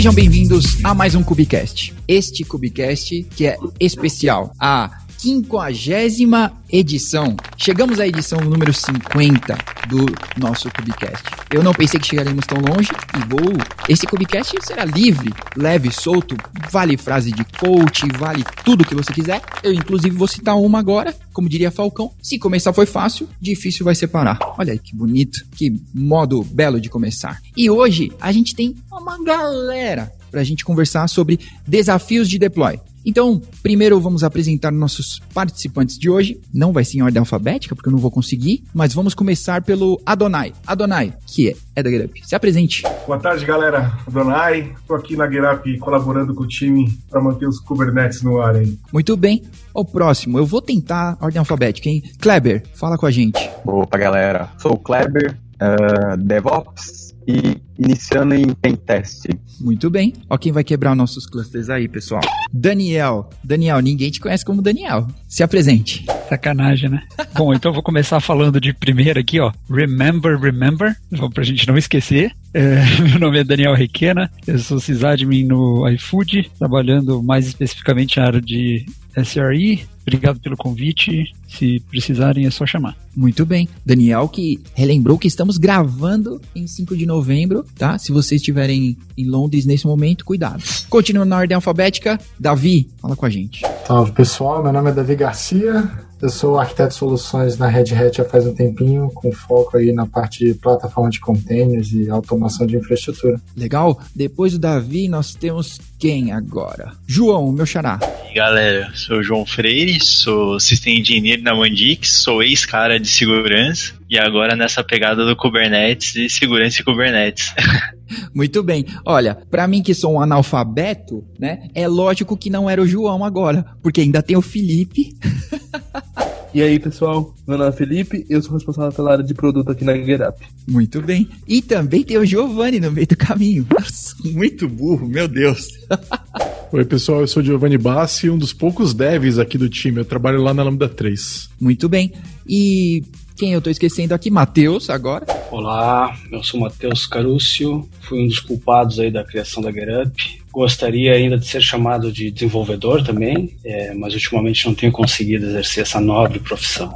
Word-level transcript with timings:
Sejam 0.00 0.14
bem-vindos 0.14 0.82
a 0.82 0.94
mais 0.94 1.14
um 1.14 1.22
Cubicast. 1.22 1.92
Este 2.08 2.42
Cubicast 2.42 3.22
que 3.36 3.46
é 3.46 3.58
especial, 3.78 4.50
a 4.58 4.98
quinquagésima 5.20 6.50
edição. 6.72 7.36
Chegamos 7.54 8.00
à 8.00 8.06
edição 8.06 8.40
número 8.40 8.72
50 8.72 9.58
do 9.86 10.06
nosso 10.38 10.70
Cubicast. 10.70 11.22
Eu 11.50 11.62
não 11.62 11.74
pensei 11.74 12.00
que 12.00 12.06
chegaremos 12.06 12.46
tão 12.46 12.58
longe 12.58 12.90
e 13.14 13.28
vou. 13.28 13.52
Esse 13.86 14.06
Cubicast 14.06 14.56
será 14.62 14.84
livre, 14.84 15.30
leve, 15.54 15.92
solto, 15.92 16.34
vale 16.70 16.96
frase 16.96 17.32
de 17.32 17.44
coach, 17.44 18.08
vale 18.16 18.42
tudo 18.64 18.84
que 18.84 18.94
você 18.94 19.12
quiser. 19.12 19.42
Eu, 19.62 19.74
inclusive, 19.74 20.16
vou 20.16 20.26
citar 20.26 20.56
uma 20.56 20.78
agora, 20.78 21.14
como 21.34 21.50
diria 21.50 21.70
Falcão. 21.70 22.12
Se 22.22 22.38
começar 22.38 22.72
foi 22.72 22.86
fácil, 22.86 23.28
difícil 23.38 23.84
vai 23.84 23.94
ser 23.94 24.08
parar. 24.08 24.38
Olha 24.56 24.72
aí 24.72 24.78
que 24.78 24.96
bonito, 24.96 25.44
que 25.54 25.78
modo 25.92 26.42
belo 26.44 26.80
de 26.80 26.88
começar. 26.88 27.42
E 27.54 27.68
hoje 27.68 28.10
a 28.18 28.32
gente 28.32 28.54
tem 28.54 28.74
uma 28.90 29.22
galera 29.22 30.10
para 30.30 30.40
a 30.40 30.44
gente 30.44 30.64
conversar 30.64 31.08
sobre 31.08 31.38
desafios 31.66 32.28
de 32.28 32.38
deploy. 32.38 32.80
Então, 33.04 33.40
primeiro 33.62 34.00
vamos 34.00 34.22
apresentar 34.22 34.70
nossos 34.70 35.20
participantes 35.32 35.98
de 35.98 36.10
hoje. 36.10 36.40
Não 36.52 36.72
vai 36.72 36.84
ser 36.84 36.98
em 36.98 37.02
ordem 37.02 37.20
alfabética, 37.20 37.74
porque 37.74 37.88
eu 37.88 37.92
não 37.92 37.98
vou 37.98 38.10
conseguir, 38.10 38.64
mas 38.74 38.92
vamos 38.92 39.14
começar 39.14 39.62
pelo 39.62 40.00
Adonai. 40.04 40.52
Adonai, 40.66 41.14
que 41.26 41.50
é, 41.50 41.56
é 41.76 41.82
da 41.82 41.90
GetUp. 41.90 42.20
Se 42.26 42.34
apresente. 42.34 42.82
Boa 43.06 43.18
tarde, 43.18 43.44
galera. 43.44 43.98
Adonai. 44.06 44.74
Estou 44.80 44.96
aqui 44.96 45.16
na 45.16 45.30
GetUp 45.30 45.78
colaborando 45.78 46.34
com 46.34 46.42
o 46.42 46.48
time 46.48 46.92
para 47.08 47.20
manter 47.20 47.46
os 47.46 47.58
Kubernetes 47.60 48.22
no 48.22 48.40
ar 48.40 48.56
aí. 48.56 48.78
Muito 48.92 49.16
bem. 49.16 49.42
O 49.72 49.84
próximo, 49.84 50.38
eu 50.38 50.44
vou 50.44 50.60
tentar 50.60 51.16
ordem 51.20 51.38
alfabética, 51.38 51.88
hein? 51.88 52.02
Kleber, 52.20 52.64
fala 52.74 52.98
com 52.98 53.06
a 53.06 53.10
gente. 53.10 53.48
Opa, 53.64 53.96
galera. 53.96 54.50
Sou 54.58 54.72
o 54.72 54.78
Kleber, 54.78 55.38
uh, 55.56 56.16
DevOps 56.16 57.14
e 57.30 57.60
iniciando 57.78 58.34
em 58.34 58.46
pentest. 58.54 59.26
Muito 59.60 59.88
bem. 59.88 60.12
Ó 60.28 60.36
quem 60.36 60.52
vai 60.52 60.64
quebrar 60.64 60.94
nossos 60.94 61.26
clusters 61.26 61.70
aí, 61.70 61.88
pessoal. 61.88 62.20
Daniel. 62.52 63.30
Daniel, 63.42 63.80
ninguém 63.80 64.10
te 64.10 64.20
conhece 64.20 64.44
como 64.44 64.62
Daniel. 64.62 65.06
Se 65.28 65.42
apresente. 65.42 66.04
Sacanagem, 66.28 66.90
né? 66.90 67.02
Bom, 67.34 67.54
então 67.54 67.72
vou 67.72 67.82
começar 67.82 68.20
falando 68.20 68.60
de 68.60 68.72
primeiro 68.72 69.18
aqui, 69.18 69.40
ó. 69.40 69.52
Remember, 69.68 70.38
remember. 70.38 70.96
Vamos 71.10 71.32
pra 71.32 71.44
gente 71.44 71.66
não 71.66 71.78
esquecer. 71.78 72.32
É, 72.52 72.82
meu 73.08 73.18
nome 73.18 73.38
é 73.38 73.44
Daniel 73.44 73.74
Requena, 73.74 74.30
eu 74.44 74.58
sou 74.58 74.80
sysadmin 74.80 75.44
no 75.44 75.88
iFood, 75.88 76.50
trabalhando 76.58 77.22
mais 77.22 77.46
especificamente 77.46 78.18
na 78.18 78.26
área 78.26 78.40
de 78.40 78.84
SRE. 79.16 79.86
Obrigado 80.02 80.40
pelo 80.40 80.56
convite. 80.56 81.32
Se 81.48 81.80
precisarem, 81.90 82.46
é 82.46 82.50
só 82.50 82.66
chamar. 82.66 82.96
Muito 83.14 83.44
bem. 83.44 83.68
Daniel, 83.84 84.28
que 84.28 84.60
relembrou 84.74 85.18
que 85.18 85.28
estamos 85.28 85.58
gravando 85.58 86.40
em 86.54 86.66
5 86.66 86.96
de 86.96 87.06
novembro, 87.06 87.64
tá? 87.76 87.98
Se 87.98 88.12
vocês 88.12 88.40
estiverem 88.40 88.96
em 89.16 89.24
Londres 89.24 89.66
nesse 89.66 89.86
momento, 89.86 90.24
cuidado. 90.24 90.62
Continuando 90.88 91.28
na 91.30 91.36
ordem 91.36 91.54
alfabética, 91.54 92.18
Davi, 92.38 92.88
fala 92.98 93.16
com 93.16 93.26
a 93.26 93.30
gente. 93.30 93.62
Salve 93.86 94.12
pessoal, 94.12 94.62
meu 94.62 94.72
nome 94.72 94.90
é 94.90 94.94
Davi 94.94 95.16
Garcia, 95.16 95.90
eu 96.20 96.28
sou 96.28 96.58
arquiteto 96.58 96.90
de 96.90 96.94
soluções 96.94 97.56
na 97.56 97.66
Red 97.66 97.94
Hat 97.94 98.16
já 98.16 98.24
faz 98.24 98.46
um 98.46 98.54
tempinho, 98.54 99.10
com 99.14 99.32
foco 99.32 99.76
aí 99.76 99.92
na 99.92 100.06
parte 100.06 100.44
de 100.44 100.54
plataforma 100.54 101.10
de 101.10 101.20
containers 101.20 101.92
e 101.92 102.10
automação 102.10 102.66
de 102.66 102.76
infraestrutura. 102.76 103.40
Legal. 103.56 103.98
Depois 104.14 104.52
do 104.52 104.58
Davi, 104.58 105.08
nós 105.08 105.34
temos 105.34 105.80
quem 105.98 106.32
agora? 106.32 106.92
João, 107.06 107.50
meu 107.52 107.66
xará. 107.66 107.98
E 108.02 108.28
aí, 108.28 108.34
galera, 108.34 108.90
sou 108.94 109.18
o 109.18 109.22
João 109.22 109.44
Freire, 109.44 109.98
sou 110.00 110.60
System 110.60 111.00
Engineer 111.00 111.42
na 111.42 111.54
Mandix, 111.54 112.22
sou 112.22 112.42
ex-cara 112.42 112.98
de 112.98 113.08
segurança 113.08 113.92
e 114.08 114.18
agora 114.18 114.56
nessa 114.56 114.82
pegada 114.82 115.24
do 115.24 115.36
Kubernetes 115.36 116.14
e 116.16 116.28
segurança 116.28 116.80
e 116.80 116.84
Kubernetes. 116.84 117.54
Muito 118.34 118.62
bem. 118.62 118.86
Olha, 119.04 119.36
para 119.50 119.66
mim 119.66 119.82
que 119.82 119.94
sou 119.94 120.14
um 120.14 120.20
analfabeto, 120.20 121.24
né? 121.38 121.68
É 121.74 121.86
lógico 121.86 122.36
que 122.36 122.50
não 122.50 122.68
era 122.68 122.82
o 122.82 122.86
João 122.86 123.24
agora, 123.24 123.64
porque 123.82 124.00
ainda 124.00 124.22
tem 124.22 124.36
o 124.36 124.42
Felipe. 124.42 125.16
E 126.52 126.60
aí, 126.60 126.80
pessoal, 126.80 127.32
meu 127.46 127.56
nome 127.56 127.70
é 127.70 127.72
Felipe, 127.72 128.26
eu 128.28 128.42
sou 128.42 128.54
responsável 128.54 128.90
pela 128.90 129.12
área 129.12 129.22
de 129.22 129.32
produto 129.32 129.70
aqui 129.70 129.84
na 129.84 129.96
GetUp. 129.96 130.40
Muito 130.66 131.00
bem. 131.00 131.28
E 131.46 131.62
também 131.62 132.02
tem 132.02 132.18
o 132.18 132.24
Giovanni 132.24 132.80
no 132.80 132.90
meio 132.90 133.06
do 133.06 133.16
caminho. 133.16 133.64
Nossa, 133.70 134.16
muito 134.24 134.68
burro, 134.68 135.06
meu 135.06 135.28
Deus. 135.28 135.68
Oi, 136.72 136.84
pessoal, 136.84 137.20
eu 137.20 137.28
sou 137.28 137.40
o 137.40 137.46
Giovanni 137.46 137.78
Bassi, 137.78 138.28
um 138.28 138.36
dos 138.36 138.52
poucos 138.52 138.92
devs 138.92 139.38
aqui 139.38 139.56
do 139.56 139.68
time. 139.68 139.98
Eu 139.98 140.04
trabalho 140.04 140.42
lá 140.42 140.52
na 140.52 140.64
Lambda 140.64 140.88
3. 140.88 141.50
Muito 141.60 141.88
bem. 141.88 142.12
E 142.48 143.04
quem 143.40 143.54
eu 143.54 143.62
tô 143.62 143.70
esquecendo 143.70 144.14
aqui? 144.14 144.30
Matheus, 144.30 144.90
agora. 144.90 145.24
Olá, 145.50 146.14
eu 146.30 146.44
sou 146.44 146.60
Matheus 146.60 147.06
Carúcio, 147.06 147.88
fui 148.02 148.22
um 148.22 148.26
dos 148.26 148.38
culpados 148.38 149.00
aí 149.00 149.10
da 149.10 149.24
criação 149.24 149.62
da 149.62 149.72
GetUp. 149.72 150.42
Gostaria 150.52 151.14
ainda 151.14 151.38
de 151.38 151.46
ser 151.46 151.62
chamado 151.62 152.12
de 152.12 152.30
desenvolvedor 152.30 153.02
também, 153.02 153.56
é, 153.64 153.94
mas 153.94 154.12
ultimamente 154.12 154.66
não 154.66 154.74
tenho 154.74 154.92
conseguido 154.92 155.46
exercer 155.46 155.84
essa 155.84 155.98
nobre 155.98 156.38
profissão. 156.38 156.92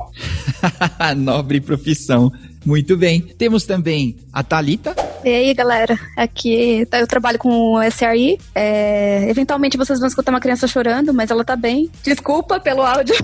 nobre 1.16 1.62
profissão. 1.62 2.30
Muito 2.64 2.96
bem. 2.96 3.20
Temos 3.20 3.64
também 3.64 4.16
a 4.32 4.42
Talita. 4.42 4.94
E 5.24 5.28
aí, 5.28 5.54
galera? 5.54 5.98
Aqui 6.16 6.86
eu 6.92 7.06
trabalho 7.06 7.38
com 7.38 7.74
o 7.74 7.82
SRI. 7.82 8.38
É, 8.54 9.28
eventualmente 9.30 9.76
vocês 9.76 9.98
vão 9.98 10.08
escutar 10.08 10.30
uma 10.30 10.40
criança 10.40 10.66
chorando, 10.66 11.14
mas 11.14 11.30
ela 11.30 11.44
tá 11.44 11.56
bem. 11.56 11.90
Desculpa 12.02 12.60
pelo 12.60 12.82
áudio. 12.82 13.14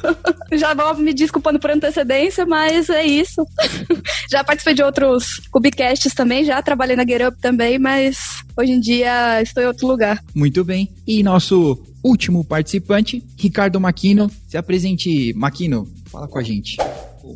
Já 0.52 0.74
vou 0.74 0.94
me 0.96 1.14
desculpando 1.14 1.58
por 1.58 1.70
antecedência, 1.70 2.44
mas 2.44 2.90
é 2.90 3.04
isso. 3.04 3.46
já 4.30 4.44
participei 4.44 4.74
de 4.74 4.82
outros 4.82 5.40
Cubicasts 5.50 6.14
também, 6.14 6.44
já 6.44 6.62
trabalhei 6.62 6.94
na 6.94 7.04
GetUp 7.04 7.36
também, 7.40 7.78
mas 7.78 8.44
hoje 8.56 8.72
em 8.72 8.80
dia 8.80 9.42
estou 9.42 9.62
em 9.62 9.66
outro 9.66 9.86
lugar. 9.86 10.22
Muito 10.34 10.64
bem. 10.64 10.88
E 11.06 11.22
nosso 11.22 11.78
último 12.02 12.44
participante, 12.44 13.22
Ricardo 13.36 13.80
Maquino. 13.80 14.30
Se 14.46 14.56
apresente, 14.56 15.32
Maquino, 15.34 15.88
fala 16.06 16.28
com 16.28 16.38
a 16.38 16.42
gente. 16.42 16.76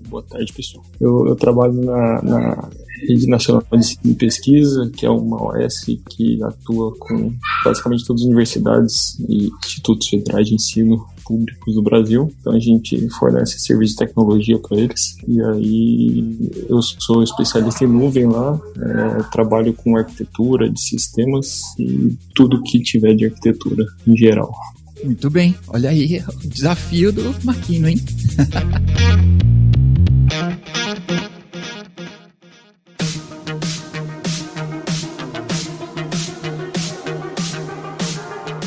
Boa 0.08 0.22
tarde, 0.22 0.52
pessoal. 0.52 0.84
Eu, 1.00 1.26
eu 1.28 1.36
trabalho 1.36 1.74
na, 1.74 2.22
na, 2.22 2.70
Rede 3.08 3.26
Nacional 3.26 3.64
de 4.02 4.14
Pesquisa, 4.14 4.90
que 4.94 5.06
é 5.06 5.10
uma 5.10 5.42
OS 5.42 5.86
que 6.10 6.42
atua 6.42 6.94
com 6.98 7.32
basicamente 7.64 8.04
todas 8.04 8.22
as 8.22 8.26
universidades 8.26 9.18
e 9.28 9.50
institutos 9.64 10.08
federais 10.08 10.46
de 10.48 10.54
ensino 10.54 11.06
públicos 11.24 11.74
do 11.74 11.82
Brasil. 11.82 12.30
Então 12.40 12.52
a 12.52 12.58
gente 12.58 13.08
fornece 13.10 13.58
serviço 13.60 13.92
de 13.92 13.98
tecnologia 14.00 14.58
para 14.58 14.78
eles. 14.78 15.16
E 15.26 15.40
aí 15.40 16.50
eu 16.68 16.82
sou 16.82 17.22
especialista 17.22 17.84
em 17.84 17.88
nuvem 17.88 18.26
lá, 18.26 18.60
é, 18.76 19.22
trabalho 19.30 19.72
com 19.72 19.96
arquitetura 19.96 20.68
de 20.68 20.80
sistemas 20.80 21.62
e 21.78 22.16
tudo 22.34 22.62
que 22.62 22.80
tiver 22.82 23.14
de 23.14 23.26
arquitetura 23.26 23.86
em 24.06 24.16
geral. 24.16 24.52
Muito 25.02 25.30
bem, 25.30 25.54
olha 25.68 25.88
aí 25.88 26.22
o 26.28 26.48
desafio 26.48 27.10
do 27.10 27.34
Maquino, 27.42 27.88
hein? 27.88 27.98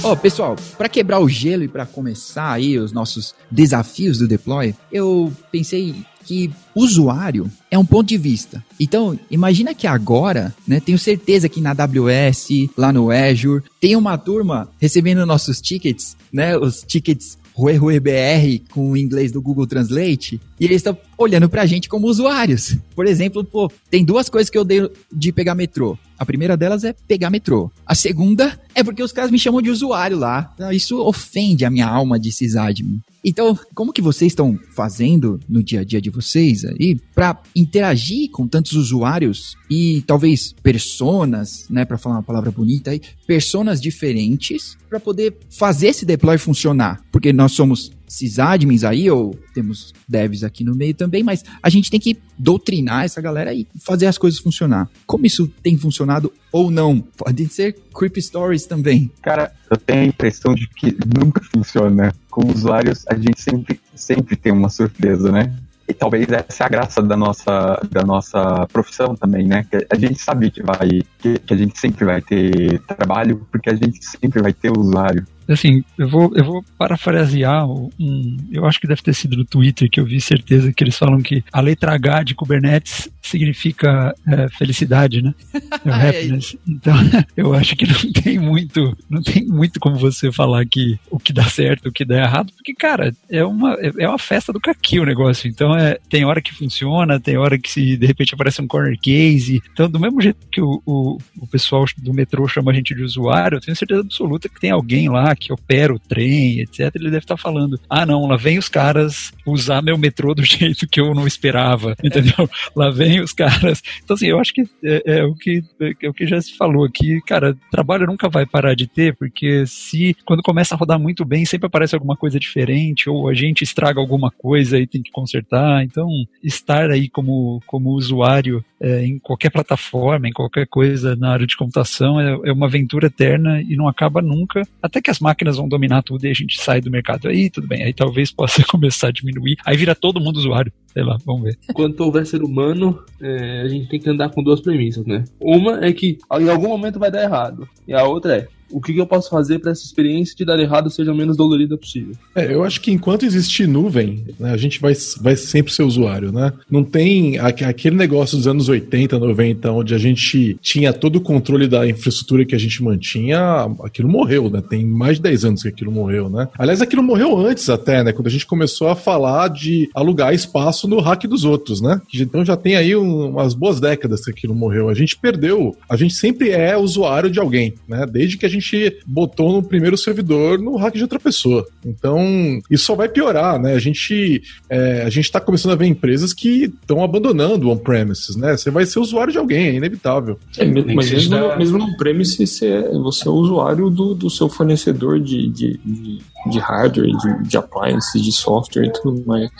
Ó, 0.03 0.11
oh, 0.11 0.17
pessoal, 0.17 0.57
para 0.77 0.89
quebrar 0.89 1.19
o 1.19 1.29
gelo 1.29 1.63
e 1.63 1.67
para 1.69 1.85
começar 1.85 2.51
aí 2.51 2.77
os 2.77 2.91
nossos 2.91 3.33
desafios 3.49 4.17
do 4.17 4.27
deploy, 4.27 4.75
eu 4.91 5.31
pensei 5.49 5.95
que 6.25 6.51
usuário 6.75 7.49
é 7.71 7.79
um 7.79 7.85
ponto 7.85 8.07
de 8.07 8.17
vista. 8.17 8.63
Então, 8.77 9.17
imagina 9.31 9.73
que 9.73 9.87
agora, 9.87 10.53
né, 10.67 10.81
tenho 10.81 10.99
certeza 10.99 11.47
que 11.47 11.61
na 11.61 11.71
AWS, 11.71 12.49
lá 12.77 12.91
no 12.91 13.11
Azure, 13.11 13.63
tem 13.79 13.95
uma 13.95 14.17
turma 14.17 14.69
recebendo 14.77 15.25
nossos 15.25 15.61
tickets, 15.61 16.17
né, 16.33 16.57
os 16.57 16.83
tickets 16.83 17.37
Rue 17.55 17.75
Rue 17.75 17.99
BR 17.99 18.65
com 18.71 18.91
o 18.91 18.97
inglês 18.97 19.31
do 19.31 19.41
Google 19.41 19.67
Translate, 19.67 20.41
e 20.59 20.65
eles 20.65 20.77
estão 20.77 20.97
olhando 21.23 21.49
pra 21.49 21.65
gente 21.65 21.89
como 21.89 22.07
usuários. 22.07 22.77
Por 22.95 23.07
exemplo, 23.07 23.43
pô, 23.43 23.71
tem 23.89 24.03
duas 24.03 24.29
coisas 24.29 24.49
que 24.49 24.57
eu 24.57 24.63
dei 24.63 24.89
de 25.11 25.31
pegar 25.31 25.55
metrô. 25.55 25.97
A 26.17 26.25
primeira 26.25 26.55
delas 26.55 26.83
é 26.83 26.93
pegar 26.93 27.29
metrô. 27.29 27.71
A 27.85 27.95
segunda 27.95 28.59
é 28.73 28.83
porque 28.83 29.03
os 29.03 29.11
caras 29.11 29.31
me 29.31 29.39
chamam 29.39 29.61
de 29.61 29.69
usuário 29.69 30.17
lá. 30.17 30.53
Isso 30.71 31.01
ofende 31.01 31.65
a 31.65 31.69
minha 31.69 31.87
alma 31.87 32.19
de 32.19 32.31
sysadmin. 32.31 33.01
Então, 33.25 33.57
como 33.73 33.93
que 33.93 34.01
vocês 34.01 34.31
estão 34.31 34.59
fazendo 34.75 35.39
no 35.47 35.63
dia 35.63 35.79
a 35.79 35.83
dia 35.83 36.01
de 36.01 36.09
vocês 36.09 36.65
aí 36.65 36.99
para 37.15 37.41
interagir 37.55 38.29
com 38.31 38.47
tantos 38.47 38.73
usuários 38.73 39.55
e 39.69 40.03
talvez 40.05 40.53
personas, 40.61 41.65
né, 41.69 41.85
para 41.85 41.97
falar 41.97 42.17
uma 42.17 42.23
palavra 42.23 42.51
bonita 42.51 42.91
aí, 42.91 43.01
personas 43.25 43.81
diferentes 43.81 44.77
para 44.89 44.99
poder 44.99 45.37
fazer 45.49 45.87
esse 45.87 46.05
deploy 46.05 46.37
funcionar? 46.37 47.01
Porque 47.11 47.31
nós 47.31 47.53
somos 47.53 47.91
sysadmins 48.13 48.83
aí, 48.83 49.09
ou 49.09 49.35
temos 49.55 49.91
devs 50.07 50.43
aqui 50.43 50.63
no 50.63 50.75
meio 50.75 50.93
também, 50.93 51.23
mas 51.23 51.43
a 51.61 51.69
gente 51.69 51.89
tem 51.89 51.99
que 51.99 52.17
doutrinar 52.37 53.05
essa 53.05 53.19
galera 53.19 53.53
e 53.53 53.67
fazer 53.79 54.05
as 54.05 54.17
coisas 54.19 54.39
funcionar. 54.39 54.87
Como 55.07 55.25
isso 55.25 55.47
tem 55.63 55.77
funcionado 55.77 56.31
ou 56.51 56.69
não? 56.69 56.99
Podem 56.99 57.47
ser 57.49 57.75
creepy 57.93 58.21
stories 58.21 58.67
também. 58.67 59.11
Cara, 59.21 59.51
eu 59.69 59.77
tenho 59.77 60.01
a 60.01 60.05
impressão 60.05 60.53
de 60.53 60.67
que 60.67 60.95
nunca 61.17 61.41
funciona. 61.51 62.13
Com 62.29 62.51
usuários, 62.51 63.05
a 63.07 63.15
gente 63.15 63.39
sempre, 63.39 63.79
sempre 63.95 64.35
tem 64.35 64.51
uma 64.51 64.69
surpresa, 64.69 65.31
né? 65.31 65.53
e 65.87 65.93
talvez 65.93 66.27
essa 66.29 66.63
é 66.63 66.65
a 66.65 66.69
graça 66.69 67.01
da 67.01 67.17
nossa, 67.17 67.81
da 67.91 68.03
nossa 68.03 68.65
profissão 68.71 69.15
também, 69.15 69.45
né? 69.45 69.65
Que 69.69 69.85
a 69.89 69.95
gente 69.95 70.19
sabe 70.19 70.49
que 70.49 70.63
vai, 70.63 71.01
que, 71.19 71.39
que 71.39 71.53
a 71.53 71.57
gente 71.57 71.77
sempre 71.77 72.05
vai 72.05 72.21
ter 72.21 72.79
trabalho, 72.81 73.45
porque 73.51 73.69
a 73.69 73.75
gente 73.75 74.03
sempre 74.03 74.41
vai 74.41 74.53
ter 74.53 74.71
usuário. 74.71 75.25
Assim, 75.47 75.83
eu 75.97 76.07
vou, 76.07 76.31
eu 76.35 76.43
vou 76.43 76.65
parafrasear 76.77 77.67
um. 77.67 78.37
Eu 78.51 78.65
acho 78.65 78.79
que 78.79 78.87
deve 78.87 79.01
ter 79.01 79.13
sido 79.13 79.37
no 79.37 79.45
Twitter 79.45 79.89
que 79.89 79.99
eu 79.99 80.05
vi 80.05 80.19
certeza 80.21 80.71
que 80.71 80.83
eles 80.83 80.97
falam 80.97 81.21
que 81.21 81.43
a 81.51 81.61
letra 81.61 81.93
H 81.93 82.23
de 82.23 82.35
Kubernetes 82.35 83.09
significa 83.21 84.13
é, 84.27 84.49
felicidade, 84.49 85.21
né? 85.21 85.33
É 85.85 86.09
happiness. 86.09 86.55
Então, 86.67 86.95
eu 87.35 87.53
acho 87.53 87.75
que 87.75 87.85
não 87.85 88.11
tem 88.11 88.39
muito, 88.39 88.95
não 89.09 89.21
tem 89.21 89.45
muito 89.45 89.79
como 89.79 89.97
você 89.97 90.31
falar 90.31 90.65
que 90.65 90.97
o 91.09 91.19
que 91.19 91.33
dá 91.33 91.43
certo, 91.43 91.89
o 91.89 91.91
que 91.91 92.05
dá 92.05 92.19
errado, 92.19 92.53
porque, 92.53 92.73
cara, 92.73 93.13
é 93.29 93.43
uma, 93.43 93.73
é 93.73 94.07
uma 94.07 94.19
festa 94.19 94.53
do 94.53 94.61
caqui 94.61 94.99
o 94.99 95.05
negócio. 95.05 95.49
Então, 95.49 95.75
é, 95.75 95.97
tem 96.09 96.23
hora 96.23 96.41
que 96.41 96.53
funciona, 96.53 97.19
tem 97.19 97.37
hora 97.37 97.57
que 97.57 97.69
se 97.69 97.97
de 97.97 98.05
repente 98.05 98.33
aparece 98.33 98.61
um 98.61 98.67
corner 98.67 98.97
case. 98.99 99.61
Então, 99.71 99.89
do 99.89 99.99
mesmo 99.99 100.21
jeito 100.21 100.37
que 100.49 100.61
o, 100.61 100.81
o, 100.85 101.17
o 101.37 101.47
pessoal 101.47 101.85
do 101.97 102.13
metrô 102.13 102.47
chama 102.47 102.71
a 102.71 102.75
gente 102.75 102.95
de 102.95 103.03
usuário, 103.03 103.57
eu 103.57 103.61
tenho 103.61 103.75
certeza 103.75 104.01
absoluta 104.01 104.47
que 104.47 104.59
tem 104.59 104.71
alguém 104.71 105.09
lá 105.09 105.32
que 105.35 105.53
opera 105.53 105.93
o 105.93 105.99
trem, 105.99 106.59
etc., 106.59 106.91
ele 106.95 107.11
deve 107.11 107.19
estar 107.19 107.37
falando: 107.37 107.79
ah, 107.89 108.05
não, 108.05 108.25
lá 108.27 108.37
vem 108.37 108.57
os 108.57 108.69
caras 108.69 109.31
usar 109.45 109.81
meu 109.81 109.97
metrô 109.97 110.33
do 110.33 110.43
jeito 110.45 110.87
que 110.87 110.99
eu 110.99 111.13
não 111.13 111.27
esperava, 111.27 111.95
entendeu? 112.03 112.49
lá 112.75 112.89
vem 112.89 113.19
os 113.19 113.33
caras. 113.33 113.81
Então, 114.03 114.15
assim, 114.15 114.27
eu 114.27 114.39
acho 114.39 114.53
que 114.53 114.61
é, 114.83 115.19
é 115.19 115.23
o 115.23 115.35
que 115.35 115.63
é 116.01 116.09
o 116.09 116.13
que 116.13 116.27
já 116.27 116.41
se 116.41 116.55
falou 116.55 116.85
aqui, 116.85 117.21
cara, 117.21 117.55
trabalho 117.71 118.07
nunca 118.07 118.29
vai 118.29 118.45
parar 118.45 118.75
de 118.75 118.87
ter, 118.87 119.15
porque 119.15 119.65
se 119.65 120.15
quando 120.25 120.43
começa 120.43 120.75
a 120.75 120.77
rodar 120.77 120.99
muito 120.99 121.25
bem, 121.25 121.45
sempre 121.45 121.67
aparece 121.67 121.95
alguma 121.95 122.15
coisa 122.15 122.39
diferente, 122.39 123.09
ou 123.09 123.29
a 123.29 123.33
gente 123.33 123.63
estraga 123.63 123.99
alguma 123.99 124.31
coisa 124.31 124.79
e 124.79 124.87
tem 124.87 125.01
que 125.01 125.11
consertar. 125.11 125.83
Então, 125.83 126.07
estar 126.43 126.89
aí 126.89 127.09
como, 127.09 127.61
como 127.65 127.91
usuário 127.91 128.63
é, 128.79 129.05
em 129.05 129.17
qualquer 129.19 129.49
plataforma, 129.49 130.27
em 130.27 130.33
qualquer 130.33 130.67
coisa 130.67 131.15
na 131.15 131.31
área 131.31 131.47
de 131.47 131.55
computação, 131.55 132.19
é, 132.19 132.49
é 132.49 132.51
uma 132.51 132.67
aventura 132.67 133.07
eterna 133.07 133.61
e 133.61 133.75
não 133.75 133.87
acaba 133.87 134.21
nunca, 134.21 134.61
até 134.81 135.01
que 135.01 135.09
as 135.09 135.19
máquinas 135.23 135.57
vão 135.57 135.67
dominar 135.67 136.03
tudo 136.03 136.25
e 136.25 136.29
a 136.29 136.33
gente 136.33 136.61
sai 136.61 136.81
do 136.81 136.91
mercado. 136.91 137.27
Aí 137.27 137.49
tudo 137.49 137.67
bem, 137.67 137.83
aí 137.83 137.93
talvez 137.93 138.31
possa 138.31 138.63
começar 138.69 139.07
a 139.07 139.11
diminuir, 139.11 139.57
aí 139.65 139.77
vira 139.77 139.95
todo 139.95 140.19
mundo 140.19 140.37
usuário. 140.37 140.71
Sei 140.87 141.01
lá, 141.01 141.17
vamos 141.25 141.43
ver. 141.43 141.57
Quando 141.73 141.99
houver 142.01 142.25
ser 142.25 142.43
humano, 142.43 143.03
é, 143.19 143.61
a 143.61 143.67
gente 143.67 143.89
tem 143.89 143.99
que 143.99 144.09
andar 144.09 144.29
com 144.29 144.43
duas 144.43 144.61
premissas, 144.61 145.03
né? 145.05 145.23
Uma 145.39 145.83
é 145.83 145.91
que 145.91 146.19
em 146.39 146.49
algum 146.49 146.67
momento 146.67 146.99
vai 146.99 147.09
dar 147.09 147.23
errado. 147.23 147.67
E 147.87 147.93
a 147.93 148.03
outra 148.03 148.37
é, 148.37 148.47
o 148.73 148.81
que, 148.81 148.93
que 148.93 148.99
eu 148.99 149.05
posso 149.05 149.29
fazer 149.29 149.59
para 149.59 149.71
essa 149.71 149.83
experiência 149.83 150.35
de 150.35 150.43
dar 150.43 150.59
errado 150.59 150.89
seja 150.89 151.11
o 151.11 151.15
menos 151.15 151.37
dolorida 151.37 151.77
possível. 151.77 152.15
É, 152.35 152.53
eu 152.53 152.63
acho 152.63 152.81
que 152.81 152.91
enquanto 152.91 153.25
existir 153.25 153.67
nuvem, 153.67 154.25
né, 154.39 154.51
a 154.51 154.57
gente 154.57 154.81
vai, 154.81 154.93
vai 155.21 155.35
sempre 155.35 155.71
ser 155.71 155.83
usuário, 155.83 156.31
né? 156.31 156.51
Não 156.69 156.83
tem 156.83 157.37
aquele 157.39 157.95
negócio 157.95 158.37
dos 158.37 158.47
anos 158.47 158.67
80, 158.67 159.19
90, 159.19 159.71
onde 159.71 159.93
a 159.93 159.97
gente 159.97 160.57
tinha 160.61 160.91
todo 160.91 161.17
o 161.17 161.21
controle 161.21 161.67
da 161.67 161.87
infraestrutura 161.87 162.45
que 162.45 162.55
a 162.55 162.59
gente 162.59 162.81
mantinha, 162.83 163.39
aquilo 163.83 164.09
morreu, 164.09 164.49
né? 164.49 164.61
Tem 164.61 164.85
mais 164.85 165.17
de 165.17 165.23
10 165.23 165.45
anos 165.45 165.61
que 165.61 165.69
aquilo 165.69 165.91
morreu, 165.91 166.29
né? 166.29 166.47
Aliás, 166.57 166.81
aquilo 166.81 167.03
morreu 167.03 167.37
antes 167.37 167.69
até, 167.69 168.03
né? 168.03 168.11
Quando 168.11 168.27
a 168.27 168.31
gente 168.31 168.45
começou 168.45 168.87
a 168.89 168.95
falar 168.95 169.49
de 169.49 169.89
alugar 169.93 170.33
espaço 170.33 170.87
no 170.87 170.99
hack 170.99 171.25
dos 171.25 171.43
outros, 171.43 171.81
né? 171.81 172.01
Então 172.13 172.43
já 172.43 172.57
tem 172.57 172.75
aí 172.75 172.95
um, 172.95 173.29
umas 173.29 173.53
boas 173.53 173.79
décadas 173.79 174.23
que 174.23 174.31
aquilo 174.31 174.55
morreu. 174.55 174.89
A 174.89 174.93
gente 174.93 175.15
perdeu, 175.17 175.75
a 175.89 175.95
gente 175.95 176.13
sempre 176.13 176.49
é 176.49 176.77
usuário 176.77 177.29
de 177.29 177.39
alguém, 177.39 177.73
né? 177.87 178.05
Desde 178.05 178.37
que 178.37 178.45
a 178.45 178.49
gente 178.49 178.62
gente 178.63 178.97
botou 179.05 179.51
no 179.51 179.63
primeiro 179.63 179.97
servidor 179.97 180.59
no 180.59 180.75
hack 180.77 180.95
de 180.95 181.03
outra 181.03 181.19
pessoa. 181.19 181.67
Então, 181.85 182.59
isso 182.69 182.85
só 182.85 182.95
vai 182.95 183.09
piorar, 183.09 183.59
né? 183.59 183.73
A 183.73 183.79
gente 183.79 184.41
é, 184.69 185.03
a 185.03 185.09
gente 185.09 185.25
está 185.25 185.39
começando 185.39 185.73
a 185.73 185.75
ver 185.75 185.85
empresas 185.85 186.33
que 186.33 186.65
estão 186.65 187.03
abandonando 187.03 187.69
on-premises, 187.69 188.35
né? 188.35 188.55
Você 188.55 188.71
vai 188.71 188.85
ser 188.85 188.99
usuário 188.99 189.31
de 189.31 189.37
alguém, 189.37 189.67
é 189.67 189.73
inevitável. 189.75 190.39
É, 190.57 190.65
mas 190.65 191.11
mesmo, 191.11 191.37
no, 191.37 191.57
mesmo 191.57 191.77
no 191.77 191.85
on-premise, 191.85 192.45
você 192.45 192.67
é, 192.67 192.91
você 192.91 193.27
é 193.27 193.31
usuário 193.31 193.89
do, 193.89 194.13
do 194.13 194.29
seu 194.29 194.49
fornecedor 194.49 195.19
de, 195.19 195.49
de, 195.49 195.79
de, 195.83 196.19
de 196.49 196.59
hardware, 196.59 197.07
de, 197.07 197.49
de 197.49 197.57
appliances, 197.57 198.21
de 198.21 198.31
software 198.31 198.85
e 198.85 198.93
tudo 198.93 199.23
mais. 199.25 199.51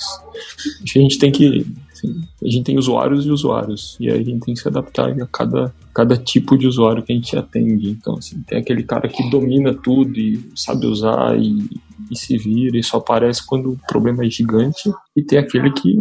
Acho 0.84 0.94
que 0.94 1.00
a 1.00 1.02
gente 1.02 1.20
tem 1.20 1.32
que 1.32 1.66
Assim, 2.04 2.22
a 2.44 2.50
gente 2.50 2.66
tem 2.66 2.78
usuários 2.78 3.26
e 3.26 3.32
usuários, 3.32 3.98
e 4.00 4.10
aí 4.10 4.20
a 4.20 4.24
gente 4.24 4.46
tem 4.46 4.54
que 4.54 4.60
se 4.60 4.68
adaptar 4.68 5.10
a 5.10 5.28
cada, 5.28 5.74
cada 5.94 6.18
tipo 6.18 6.58
de 6.58 6.68
usuário 6.68 7.04
que 7.04 7.14
a 7.14 7.16
gente 7.16 7.38
atende. 7.38 7.90
Então, 7.90 8.16
assim, 8.18 8.42
tem 8.44 8.60
aquele 8.60 8.84
cara 8.84 9.08
que 9.08 9.30
domina 9.30 9.74
tudo 9.74 10.18
e 10.20 10.44
sabe 10.56 10.86
usar 10.86 11.38
e, 11.38 11.70
e 12.12 12.18
se 12.18 12.38
vira 12.38 12.78
e 12.78 12.84
só 12.84 12.98
aparece 12.98 13.46
quando 13.46 13.72
o 13.72 13.80
problema 13.88 14.26
é 14.26 14.30
gigante, 14.30 14.92
e 15.16 15.24
tem 15.24 15.40
aquele 15.40 15.72
que 15.72 15.96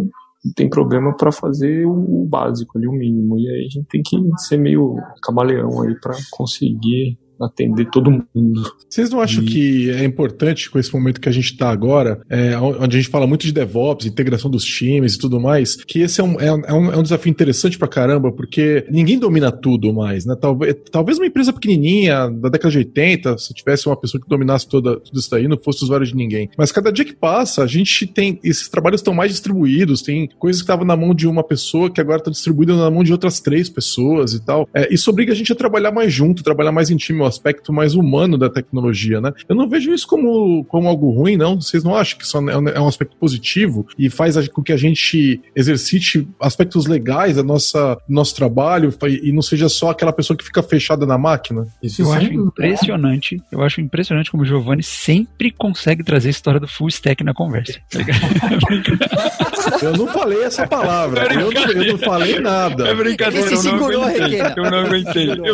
tem 0.56 0.68
problema 0.68 1.16
para 1.16 1.30
fazer 1.30 1.86
o 1.86 2.26
básico 2.28 2.76
ali, 2.76 2.88
o 2.88 2.92
mínimo. 2.92 3.38
E 3.38 3.48
aí 3.48 3.60
a 3.60 3.68
gente 3.68 3.86
tem 3.88 4.02
que 4.02 4.18
ser 4.38 4.56
meio 4.56 4.96
camaleão 5.22 5.82
aí 5.82 5.94
para 6.00 6.16
conseguir 6.32 7.16
atender 7.46 7.88
todo 7.90 8.10
mundo. 8.10 8.72
Vocês 8.88 9.10
não 9.10 9.20
acham 9.20 9.42
e... 9.42 9.46
que 9.46 9.90
é 9.90 10.04
importante 10.04 10.70
com 10.70 10.78
esse 10.78 10.92
momento 10.92 11.20
que 11.20 11.28
a 11.28 11.32
gente 11.32 11.52
está 11.52 11.70
agora, 11.70 12.20
é, 12.28 12.56
onde 12.58 12.96
a 12.96 13.00
gente 13.00 13.10
fala 13.10 13.26
muito 13.26 13.46
de 13.46 13.52
DevOps, 13.52 14.06
integração 14.06 14.50
dos 14.50 14.64
times 14.64 15.14
e 15.14 15.18
tudo 15.18 15.40
mais, 15.40 15.76
que 15.76 16.00
esse 16.00 16.20
é 16.20 16.24
um, 16.24 16.40
é 16.40 16.52
um, 16.52 16.92
é 16.92 16.96
um 16.96 17.02
desafio 17.02 17.30
interessante 17.30 17.78
pra 17.78 17.88
caramba, 17.88 18.32
porque 18.32 18.86
ninguém 18.90 19.18
domina 19.18 19.50
tudo 19.50 19.92
mais, 19.92 20.24
né? 20.24 20.36
Talvez, 20.40 20.76
talvez 20.90 21.18
uma 21.18 21.26
empresa 21.26 21.52
pequenininha, 21.52 22.30
da 22.30 22.48
década 22.48 22.70
de 22.70 22.78
80, 22.78 23.38
se 23.38 23.54
tivesse 23.54 23.86
uma 23.86 23.96
pessoa 23.96 24.20
que 24.20 24.28
dominasse 24.28 24.68
toda, 24.68 24.98
tudo 25.00 25.18
isso 25.18 25.34
aí, 25.34 25.48
não 25.48 25.58
fosse 25.58 25.84
usuário 25.84 26.06
de 26.06 26.14
ninguém. 26.14 26.50
Mas 26.56 26.72
cada 26.72 26.92
dia 26.92 27.04
que 27.04 27.14
passa, 27.14 27.62
a 27.62 27.66
gente 27.66 28.06
tem, 28.06 28.38
esses 28.42 28.68
trabalhos 28.68 29.00
estão 29.00 29.14
mais 29.14 29.30
distribuídos, 29.30 30.02
tem 30.02 30.28
coisas 30.38 30.60
que 30.60 30.64
estavam 30.64 30.84
na 30.84 30.96
mão 30.96 31.14
de 31.14 31.26
uma 31.26 31.42
pessoa 31.42 31.90
que 31.90 32.00
agora 32.00 32.18
está 32.18 32.30
distribuída 32.30 32.76
na 32.76 32.90
mão 32.90 33.04
de 33.04 33.12
outras 33.12 33.40
três 33.40 33.68
pessoas 33.68 34.34
e 34.34 34.44
tal. 34.44 34.68
É, 34.74 34.92
isso 34.92 35.10
obriga 35.10 35.32
a 35.32 35.36
gente 35.36 35.52
a 35.52 35.56
trabalhar 35.56 35.92
mais 35.92 36.12
junto, 36.12 36.42
trabalhar 36.42 36.72
mais 36.72 36.90
em 36.90 36.96
time, 36.96 37.18
aspecto 37.32 37.72
mais 37.72 37.94
humano 37.94 38.36
da 38.36 38.48
tecnologia, 38.48 39.20
né? 39.20 39.32
Eu 39.48 39.54
não 39.54 39.68
vejo 39.68 39.92
isso 39.92 40.06
como, 40.06 40.64
como 40.64 40.88
algo 40.88 41.10
ruim, 41.10 41.36
não. 41.36 41.60
Vocês 41.60 41.84
não 41.84 41.94
acham 41.94 42.18
que 42.18 42.24
isso 42.24 42.38
é, 42.38 42.52
é 42.74 42.80
um 42.80 42.88
aspecto 42.88 43.16
positivo 43.16 43.86
e 43.98 44.10
faz 44.10 44.36
com 44.48 44.62
que 44.62 44.72
a 44.72 44.76
gente 44.76 45.40
exercite 45.54 46.28
aspectos 46.40 46.86
legais 46.86 47.36
da 47.36 47.42
nossa 47.42 47.98
nosso 48.08 48.34
trabalho 48.34 48.94
e 49.22 49.32
não 49.32 49.42
seja 49.42 49.68
só 49.68 49.90
aquela 49.90 50.12
pessoa 50.12 50.36
que 50.36 50.44
fica 50.44 50.62
fechada 50.62 51.06
na 51.06 51.18
máquina? 51.18 51.66
Isso 51.82 52.02
eu 52.02 52.12
acho 52.12 52.32
impressionante. 52.32 53.42
Eu 53.50 53.62
acho 53.62 53.80
impressionante 53.80 54.30
como 54.30 54.42
o 54.42 54.46
Giovanni 54.46 54.82
sempre 54.82 55.50
consegue 55.50 56.02
trazer 56.02 56.28
a 56.28 56.30
história 56.30 56.60
do 56.60 56.68
full 56.68 56.88
stack 56.88 57.22
na 57.24 57.34
conversa. 57.34 57.80
eu 59.82 59.92
não 59.96 60.06
falei 60.08 60.42
essa 60.42 60.66
palavra. 60.66 61.22
É 61.22 61.36
eu, 61.36 61.52
não, 61.52 61.62
eu 61.62 61.92
não 61.92 61.98
falei 61.98 62.38
nada. 62.40 62.88
É 62.88 62.94
brincadeira. 62.94 63.46
Ele 63.46 63.56
se 63.56 63.62
segurou, 63.62 64.08
Eu 64.08 64.70
não 64.70 64.78
aguentei. 64.78 65.30
Eu 65.30 65.36
não, 65.36 65.46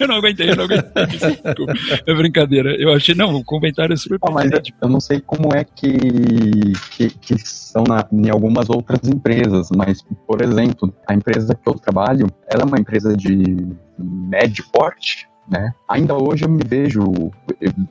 eu 0.00 0.08
não 0.08 0.16
aguentei. 0.16 0.50
Eu 0.50 0.56
não 0.56 0.64
aguentei. 0.64 0.97
É 2.06 2.14
brincadeira. 2.14 2.74
Eu 2.80 2.92
achei, 2.92 3.14
não, 3.14 3.34
o 3.36 3.44
comentário 3.44 3.92
é 3.92 3.96
super 3.96 4.18
ah, 4.22 4.30
mas 4.30 4.50
Eu 4.80 4.88
não 4.88 5.00
sei 5.00 5.20
como 5.20 5.54
é 5.54 5.64
que, 5.64 5.96
que, 6.90 7.10
que 7.10 7.38
são 7.38 7.84
na, 7.84 8.06
em 8.12 8.30
algumas 8.30 8.68
outras 8.70 9.08
empresas, 9.08 9.68
mas, 9.74 10.02
por 10.26 10.42
exemplo, 10.42 10.92
a 11.06 11.14
empresa 11.14 11.54
que 11.54 11.68
eu 11.68 11.74
trabalho, 11.74 12.26
ela 12.52 12.62
é 12.62 12.66
uma 12.66 12.78
empresa 12.78 13.16
de 13.16 13.66
médio 13.98 14.64
porte, 14.72 15.28
né? 15.48 15.72
Ainda 15.88 16.14
hoje 16.14 16.44
eu 16.44 16.48
me 16.48 16.62
vejo, 16.64 17.02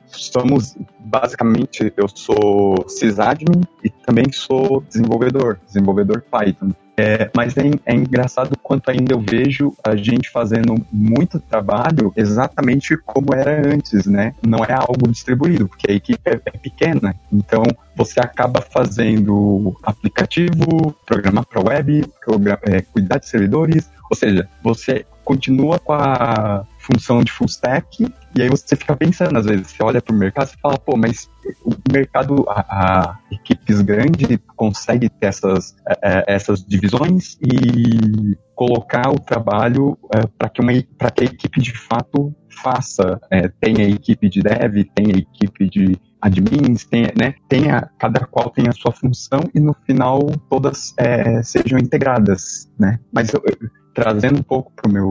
somos 0.06 0.76
basicamente, 1.00 1.92
eu 1.96 2.06
sou 2.08 2.84
sysadmin 2.86 3.62
e 3.82 3.90
também 3.90 4.30
sou 4.30 4.82
desenvolvedor, 4.88 5.58
desenvolvedor 5.66 6.22
Python. 6.30 6.72
É, 6.98 7.30
mas 7.32 7.56
é, 7.56 7.62
é, 7.86 7.94
engraçado 7.94 8.58
quanto 8.60 8.90
ainda 8.90 9.14
eu 9.14 9.20
vejo 9.20 9.72
a 9.84 9.94
gente 9.94 10.28
fazendo 10.30 10.74
muito 10.92 11.38
trabalho 11.38 12.12
exatamente 12.16 12.96
como 12.96 13.32
era 13.32 13.72
antes, 13.72 14.04
né? 14.04 14.34
Não 14.44 14.64
é 14.64 14.72
algo 14.72 15.06
distribuído, 15.08 15.68
porque 15.68 15.92
a 15.92 15.94
equipe 15.94 16.20
é, 16.24 16.40
é 16.44 16.58
pequena. 16.58 17.14
Então, 17.32 17.62
você 17.94 18.18
acaba 18.18 18.60
fazendo 18.60 19.78
aplicativo, 19.84 20.92
programar 21.06 21.46
para 21.46 21.62
web, 21.62 22.04
é, 22.62 22.80
cuidar 22.82 23.18
de 23.18 23.28
servidores, 23.28 23.88
ou 24.10 24.16
seja, 24.16 24.48
você 24.60 25.06
continua 25.24 25.78
com 25.78 25.92
a 25.92 26.66
função 26.90 27.22
de 27.22 27.30
full 27.30 27.46
stack, 27.46 28.06
e 28.36 28.42
aí 28.42 28.48
você 28.48 28.76
fica 28.76 28.96
pensando, 28.96 29.36
às 29.38 29.46
vezes, 29.46 29.68
você 29.68 29.82
olha 29.82 30.00
para 30.00 30.14
o 30.14 30.18
mercado 30.18 30.50
e 30.54 30.60
fala, 30.60 30.78
pô, 30.78 30.96
mas 30.96 31.28
o 31.64 31.72
mercado, 31.92 32.44
a, 32.48 32.60
a 32.60 33.18
equipes 33.30 33.80
grandes 33.80 34.38
consegue 34.56 35.08
ter 35.08 35.26
essas, 35.26 35.76
é, 36.02 36.24
essas 36.26 36.64
divisões 36.64 37.36
e 37.42 38.36
colocar 38.54 39.10
o 39.10 39.18
trabalho 39.18 39.98
é, 40.14 40.26
para 40.38 40.48
que, 40.48 40.60
uma, 40.60 40.72
que 40.72 41.24
a 41.24 41.24
equipe 41.24 41.60
de 41.60 41.76
fato 41.76 42.34
faça. 42.62 43.20
É, 43.30 43.48
tenha 43.48 43.88
equipe 43.88 44.28
de 44.28 44.42
dev, 44.42 44.84
tenha 44.94 45.16
equipe 45.16 45.68
de 45.68 45.98
admins, 46.20 46.84
tenha, 46.84 47.12
né, 47.18 47.34
tenha, 47.48 47.88
cada 47.98 48.26
qual 48.26 48.50
tem 48.50 48.68
a 48.68 48.72
sua 48.72 48.92
função 48.92 49.40
e 49.54 49.60
no 49.60 49.74
final 49.86 50.20
todas 50.50 50.92
é, 50.98 51.42
sejam 51.42 51.78
integradas, 51.78 52.68
né? 52.78 52.98
Mas 53.12 53.32
eu, 53.32 53.42
trazendo 53.94 54.38
um 54.38 54.42
pouco 54.42 54.72
para 54.74 54.88
o 54.88 54.92
meu 54.92 55.10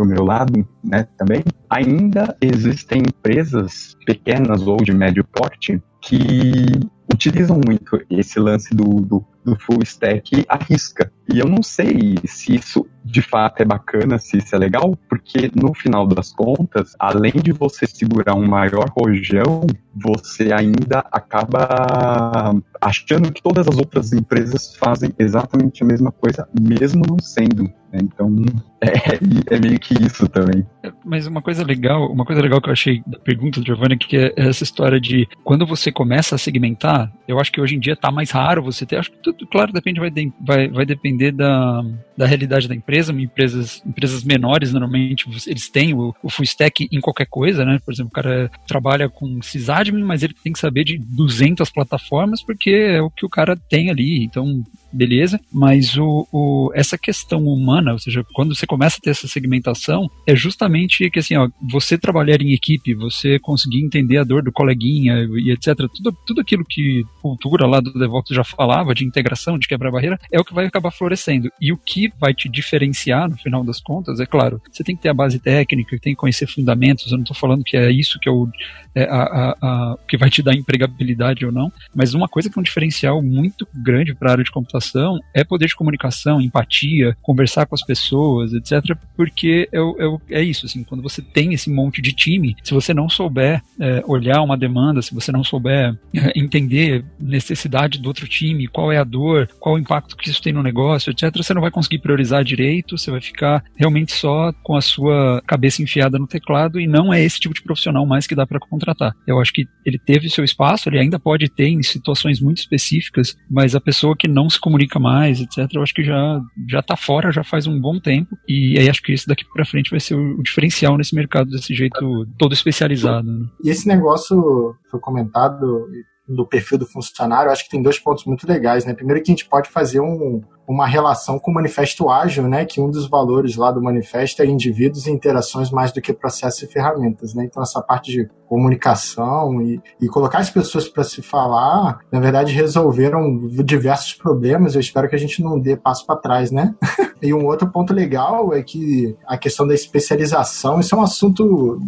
para 0.00 0.04
o 0.04 0.08
meu 0.08 0.24
lado, 0.24 0.66
né, 0.82 1.06
também, 1.18 1.44
ainda 1.68 2.34
existem 2.40 3.02
empresas 3.02 3.96
pequenas 4.06 4.66
ou 4.66 4.78
de 4.78 4.92
médio 4.92 5.22
porte 5.24 5.82
que 6.00 6.66
utilizam 7.12 7.60
muito 7.64 8.00
esse 8.08 8.40
lance 8.40 8.74
do, 8.74 9.00
do, 9.02 9.24
do 9.44 9.56
full 9.58 9.82
stack 9.82 10.44
à 10.48 10.56
risca. 10.56 11.10
E 11.32 11.38
eu 11.38 11.46
não 11.46 11.62
sei 11.62 12.16
se 12.24 12.54
isso 12.54 12.86
de 13.04 13.22
fato 13.22 13.62
é 13.62 13.64
bacana, 13.64 14.18
se 14.18 14.38
isso 14.38 14.54
é 14.54 14.58
legal, 14.58 14.96
porque 15.08 15.50
no 15.54 15.74
final 15.74 16.06
das 16.06 16.32
contas, 16.32 16.94
além 16.98 17.32
de 17.32 17.52
você 17.52 17.86
segurar 17.86 18.34
um 18.34 18.46
maior 18.46 18.88
rojão, 18.90 19.66
você 19.94 20.52
ainda 20.52 21.04
acaba 21.10 22.54
achando 22.80 23.32
que 23.32 23.42
todas 23.42 23.66
as 23.68 23.76
outras 23.76 24.12
empresas 24.12 24.76
fazem 24.76 25.12
exatamente 25.18 25.82
a 25.82 25.86
mesma 25.86 26.12
coisa, 26.12 26.48
mesmo 26.58 27.02
não 27.08 27.18
sendo. 27.18 27.64
Né? 27.92 28.00
Então, 28.02 28.34
é, 28.80 29.54
é, 29.54 29.58
meio 29.58 29.78
que 29.78 29.94
isso 30.02 30.28
também. 30.28 30.66
Mas 31.04 31.26
uma 31.26 31.42
coisa 31.42 31.64
legal, 31.64 32.10
uma 32.10 32.24
coisa 32.24 32.40
legal 32.40 32.60
que 32.60 32.68
eu 32.68 32.72
achei 32.72 33.02
da 33.06 33.18
pergunta 33.18 33.60
do 33.60 33.66
Giovanni, 33.66 33.96
que 33.96 34.16
é 34.16 34.32
essa 34.36 34.62
história 34.62 35.00
de 35.00 35.28
quando 35.42 35.66
você 35.66 35.90
começa 35.90 36.34
a 36.34 36.38
segmentar, 36.38 37.12
eu 37.26 37.40
acho 37.40 37.50
que 37.50 37.60
hoje 37.60 37.76
em 37.76 37.80
dia 37.80 37.94
está 37.94 38.10
mais 38.10 38.30
raro 38.30 38.62
você 38.62 38.86
ter, 38.86 38.96
acho 38.96 39.10
que 39.10 39.29
tudo, 39.32 39.48
claro, 39.50 39.72
depende, 39.72 40.00
vai, 40.00 40.10
vai, 40.40 40.68
vai 40.68 40.86
depender 40.86 41.32
da, 41.32 41.82
da 42.20 42.26
realidade 42.26 42.68
da 42.68 42.74
empresa, 42.74 43.12
empresas, 43.12 43.82
empresas 43.86 44.22
menores, 44.22 44.74
normalmente, 44.74 45.24
eles 45.46 45.70
têm 45.70 45.94
o, 45.94 46.14
o 46.22 46.28
full 46.28 46.44
stack 46.44 46.86
em 46.92 47.00
qualquer 47.00 47.24
coisa, 47.24 47.64
né? 47.64 47.80
Por 47.82 47.94
exemplo, 47.94 48.10
o 48.10 48.14
cara 48.14 48.50
trabalha 48.68 49.08
com 49.08 49.40
sysadmin, 49.40 50.02
mas 50.02 50.22
ele 50.22 50.34
tem 50.34 50.52
que 50.52 50.58
saber 50.58 50.84
de 50.84 50.98
200 50.98 51.70
plataformas, 51.70 52.42
porque 52.42 52.70
é 52.70 53.00
o 53.00 53.08
que 53.08 53.24
o 53.24 53.28
cara 53.30 53.56
tem 53.56 53.88
ali, 53.88 54.22
então 54.22 54.62
beleza, 54.92 55.40
mas 55.52 55.96
o, 55.96 56.26
o, 56.32 56.70
essa 56.74 56.98
questão 56.98 57.44
humana, 57.46 57.92
ou 57.92 57.98
seja, 57.98 58.24
quando 58.34 58.54
você 58.54 58.66
começa 58.66 58.96
a 58.98 59.00
ter 59.00 59.10
essa 59.10 59.28
segmentação, 59.28 60.10
é 60.26 60.34
justamente 60.34 61.08
que 61.10 61.18
assim, 61.18 61.36
ó, 61.36 61.48
você 61.62 61.96
trabalhar 61.96 62.42
em 62.42 62.52
equipe, 62.52 62.94
você 62.94 63.38
conseguir 63.38 63.84
entender 63.84 64.18
a 64.18 64.24
dor 64.24 64.42
do 64.42 64.52
coleguinha 64.52 65.28
e 65.38 65.52
etc, 65.52 65.76
tudo, 65.94 66.16
tudo 66.26 66.40
aquilo 66.40 66.64
que 66.64 67.04
cultura 67.22 67.66
lá 67.66 67.80
do 67.80 67.92
DevOps 67.92 68.34
já 68.34 68.44
falava, 68.44 68.94
de 68.94 69.04
integração, 69.04 69.58
de 69.58 69.68
quebrar 69.68 69.92
barreira, 69.92 70.18
é 70.32 70.40
o 70.40 70.44
que 70.44 70.54
vai 70.54 70.66
acabar 70.66 70.90
florescendo. 70.90 71.50
E 71.60 71.72
o 71.72 71.76
que 71.76 72.09
vai 72.18 72.34
te 72.34 72.48
diferenciar, 72.48 73.28
no 73.28 73.36
final 73.36 73.64
das 73.64 73.80
contas, 73.80 74.20
é 74.20 74.26
claro, 74.26 74.60
você 74.70 74.82
tem 74.82 74.96
que 74.96 75.02
ter 75.02 75.08
a 75.08 75.14
base 75.14 75.38
técnica, 75.38 75.98
tem 75.98 76.14
que 76.14 76.20
conhecer 76.20 76.46
fundamentos, 76.46 77.10
eu 77.10 77.18
não 77.18 77.24
estou 77.24 77.36
falando 77.36 77.64
que 77.64 77.76
é 77.76 77.90
isso 77.90 78.18
que 78.20 78.28
é 78.28 78.32
o 78.32 78.48
é, 78.94 79.04
a, 79.04 79.56
a, 79.60 79.96
que 80.08 80.16
vai 80.16 80.30
te 80.30 80.42
dar 80.42 80.54
empregabilidade 80.54 81.44
ou 81.44 81.52
não, 81.52 81.72
mas 81.94 82.14
uma 82.14 82.28
coisa 82.28 82.50
que 82.50 82.58
é 82.58 82.60
um 82.60 82.62
diferencial 82.62 83.22
muito 83.22 83.66
grande 83.74 84.14
para 84.14 84.30
a 84.30 84.32
área 84.32 84.44
de 84.44 84.50
computação 84.50 85.20
é 85.34 85.44
poder 85.44 85.66
de 85.66 85.76
comunicação, 85.76 86.40
empatia, 86.40 87.16
conversar 87.22 87.66
com 87.66 87.74
as 87.74 87.82
pessoas, 87.82 88.52
etc. 88.52 88.96
Porque 89.16 89.68
é, 89.72 89.78
é, 89.78 90.40
é 90.40 90.42
isso, 90.42 90.66
assim, 90.66 90.82
quando 90.84 91.02
você 91.02 91.22
tem 91.22 91.52
esse 91.52 91.70
monte 91.70 92.02
de 92.02 92.12
time, 92.12 92.56
se 92.62 92.74
você 92.74 92.92
não 92.92 93.08
souber 93.08 93.62
é, 93.78 94.02
olhar 94.06 94.42
uma 94.42 94.56
demanda, 94.56 95.02
se 95.02 95.14
você 95.14 95.30
não 95.32 95.44
souber 95.44 95.96
é, 96.14 96.38
entender 96.38 97.04
necessidade 97.18 97.98
do 97.98 98.08
outro 98.08 98.26
time, 98.26 98.66
qual 98.66 98.92
é 98.92 98.98
a 98.98 99.04
dor, 99.04 99.48
qual 99.58 99.74
o 99.74 99.78
impacto 99.78 100.16
que 100.16 100.28
isso 100.28 100.42
tem 100.42 100.52
no 100.52 100.62
negócio, 100.62 101.10
etc., 101.10 101.36
você 101.36 101.54
não 101.54 101.62
vai 101.62 101.70
conseguir 101.70 101.98
priorizar 101.98 102.44
direito, 102.44 102.98
você 102.98 103.10
vai 103.10 103.20
ficar 103.20 103.64
realmente 103.76 104.12
só 104.12 104.52
com 104.62 104.76
a 104.76 104.80
sua 104.80 105.42
cabeça 105.46 105.82
enfiada 105.82 106.18
no 106.18 106.26
teclado 106.26 106.80
e 106.80 106.86
não 106.86 107.12
é 107.12 107.22
esse 107.22 107.38
tipo 107.38 107.54
de 107.54 107.62
profissional 107.62 108.04
mais 108.06 108.26
que 108.26 108.34
dá 108.34 108.46
para 108.46 108.60
contratar. 108.80 109.14
Eu 109.26 109.38
acho 109.40 109.52
que 109.52 109.66
ele 109.84 109.98
teve 109.98 110.28
seu 110.28 110.44
espaço, 110.44 110.88
ele 110.88 110.98
ainda 110.98 111.18
pode 111.18 111.48
ter 111.48 111.68
em 111.68 111.82
situações 111.82 112.40
muito 112.40 112.58
específicas, 112.58 113.36
mas 113.50 113.74
a 113.74 113.80
pessoa 113.80 114.16
que 114.16 114.26
não 114.26 114.48
se 114.48 114.58
comunica 114.58 114.98
mais, 114.98 115.40
etc. 115.40 115.68
Eu 115.74 115.82
acho 115.82 115.94
que 115.94 116.02
já 116.02 116.40
já 116.68 116.82
tá 116.82 116.96
fora 116.96 117.30
já 117.30 117.44
faz 117.44 117.66
um 117.66 117.78
bom 117.78 118.00
tempo 118.00 118.36
e 118.48 118.78
aí 118.78 118.88
acho 118.88 119.02
que 119.02 119.12
isso 119.12 119.28
daqui 119.28 119.44
para 119.52 119.64
frente 119.64 119.90
vai 119.90 120.00
ser 120.00 120.14
o, 120.14 120.38
o, 120.38 120.42
diferencial 120.42 120.96
nesse 120.96 121.14
mercado 121.14 121.50
desse 121.50 121.74
jeito 121.74 122.26
todo 122.38 122.52
especializado. 122.52 123.30
Né? 123.30 123.46
E 123.64 123.70
esse 123.70 123.86
negócio 123.86 124.74
foi 124.90 125.00
comentado 125.00 125.86
do 126.30 126.46
perfil 126.46 126.78
do 126.78 126.86
funcionário, 126.86 127.50
acho 127.50 127.64
que 127.64 127.70
tem 127.70 127.82
dois 127.82 127.98
pontos 127.98 128.24
muito 128.24 128.46
legais, 128.46 128.84
né? 128.84 128.94
Primeiro 128.94 129.22
que 129.22 129.30
a 129.30 129.34
gente 129.34 129.48
pode 129.48 129.68
fazer 129.68 130.00
um, 130.00 130.40
uma 130.66 130.86
relação 130.86 131.38
com 131.38 131.50
o 131.50 131.54
manifesto 131.54 132.08
ágil, 132.08 132.48
né? 132.48 132.64
Que 132.64 132.80
um 132.80 132.88
dos 132.88 133.08
valores 133.08 133.56
lá 133.56 133.72
do 133.72 133.82
manifesto 133.82 134.40
é 134.40 134.46
indivíduos 134.46 135.06
e 135.06 135.10
interações 135.10 135.70
mais 135.70 135.90
do 135.92 136.00
que 136.00 136.12
processos 136.12 136.62
e 136.62 136.66
ferramentas, 136.68 137.34
né? 137.34 137.44
Então 137.44 137.62
essa 137.62 137.82
parte 137.82 138.12
de 138.12 138.28
comunicação 138.50 139.62
e, 139.62 139.80
e 140.02 140.08
colocar 140.08 140.38
as 140.38 140.50
pessoas 140.50 140.88
para 140.88 141.04
se 141.04 141.22
falar, 141.22 142.00
na 142.10 142.18
verdade 142.18 142.52
resolveram 142.52 143.46
diversos 143.64 144.12
problemas. 144.14 144.74
Eu 144.74 144.80
espero 144.80 145.08
que 145.08 145.14
a 145.14 145.18
gente 145.18 145.40
não 145.40 145.56
dê 145.56 145.76
passo 145.76 146.04
para 146.04 146.16
trás, 146.16 146.50
né? 146.50 146.74
e 147.22 147.32
um 147.32 147.46
outro 147.46 147.70
ponto 147.70 147.94
legal 147.94 148.52
é 148.52 148.60
que 148.60 149.16
a 149.24 149.38
questão 149.38 149.64
da 149.68 149.74
especialização, 149.74 150.80
isso 150.80 150.96
é 150.96 150.98
um 150.98 151.02
assunto 151.02 151.78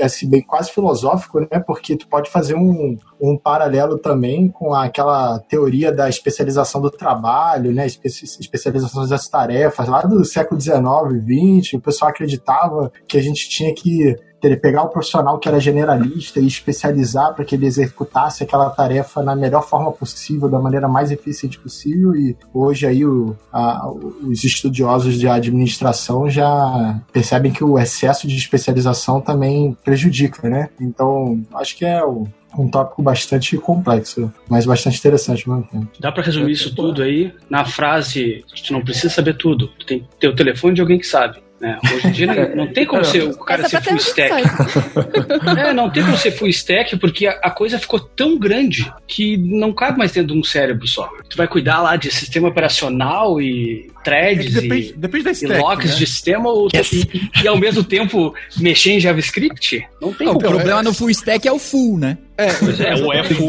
assim, 0.00 0.30
bem 0.30 0.40
quase 0.40 0.70
filosófico, 0.70 1.40
né? 1.40 1.58
Porque 1.66 1.96
tu 1.96 2.06
pode 2.06 2.30
fazer 2.30 2.54
um, 2.54 2.96
um 3.20 3.36
paralelo 3.36 3.98
também 3.98 4.48
com 4.48 4.72
aquela 4.72 5.40
teoria 5.40 5.90
da 5.90 6.08
especialização 6.08 6.80
do 6.80 6.92
trabalho, 6.92 7.72
né? 7.72 7.86
especializações 7.86 9.08
das 9.08 9.28
tarefas 9.28 9.88
lá 9.88 10.02
do 10.02 10.24
século 10.24 10.60
XIX, 10.60 10.78
XX, 10.78 11.74
o 11.74 11.80
pessoal 11.80 12.10
acreditava 12.10 12.92
que 13.08 13.18
a 13.18 13.22
gente 13.22 13.48
tinha 13.48 13.74
que 13.74 14.16
pegar 14.40 14.82
o 14.82 14.88
profissional 14.88 15.38
que 15.38 15.48
era 15.48 15.60
generalista 15.60 16.40
e 16.40 16.46
especializar 16.46 17.34
para 17.34 17.44
que 17.44 17.54
ele 17.54 17.66
executasse 17.66 18.42
aquela 18.42 18.70
tarefa 18.70 19.22
na 19.22 19.34
melhor 19.34 19.66
forma 19.66 19.90
possível, 19.92 20.48
da 20.48 20.58
maneira 20.58 20.88
mais 20.88 21.10
eficiente 21.10 21.58
possível. 21.58 22.14
E 22.14 22.36
hoje 22.52 22.86
aí 22.86 23.04
o, 23.04 23.36
a, 23.52 23.90
os 24.22 24.44
estudiosos 24.44 25.18
de 25.18 25.28
administração 25.28 26.28
já 26.30 27.00
percebem 27.12 27.52
que 27.52 27.64
o 27.64 27.78
excesso 27.78 28.26
de 28.26 28.36
especialização 28.36 29.20
também 29.20 29.76
prejudica, 29.84 30.48
né? 30.48 30.68
Então 30.80 31.40
acho 31.54 31.76
que 31.76 31.84
é 31.84 32.04
o, 32.04 32.26
um 32.56 32.68
tópico 32.68 33.02
bastante 33.02 33.56
complexo, 33.56 34.32
mas 34.48 34.64
bastante 34.64 34.98
interessante 34.98 35.48
ao 35.48 35.56
mesmo 35.56 35.70
tempo. 35.70 35.88
Dá 36.00 36.12
para 36.12 36.22
resumir 36.22 36.52
isso 36.52 36.74
tudo 36.74 37.02
aí 37.02 37.32
na 37.50 37.64
frase: 37.64 38.44
tu 38.66 38.72
não 38.72 38.82
precisa 38.82 39.10
saber 39.10 39.34
tudo, 39.36 39.68
tu 39.78 39.86
tem 39.86 40.00
que 40.00 40.16
ter 40.18 40.28
o 40.28 40.34
telefone 40.34 40.74
de 40.74 40.80
alguém 40.80 40.98
que 40.98 41.06
sabe. 41.06 41.38
Né? 41.60 41.76
Hoje 41.92 42.06
em 42.06 42.10
dia 42.12 42.26
não, 42.26 42.56
não 42.56 42.72
tem 42.72 42.86
como 42.86 43.04
ser, 43.04 43.24
o 43.24 43.36
cara 43.38 43.68
ser 43.68 43.82
full 43.82 43.96
stack. 43.96 44.32
é, 45.58 45.72
não 45.72 45.90
tem 45.90 46.04
como 46.04 46.16
ser 46.16 46.30
full 46.30 46.48
stack 46.48 46.96
porque 46.98 47.26
a, 47.26 47.32
a, 47.42 47.50
coisa 47.50 47.78
ficou 47.78 47.98
tão 47.98 48.38
grande 48.38 48.90
que 49.08 49.36
não 49.36 49.72
cabe 49.72 49.98
mais 49.98 50.12
dentro 50.12 50.34
de 50.34 50.38
um 50.38 50.44
cérebro 50.44 50.86
só. 50.86 51.10
Tu 51.28 51.36
vai 51.36 51.48
cuidar 51.48 51.82
lá 51.82 51.96
de 51.96 52.12
sistema 52.12 52.46
operacional 52.46 53.40
e 53.40 53.90
threads 54.04 54.56
é 54.56 54.60
depende, 54.60 54.88
e, 54.88 54.92
depende 54.92 55.24
da 55.24 55.30
stack, 55.32 55.54
e 55.54 55.58
locks 55.58 55.90
né? 55.90 55.96
de 55.96 56.06
sistema 56.06 56.48
ou, 56.48 56.68
yes. 56.72 56.92
e, 56.92 57.30
e, 57.42 57.48
ao 57.48 57.58
mesmo 57.58 57.82
tempo 57.82 58.32
mexer 58.56 58.92
em 58.92 59.00
JavaScript? 59.00 59.84
Não 60.00 60.12
tem 60.12 60.28
não, 60.28 60.34
O 60.34 60.38
problema 60.38 60.80
é, 60.80 60.82
no 60.84 60.94
full 60.94 61.10
stack 61.10 61.48
é 61.48 61.52
o 61.52 61.58
full, 61.58 61.98
né? 61.98 62.18
É, 62.38 62.46
é 62.46 62.94
o 63.04 63.12
é 63.12 63.24
full. 63.24 63.48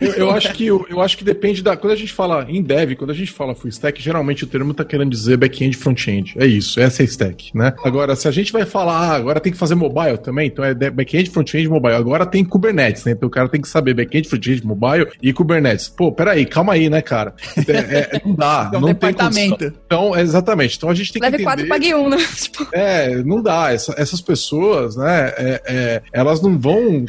Eu, 0.00 0.12
eu, 0.12 0.30
acho 0.30 0.52
que, 0.52 0.66
eu, 0.66 0.86
eu, 0.88 1.00
acho 1.00 1.16
que 1.16 1.24
depende 1.24 1.62
da. 1.62 1.76
Quando 1.76 1.92
a 1.92 1.96
gente 1.96 2.12
fala 2.12 2.46
em 2.48 2.62
dev, 2.62 2.94
quando 2.94 3.10
a 3.10 3.14
gente 3.14 3.32
fala 3.32 3.54
full 3.54 3.68
stack, 3.68 4.00
geralmente 4.02 4.44
o 4.44 4.46
termo 4.46 4.72
está 4.72 4.84
querendo 4.84 5.10
dizer 5.10 5.36
back-end 5.36 5.76
front-end. 5.76 6.34
É 6.36 6.46
isso, 6.46 6.80
essa 6.80 7.02
é 7.02 7.04
stack, 7.06 7.50
né? 7.56 7.72
Agora, 7.84 8.14
se 8.14 8.28
a 8.28 8.30
gente 8.30 8.52
vai 8.52 8.64
falar, 8.64 8.98
ah, 8.98 9.14
agora 9.14 9.40
tem 9.40 9.52
que 9.52 9.58
fazer 9.58 9.74
mobile 9.74 10.18
também, 10.18 10.48
então 10.48 10.64
é 10.64 10.74
back-end, 10.74 11.30
front-end, 11.30 11.68
mobile. 11.68 11.94
Agora 11.94 12.26
tem 12.26 12.44
Kubernetes, 12.44 13.04
né? 13.04 13.12
Então 13.12 13.28
o 13.28 13.30
cara 13.30 13.48
tem 13.48 13.60
que 13.60 13.68
saber 13.68 13.94
back-end, 13.94 14.28
front-end, 14.28 14.64
mobile 14.64 15.08
e 15.22 15.32
Kubernetes. 15.32 15.88
Pô, 15.88 16.12
peraí, 16.12 16.44
calma 16.44 16.74
aí, 16.74 16.90
né, 16.90 17.00
cara? 17.00 17.34
É, 17.66 18.16
é, 18.16 18.22
não 18.24 18.34
dá. 18.34 18.70
É 18.74 18.78
um 18.78 18.80
não 18.80 18.88
departamento. 18.88 19.56
Tem 19.56 19.72
então, 19.86 20.16
exatamente. 20.16 20.76
Então 20.76 20.90
a 20.90 20.94
gente 20.94 21.12
tem 21.12 21.22
Leve 21.22 21.36
que 21.36 21.42
entender... 21.42 21.66
4 21.66 21.68
pague 21.68 21.94
1, 21.94 22.08
né? 22.08 22.16
Tipo... 22.16 22.66
É, 22.74 23.22
não 23.22 23.42
dá. 23.42 23.72
Essa, 23.72 23.94
essas 23.96 24.20
pessoas, 24.20 24.96
né, 24.96 25.32
é, 25.36 25.62
é, 25.66 26.02
elas 26.12 26.42
não 26.42 26.58
vão 26.58 27.04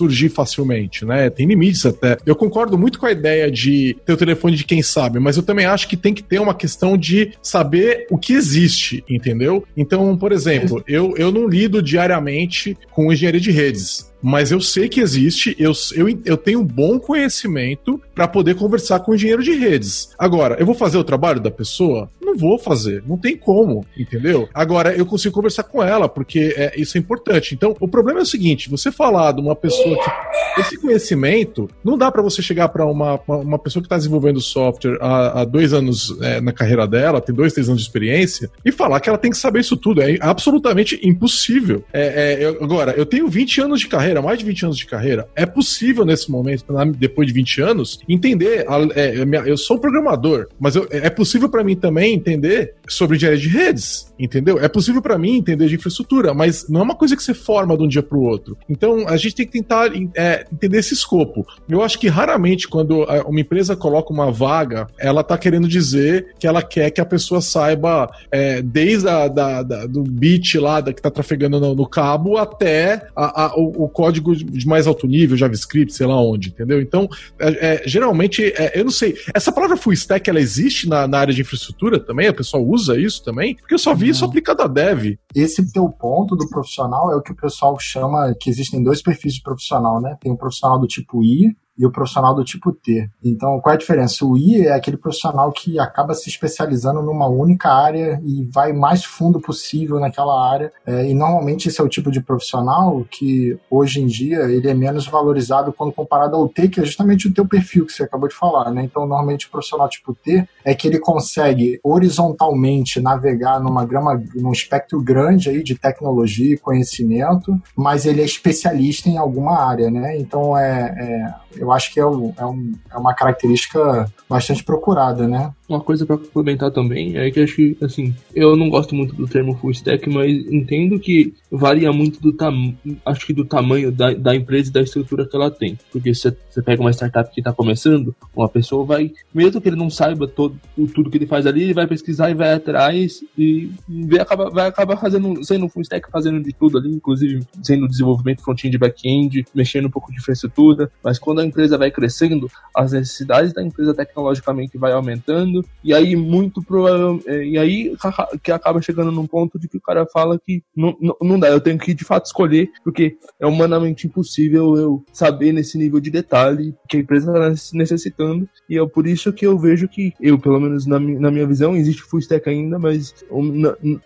surgir 0.00 0.30
facilmente, 0.30 1.04
né? 1.04 1.28
Tem 1.28 1.46
limites 1.46 1.84
até. 1.84 2.16
Eu 2.24 2.34
concordo 2.34 2.78
muito 2.78 2.98
com 2.98 3.04
a 3.04 3.12
ideia 3.12 3.50
de 3.50 3.94
ter 4.06 4.14
o 4.14 4.16
telefone 4.16 4.56
de 4.56 4.64
quem 4.64 4.82
sabe, 4.82 5.18
mas 5.18 5.36
eu 5.36 5.42
também 5.42 5.66
acho 5.66 5.86
que 5.86 5.96
tem 5.96 6.14
que 6.14 6.22
ter 6.22 6.40
uma 6.40 6.54
questão 6.54 6.96
de 6.96 7.32
saber 7.42 8.06
o 8.10 8.16
que 8.16 8.32
existe, 8.32 9.04
entendeu? 9.08 9.62
Então, 9.76 10.16
por 10.16 10.32
exemplo, 10.32 10.82
eu, 10.88 11.14
eu 11.18 11.30
não 11.30 11.46
lido 11.46 11.82
diariamente 11.82 12.76
com 12.90 13.12
engenharia 13.12 13.40
de 13.40 13.50
redes 13.50 14.09
mas 14.22 14.50
eu 14.50 14.60
sei 14.60 14.88
que 14.88 15.00
existe, 15.00 15.54
eu, 15.58 15.72
eu, 15.94 16.06
eu 16.24 16.36
tenho 16.36 16.60
um 16.60 16.64
bom 16.64 16.98
conhecimento 16.98 18.00
para 18.14 18.28
poder 18.28 18.54
conversar 18.54 19.00
com 19.00 19.12
o 19.12 19.14
engenheiro 19.14 19.42
de 19.42 19.52
redes. 19.52 20.10
Agora, 20.18 20.56
eu 20.58 20.66
vou 20.66 20.74
fazer 20.74 20.98
o 20.98 21.04
trabalho 21.04 21.40
da 21.40 21.50
pessoa? 21.50 22.08
Não 22.20 22.36
vou 22.36 22.58
fazer, 22.58 23.02
não 23.06 23.16
tem 23.16 23.36
como, 23.36 23.84
entendeu? 23.96 24.48
Agora, 24.54 24.94
eu 24.94 25.06
consigo 25.06 25.34
conversar 25.34 25.64
com 25.64 25.82
ela, 25.82 26.08
porque 26.08 26.54
é, 26.56 26.80
isso 26.80 26.96
é 26.96 27.00
importante. 27.00 27.54
Então, 27.54 27.74
o 27.80 27.88
problema 27.88 28.20
é 28.20 28.22
o 28.22 28.26
seguinte: 28.26 28.70
você 28.70 28.92
falar 28.92 29.32
de 29.32 29.40
uma 29.40 29.56
pessoa 29.56 29.96
que. 29.96 30.60
Esse 30.60 30.76
conhecimento, 30.76 31.70
não 31.82 31.96
dá 31.96 32.10
para 32.10 32.22
você 32.22 32.42
chegar 32.42 32.68
para 32.68 32.84
uma, 32.84 33.20
uma 33.26 33.58
pessoa 33.58 33.82
que 33.82 33.86
está 33.86 33.96
desenvolvendo 33.96 34.40
software 34.40 34.98
há, 35.00 35.40
há 35.40 35.44
dois 35.44 35.72
anos 35.72 36.16
é, 36.20 36.40
na 36.40 36.52
carreira 36.52 36.86
dela, 36.86 37.20
tem 37.20 37.34
dois, 37.34 37.52
três 37.52 37.68
anos 37.68 37.80
de 37.80 37.86
experiência, 37.86 38.50
e 38.64 38.72
falar 38.72 39.00
que 39.00 39.08
ela 39.08 39.16
tem 39.16 39.30
que 39.30 39.36
saber 39.36 39.60
isso 39.60 39.76
tudo. 39.76 40.02
É 40.02 40.18
absolutamente 40.20 41.00
impossível. 41.02 41.84
É, 41.92 42.42
é, 42.42 42.44
eu, 42.44 42.58
agora, 42.62 42.92
eu 42.92 43.06
tenho 43.06 43.28
20 43.28 43.60
anos 43.60 43.80
de 43.80 43.88
carreira 43.88 44.09
carreira, 44.10 44.22
mais 44.22 44.38
de 44.38 44.44
20 44.44 44.64
anos 44.64 44.78
de 44.78 44.86
carreira, 44.86 45.28
é 45.34 45.46
possível 45.46 46.04
nesse 46.04 46.30
momento, 46.30 46.64
depois 46.96 47.28
de 47.28 47.34
20 47.34 47.60
anos, 47.62 48.00
entender. 48.08 48.66
É, 48.94 49.14
eu 49.46 49.56
sou 49.56 49.76
um 49.76 49.80
programador, 49.80 50.48
mas 50.58 50.76
eu, 50.76 50.86
é 50.90 51.10
possível 51.10 51.48
para 51.48 51.62
mim 51.62 51.76
também 51.76 52.14
entender 52.14 52.74
sobre 52.88 53.16
engenharia 53.16 53.40
de 53.40 53.48
redes, 53.48 54.12
entendeu? 54.18 54.58
É 54.58 54.68
possível 54.68 55.00
para 55.00 55.16
mim 55.16 55.36
entender 55.36 55.68
de 55.68 55.76
infraestrutura, 55.76 56.34
mas 56.34 56.68
não 56.68 56.80
é 56.80 56.82
uma 56.82 56.94
coisa 56.94 57.16
que 57.16 57.22
você 57.22 57.34
forma 57.34 57.76
de 57.76 57.84
um 57.84 57.88
dia 57.88 58.02
para 58.02 58.18
o 58.18 58.22
outro. 58.22 58.56
Então 58.68 59.06
a 59.08 59.16
gente 59.16 59.34
tem 59.34 59.46
que 59.46 59.52
tentar 59.52 59.90
é, 60.14 60.44
entender 60.52 60.78
esse 60.78 60.94
escopo. 60.94 61.46
Eu 61.68 61.82
acho 61.82 61.98
que 61.98 62.08
raramente 62.08 62.68
quando 62.68 63.04
uma 63.26 63.40
empresa 63.40 63.76
coloca 63.76 64.12
uma 64.12 64.30
vaga, 64.30 64.86
ela 64.98 65.22
tá 65.22 65.38
querendo 65.38 65.68
dizer 65.68 66.34
que 66.38 66.46
ela 66.46 66.62
quer 66.62 66.90
que 66.90 67.00
a 67.00 67.04
pessoa 67.04 67.40
saiba 67.40 68.10
é, 68.30 68.60
desde 68.62 69.08
a, 69.08 69.28
da, 69.28 69.62
da, 69.62 69.86
do 69.86 70.02
bit 70.02 70.58
lá 70.58 70.80
da, 70.80 70.92
que 70.92 71.00
tá 71.00 71.10
trafegando 71.10 71.60
no, 71.60 71.74
no 71.74 71.86
cabo 71.86 72.36
até 72.36 73.06
a, 73.14 73.44
a, 73.44 73.56
o, 73.56 73.84
o, 73.84 73.88
código 74.00 74.34
de 74.34 74.66
mais 74.66 74.86
alto 74.86 75.06
nível, 75.06 75.36
JavaScript, 75.36 75.92
sei 75.92 76.06
lá 76.06 76.18
onde, 76.18 76.48
entendeu? 76.48 76.80
Então, 76.80 77.06
é, 77.38 77.74
é 77.74 77.82
geralmente, 77.86 78.42
é, 78.56 78.80
eu 78.80 78.84
não 78.84 78.90
sei, 78.90 79.14
essa 79.34 79.52
palavra 79.52 79.76
full 79.76 79.92
stack, 79.92 80.30
ela 80.30 80.40
existe 80.40 80.88
na, 80.88 81.06
na, 81.06 81.18
área 81.18 81.34
de 81.34 81.42
infraestrutura 81.42 82.00
também? 82.00 82.28
A 82.28 82.32
pessoa 82.32 82.62
usa 82.62 82.98
isso 82.98 83.22
também? 83.22 83.56
Porque 83.56 83.74
eu 83.74 83.78
só 83.78 83.94
vi 83.94 84.06
não. 84.06 84.12
isso 84.12 84.24
aplicado 84.24 84.62
a 84.62 84.66
dev. 84.66 85.18
Esse 85.34 85.70
teu 85.70 85.86
ponto 85.90 86.34
do 86.34 86.48
profissional 86.48 87.12
é 87.12 87.16
o 87.16 87.20
que 87.20 87.32
o 87.32 87.36
pessoal 87.36 87.76
chama, 87.78 88.34
que 88.40 88.48
existem 88.48 88.82
dois 88.82 89.02
perfis 89.02 89.34
de 89.34 89.42
profissional, 89.42 90.00
né? 90.00 90.16
Tem 90.18 90.32
um 90.32 90.36
profissional 90.36 90.78
do 90.78 90.86
tipo 90.86 91.22
I, 91.22 91.54
e 91.80 91.86
o 91.86 91.90
profissional 91.90 92.34
do 92.34 92.44
tipo 92.44 92.72
T. 92.72 93.08
Então, 93.24 93.58
qual 93.58 93.72
é 93.72 93.76
a 93.76 93.78
diferença? 93.78 94.22
O 94.26 94.36
I 94.36 94.66
é 94.66 94.74
aquele 94.74 94.98
profissional 94.98 95.50
que 95.50 95.78
acaba 95.78 96.12
se 96.12 96.28
especializando 96.28 97.00
numa 97.00 97.26
única 97.26 97.70
área 97.70 98.20
e 98.22 98.46
vai 98.52 98.70
mais 98.74 99.02
fundo 99.02 99.40
possível 99.40 99.98
naquela 99.98 100.46
área. 100.46 100.70
É, 100.86 101.08
e 101.08 101.14
normalmente 101.14 101.68
esse 101.68 101.80
é 101.80 101.84
o 101.84 101.88
tipo 101.88 102.10
de 102.10 102.20
profissional 102.20 103.02
que 103.10 103.58
hoje 103.70 103.98
em 103.98 104.06
dia 104.06 104.40
ele 104.40 104.68
é 104.68 104.74
menos 104.74 105.06
valorizado 105.06 105.72
quando 105.72 105.90
comparado 105.90 106.36
ao 106.36 106.46
T, 106.50 106.68
que 106.68 106.80
é 106.80 106.84
justamente 106.84 107.26
o 107.26 107.32
teu 107.32 107.48
perfil 107.48 107.86
que 107.86 107.92
você 107.94 108.02
acabou 108.02 108.28
de 108.28 108.34
falar, 108.34 108.70
né? 108.70 108.82
Então, 108.84 109.06
normalmente 109.06 109.46
o 109.46 109.50
profissional 109.50 109.88
tipo 109.88 110.14
T 110.14 110.46
é 110.62 110.74
que 110.74 110.86
ele 110.86 110.98
consegue 110.98 111.80
horizontalmente 111.82 113.00
navegar 113.00 113.58
numa 113.58 113.86
grama, 113.86 114.22
num 114.34 114.52
espectro 114.52 115.00
grande 115.02 115.48
aí 115.48 115.62
de 115.62 115.78
tecnologia 115.78 116.54
e 116.54 116.58
conhecimento, 116.58 117.58
mas 117.74 118.04
ele 118.04 118.20
é 118.20 118.24
especialista 118.24 119.08
em 119.08 119.16
alguma 119.16 119.66
área, 119.66 119.90
né? 119.90 120.18
Então, 120.18 120.54
é, 120.58 120.94
é 120.98 121.49
eu 121.56 121.72
acho 121.72 121.92
que 121.92 122.00
é, 122.00 122.06
um, 122.06 122.32
é, 122.36 122.44
um, 122.44 122.72
é 122.90 122.96
uma 122.96 123.14
característica 123.14 124.10
bastante 124.28 124.62
procurada, 124.62 125.26
né? 125.26 125.52
Uma 125.70 125.80
coisa 125.80 126.04
para 126.04 126.18
complementar 126.18 126.72
também 126.72 127.16
é 127.16 127.30
que 127.30 127.38
acho 127.38 127.54
que, 127.54 127.76
assim, 127.80 128.12
eu 128.34 128.56
não 128.56 128.68
gosto 128.68 128.92
muito 128.92 129.14
do 129.14 129.28
termo 129.28 129.54
full 129.54 129.70
stack, 129.70 130.10
mas 130.10 130.36
entendo 130.52 130.98
que 130.98 131.32
varia 131.48 131.92
muito 131.92 132.20
do 132.20 132.32
tamanho, 132.32 132.76
acho 133.06 133.24
que 133.24 133.32
do 133.32 133.44
tamanho 133.44 133.92
da, 133.92 134.12
da 134.12 134.34
empresa 134.34 134.68
e 134.68 134.72
da 134.72 134.82
estrutura 134.82 135.24
que 135.24 135.36
ela 135.36 135.48
tem. 135.48 135.78
Porque 135.92 136.12
se 136.12 136.36
você 136.50 136.60
pega 136.60 136.82
uma 136.82 136.92
startup 136.92 137.32
que 137.32 137.40
está 137.40 137.52
começando, 137.52 138.12
uma 138.34 138.48
pessoa 138.48 138.84
vai, 138.84 139.12
mesmo 139.32 139.60
que 139.60 139.68
ele 139.68 139.76
não 139.76 139.88
saiba 139.88 140.26
todo, 140.26 140.58
tudo 140.92 141.08
que 141.08 141.18
ele 141.18 141.26
faz 141.28 141.46
ali, 141.46 141.62
ele 141.62 141.74
vai 141.74 141.86
pesquisar 141.86 142.30
e 142.30 142.34
vai 142.34 142.52
atrás 142.52 143.22
e 143.38 143.70
vai 143.88 144.18
acabar, 144.18 144.50
vai 144.50 144.66
acabar 144.66 144.96
fazendo, 144.96 145.44
sendo 145.44 145.68
full 145.68 145.82
stack, 145.82 146.10
fazendo 146.10 146.42
de 146.42 146.52
tudo 146.52 146.78
ali, 146.78 146.90
inclusive 146.90 147.46
sendo 147.62 147.86
desenvolvimento 147.86 148.42
front-end 148.42 148.74
e 148.74 148.78
back-end, 148.78 149.44
mexendo 149.54 149.86
um 149.86 149.90
pouco 149.90 150.10
de 150.10 150.18
infraestrutura. 150.18 150.90
Mas 151.00 151.16
quando 151.16 151.40
a 151.40 151.46
empresa 151.46 151.78
vai 151.78 151.92
crescendo, 151.92 152.50
as 152.74 152.90
necessidades 152.90 153.52
da 153.52 153.62
empresa 153.62 153.94
tecnologicamente 153.94 154.76
vai 154.76 154.90
aumentando, 154.90 155.59
e 155.82 155.94
aí 155.94 156.16
muito 156.16 156.62
provavelmente. 156.62 157.28
É, 157.28 157.44
e 157.44 157.58
aí 157.58 157.96
que 158.42 158.52
acaba 158.52 158.82
chegando 158.82 159.12
num 159.12 159.26
ponto 159.26 159.58
de 159.58 159.68
que 159.68 159.76
o 159.76 159.80
cara 159.80 160.06
fala 160.06 160.38
que 160.38 160.62
não, 160.76 160.96
não, 161.00 161.16
não 161.20 161.38
dá, 161.38 161.48
eu 161.48 161.60
tenho 161.60 161.78
que 161.78 161.94
de 161.94 162.04
fato 162.04 162.26
escolher, 162.26 162.70
porque 162.84 163.16
é 163.38 163.46
humanamente 163.46 164.06
impossível 164.06 164.76
eu 164.76 165.04
saber 165.12 165.52
nesse 165.52 165.78
nível 165.78 166.00
de 166.00 166.10
detalhe 166.10 166.74
que 166.88 166.96
a 166.96 167.00
empresa 167.00 167.32
está 167.32 167.76
necessitando, 167.76 168.48
e 168.68 168.78
é 168.78 168.86
por 168.86 169.06
isso 169.06 169.32
que 169.32 169.46
eu 169.46 169.58
vejo 169.58 169.88
que 169.88 170.12
eu, 170.20 170.38
pelo 170.38 170.60
menos 170.60 170.86
na, 170.86 170.98
na 170.98 171.30
minha 171.30 171.46
visão, 171.46 171.76
existe 171.76 172.02
full 172.02 172.20
stack 172.20 172.48
ainda, 172.48 172.78
mas 172.78 173.14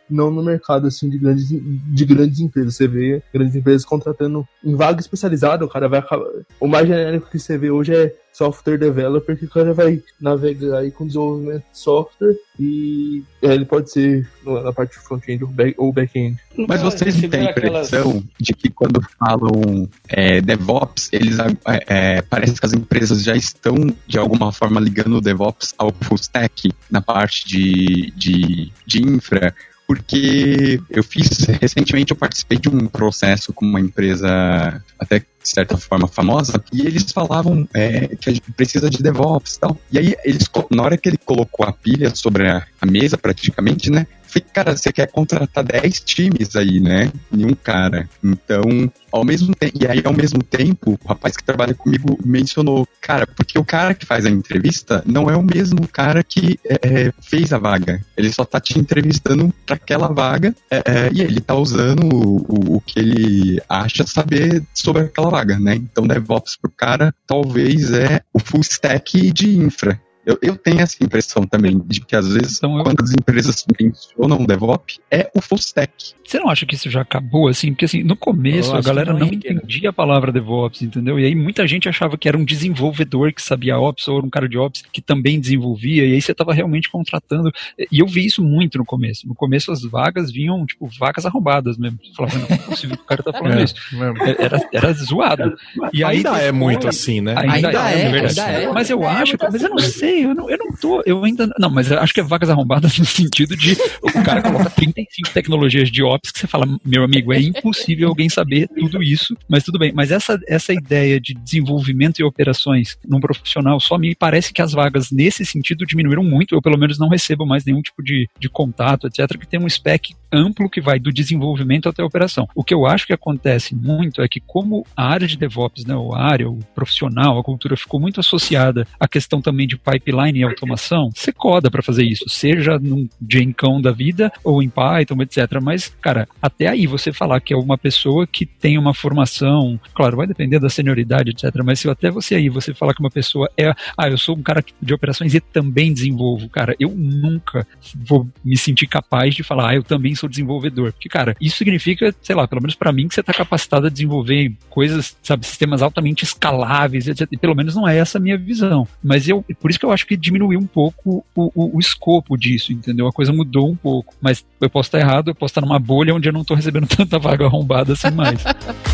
não 0.08 0.30
no 0.30 0.42
mercado 0.42 0.87
assim 0.87 1.08
de 1.08 1.18
grandes, 1.18 1.49
de 1.49 2.04
grandes 2.04 2.40
empresas. 2.40 2.76
Você 2.76 2.88
vê 2.88 3.23
grandes 3.32 3.54
empresas 3.54 3.84
contratando 3.84 4.46
em 4.64 4.75
vaga 4.75 5.00
especializada, 5.00 5.64
o 5.64 5.68
cara 5.68 5.88
vai 5.88 5.99
acabar. 6.00 6.26
O 6.61 6.66
mais 6.66 6.87
genérico 6.87 7.30
que 7.30 7.38
você 7.38 7.58
vê 7.58 7.70
hoje 7.70 7.94
é 7.94 8.14
software 8.34 8.76
developer 8.76 9.38
que 9.38 9.44
o 9.44 9.49
cara 9.49 9.73
vai 9.73 10.02
navegar 10.20 10.78
aí 10.78 10.90
com 10.90 11.06
desenvolvimento 11.06 11.62
de 11.73 11.78
software 11.78 12.36
e 12.58 13.23
é, 13.40 13.54
ele 13.54 13.64
pode 13.64 13.90
ser 13.90 14.28
na 14.44 14.73
parte 14.73 14.99
front-end 14.99 15.44
ou 15.76 15.92
back-end. 15.92 16.36
Mas 16.68 16.82
vocês 16.82 17.20
não 17.23 17.30
têm 17.30 17.47
a 17.47 17.50
impressão 17.50 18.00
aquelas... 18.00 18.25
de 18.40 18.52
que 18.52 18.70
quando 18.70 19.00
falam 19.18 19.88
é, 20.08 20.40
DevOps, 20.40 21.08
eles 21.12 21.38
é, 21.38 21.47
é, 21.86 22.23
parece 22.23 22.60
que 22.60 22.66
as 22.66 22.73
empresas 22.73 23.23
já 23.23 23.36
estão 23.36 23.75
de 24.06 24.18
alguma 24.18 24.52
forma 24.52 24.80
ligando 24.80 25.16
o 25.16 25.20
DevOps 25.20 25.73
ao 25.78 25.92
full 25.92 26.16
stack 26.16 26.73
na 26.90 27.00
parte 27.00 27.47
de, 27.47 28.12
de, 28.16 28.73
de 28.84 29.02
infra 29.02 29.54
porque 29.95 30.80
eu 30.91 31.04
fiz 31.04 31.28
recentemente 31.61 32.11
eu 32.11 32.17
participei 32.17 32.59
de 32.59 32.69
um 32.69 32.89
processo 32.89 33.52
com 33.52 33.65
uma 33.65 33.80
empresa 33.80 34.83
até 34.99 35.21
de 35.21 35.26
certa 35.43 35.76
forma 35.76 36.09
famosa 36.09 36.63
e 36.73 36.80
eles 36.80 37.13
falavam 37.13 37.69
é, 37.73 38.09
que 38.17 38.28
a 38.28 38.33
gente 38.33 38.50
precisa 38.52 38.91
de 38.91 39.02
DevOps 39.02 39.54
e 39.54 39.61
tal. 39.61 39.78
E 39.93 39.99
aí 39.99 40.17
eles 40.25 40.50
na 40.71 40.83
hora 40.83 40.97
que 40.97 41.09
ele 41.09 41.19
colocou 41.19 41.65
a 41.65 41.73
pilha 41.73 42.13
sobre 42.15 42.49
a, 42.49 42.67
a 42.80 42.87
mesa 42.87 43.17
praticamente, 43.17 43.91
né, 43.91 44.07
falei, 44.34 44.49
cara, 44.52 44.76
você 44.76 44.92
quer 44.92 45.10
contratar 45.10 45.64
10 45.64 46.00
times 46.00 46.56
aí, 46.56 46.80
né? 46.80 47.12
Em 47.32 47.44
um 47.44 47.54
cara. 47.54 48.08
Então, 48.23 48.90
ao 49.12 49.25
mesmo 49.25 49.54
tempo, 49.54 49.78
e 49.80 49.86
aí 49.86 50.02
ao 50.04 50.12
mesmo 50.12 50.42
tempo, 50.42 50.99
o 51.02 51.08
rapaz 51.08 51.36
que 51.36 51.44
trabalha 51.44 51.75
comigo 51.75 52.18
mencionou, 52.25 52.86
cara, 53.00 53.26
porque 53.26 53.58
o 53.58 53.64
cara 53.64 53.94
que 53.94 54.04
faz 54.04 54.26
a 54.26 54.30
entrevista 54.30 55.02
não 55.06 55.30
é 55.30 55.36
o 55.36 55.42
mesmo 55.42 55.86
cara 55.86 56.23
que 56.25 56.58
é, 56.64 57.12
fez 57.20 57.52
a 57.52 57.58
vaga. 57.58 58.04
Ele 58.16 58.32
só 58.32 58.44
tá 58.44 58.60
te 58.60 58.78
entrevistando 58.78 59.52
para 59.64 59.76
aquela 59.76 60.08
vaga 60.08 60.54
é, 60.70 61.10
e 61.12 61.20
ele 61.20 61.40
tá 61.40 61.54
usando 61.54 62.04
o, 62.04 62.36
o, 62.49 62.76
o, 62.76 62.80
que 62.80 62.99
ele 62.99 63.62
acha 63.68 64.06
saber 64.06 64.62
sobre 64.75 65.02
aquela 65.02 65.30
vaga, 65.30 65.58
né? 65.58 65.75
Então, 65.75 66.06
DevOps 66.06 66.56
pro 66.56 66.70
cara 66.70 67.14
talvez 67.26 67.92
é 67.92 68.20
o 68.32 68.38
full 68.38 68.60
stack 68.60 69.30
de 69.32 69.56
infra. 69.56 70.00
Eu, 70.25 70.39
eu 70.41 70.56
tenho 70.56 70.80
essa 70.80 71.02
impressão 71.02 71.45
também 71.45 71.78
de 71.87 72.00
que 72.00 72.17
às 72.17 72.32
vezes 72.32 72.58
então, 72.58 72.78
eu... 72.78 72.84
quando 72.84 73.02
as 73.02 73.13
empresas 73.13 73.65
mencionam 73.80 74.45
DevOps 74.45 75.00
é 75.10 75.30
o 75.34 75.41
full 75.41 75.58
stack. 75.58 76.15
Você 76.25 76.39
não 76.39 76.49
acha 76.49 76.65
que 76.65 76.75
isso 76.75 76.89
já 76.91 77.02
acabou 77.02 77.49
assim? 77.49 77.73
Porque 77.73 77.84
assim, 77.84 78.02
no 78.02 78.17
começo 78.17 78.75
a 78.75 78.80
galera 78.80 79.13
não, 79.13 79.21
não 79.21 79.26
entendia 79.26 79.91
a 79.91 79.93
palavra 79.93 80.32
DevOps, 80.32 80.82
entendeu? 80.82 81.19
E 81.19 81.26
aí 81.26 81.34
muita 81.34 81.67
gente 81.67 81.89
achava 81.89 82.17
que 82.17 82.28
era 82.28 82.39
um 82.39 82.45
desenvolvedor 82.45 83.32
que 83.32 83.43
sabia 83.43 83.78
Ops 83.78 84.08
ou 84.08 84.19
era 84.19 84.26
um 84.26 84.30
cara 84.30 84.49
de 84.49 84.58
Ops 84.58 84.82
que 84.93 85.00
também 85.00 85.41
desenvolvia, 85.41 86.04
e 86.04 86.15
aí 86.15 86.23
você 86.23 86.32
estava 86.32 86.52
realmente 86.54 86.91
contratando. 86.91 87.52
E 87.91 88.00
eu 88.00 88.06
vi 88.06 88.25
isso 88.25 88.43
muito 88.43 88.78
no 88.78 88.84
começo. 88.84 89.26
No 89.26 89.34
começo 89.34 89.71
as 89.73 89.82
vagas 89.82 90.30
vinham, 90.30 90.65
tipo, 90.65 90.89
vagas 90.99 91.26
arrombadas 91.26 91.76
mesmo. 91.76 91.99
Você 92.02 92.15
falava, 92.15 92.39
não 92.39 92.47
é 92.49 92.58
possível 92.58 92.97
que 92.97 93.02
o 93.02 93.06
cara 93.06 93.23
tá 93.23 93.32
falando 93.32 93.58
é, 93.58 93.65
isso. 93.65 93.75
É, 94.21 94.45
era, 94.45 94.69
era 94.73 94.93
zoado. 94.93 95.56
E 95.93 96.04
ainda 96.04 96.39
é 96.39 96.52
muito 96.52 96.89
assim, 96.89 97.21
né? 97.21 97.34
Ainda, 97.37 97.69
ainda 97.69 97.91
é, 97.91 98.00
é, 98.00 98.06
ainda 98.06 98.43
é. 98.43 98.73
Mas 98.73 98.91
eu 98.91 99.06
acho, 99.06 99.37
mas 99.41 99.63
eu 99.63 99.71
não 99.71 99.78
sei, 99.78 100.13
eu 100.22 100.34
não, 100.34 100.50
eu 100.50 100.58
não 100.58 100.72
tô, 100.72 101.02
eu 101.06 101.22
ainda. 101.24 101.48
Não, 101.58 101.70
mas 101.70 101.90
acho 101.90 102.12
que 102.12 102.20
é 102.20 102.22
vagas 102.22 102.50
arrombadas 102.50 102.96
no 102.98 103.04
sentido 103.04 103.56
de 103.56 103.76
o 104.02 104.12
cara 104.24 104.42
coloca 104.42 104.70
35 104.70 105.30
tecnologias 105.32 105.90
de 105.90 106.02
Ops 106.02 106.30
que 106.30 106.38
você 106.40 106.46
fala, 106.46 106.66
meu 106.84 107.04
amigo, 107.04 107.32
é 107.32 107.40
impossível 107.40 108.08
alguém 108.08 108.28
saber 108.28 108.68
tudo 108.68 109.02
isso, 109.02 109.36
mas 109.48 109.64
tudo 109.64 109.78
bem. 109.78 109.92
Mas 109.92 110.10
essa, 110.10 110.40
essa 110.46 110.72
ideia 110.72 111.20
de 111.20 111.34
desenvolvimento 111.34 112.20
e 112.20 112.24
operações 112.24 112.96
num 113.06 113.20
profissional 113.20 113.80
só 113.80 113.98
me 113.98 114.14
parece 114.14 114.52
que 114.52 114.62
as 114.62 114.72
vagas 114.72 115.10
nesse 115.10 115.44
sentido 115.44 115.86
diminuíram 115.86 116.24
muito, 116.24 116.54
eu 116.54 116.62
pelo 116.62 116.78
menos 116.78 116.98
não 116.98 117.08
recebo 117.08 117.46
mais 117.46 117.64
nenhum 117.64 117.82
tipo 117.82 118.02
de, 118.02 118.28
de 118.38 118.48
contato, 118.48 119.06
etc., 119.06 119.38
que 119.38 119.46
tem 119.46 119.60
um 119.60 119.68
spec 119.68 120.14
amplo 120.34 120.68
que 120.68 120.80
vai 120.80 120.99
do 120.99 121.12
desenvolvimento 121.12 121.88
até 121.88 122.02
a 122.02 122.06
operação. 122.06 122.49
O 122.54 122.64
que 122.64 122.75
eu 122.75 122.86
acho 122.86 123.06
que 123.06 123.12
acontece 123.12 123.75
muito 123.75 124.20
é 124.23 124.28
que 124.28 124.40
como 124.40 124.86
a 124.97 125.06
área 125.06 125.26
de 125.26 125.36
DevOps, 125.36 125.84
né, 125.84 125.94
a 126.14 126.23
área, 126.23 126.49
o 126.49 126.58
profissional, 126.75 127.38
a 127.38 127.44
cultura 127.44 127.76
ficou 127.76 128.00
muito 128.00 128.20
associada 128.20 128.86
à 128.99 129.06
questão 129.06 129.40
também 129.40 129.66
de 129.66 129.76
pipeline 129.76 130.40
e 130.40 130.42
automação, 130.42 131.10
você 131.14 131.32
coda 131.32 131.70
para 131.70 131.82
fazer 131.82 132.04
isso, 132.04 132.28
seja 132.28 132.78
num 132.78 133.08
Jenkão 133.28 133.80
da 133.80 133.92
vida 133.92 134.32
ou 134.42 134.62
em 134.62 134.68
Python, 134.68 135.23
etc. 135.23 135.60
Mas, 135.62 135.88
cara, 136.00 136.28
até 136.40 136.68
aí 136.68 136.86
você 136.86 137.12
falar 137.12 137.40
que 137.40 137.54
é 137.54 137.56
uma 137.56 137.78
pessoa 137.78 138.26
que 138.26 138.47
tem 138.47 138.78
uma 138.78 138.94
formação, 138.94 139.78
claro, 139.94 140.16
vai 140.16 140.26
depender 140.26 140.58
da 140.58 140.68
senioridade, 140.68 141.30
etc. 141.30 141.62
Mas 141.64 141.80
se 141.80 141.88
até 141.88 142.10
você 142.10 142.34
aí 142.34 142.49
você 142.49 142.75
falar 142.75 142.94
que 142.94 143.00
uma 143.00 143.10
pessoa 143.10 143.49
é, 143.56 143.73
ah, 143.97 144.08
eu 144.08 144.18
sou 144.18 144.36
um 144.36 144.42
cara 144.42 144.64
de 144.80 144.94
operações 144.94 145.34
e 145.34 145.40
também 145.40 145.92
desenvolvo, 145.92 146.49
cara, 146.49 146.75
eu 146.78 146.90
nunca 146.90 147.66
vou 147.94 148.28
me 148.44 148.56
sentir 148.56 148.86
capaz 148.86 149.34
de 149.34 149.42
falar, 149.42 149.70
ah, 149.70 149.75
eu 149.75 149.82
também 149.82 150.14
desenvolvedor. 150.28 150.93
Porque, 150.93 151.08
cara, 151.08 151.37
isso 151.41 151.56
significa, 151.56 152.15
sei 152.23 152.34
lá, 152.34 152.47
pelo 152.47 152.63
menos 152.63 152.75
para 152.75 152.93
mim, 152.93 153.08
que 153.08 153.15
você 153.15 153.21
está 153.21 153.32
capacitado 153.32 153.87
a 153.87 153.91
desenvolver 153.91 154.52
coisas, 154.71 155.17
sabe, 155.23 155.47
sistemas 155.47 155.82
altamente 155.82 156.25
escaláveis, 156.25 157.08
etc. 157.08 157.28
E 157.30 157.37
pelo 157.37 157.54
menos 157.54 157.75
não 157.75 157.89
é 157.89 157.97
essa 157.97 158.19
a 158.19 158.21
minha 158.21 158.37
visão. 158.37 158.87
Mas 159.02 159.28
eu, 159.28 159.45
por 159.60 159.71
isso 159.71 159.78
que 159.78 159.87
eu 159.87 159.93
acho 159.93 160.06
que 160.06 160.17
diminuiu 160.17 160.58
um 160.58 160.67
pouco 160.67 161.25
o, 161.34 161.52
o, 161.54 161.76
o 161.76 161.80
escopo 161.80 162.37
disso, 162.37 162.73
entendeu? 162.73 163.06
A 163.06 163.13
coisa 163.13 163.32
mudou 163.32 163.71
um 163.71 163.76
pouco. 163.76 164.15
Mas 164.21 164.45
eu 164.60 164.71
posso 164.71 164.89
estar 164.89 164.99
errado, 164.99 165.28
eu 165.28 165.34
posso 165.34 165.52
estar 165.52 165.60
numa 165.60 165.78
bolha 165.78 166.15
onde 166.15 166.28
eu 166.28 166.32
não 166.32 166.43
estou 166.43 166.56
recebendo 166.56 166.87
tanta 166.95 167.19
vaga 167.19 167.47
arrombada 167.47 167.93
assim 167.93 168.10
mais. 168.10 168.43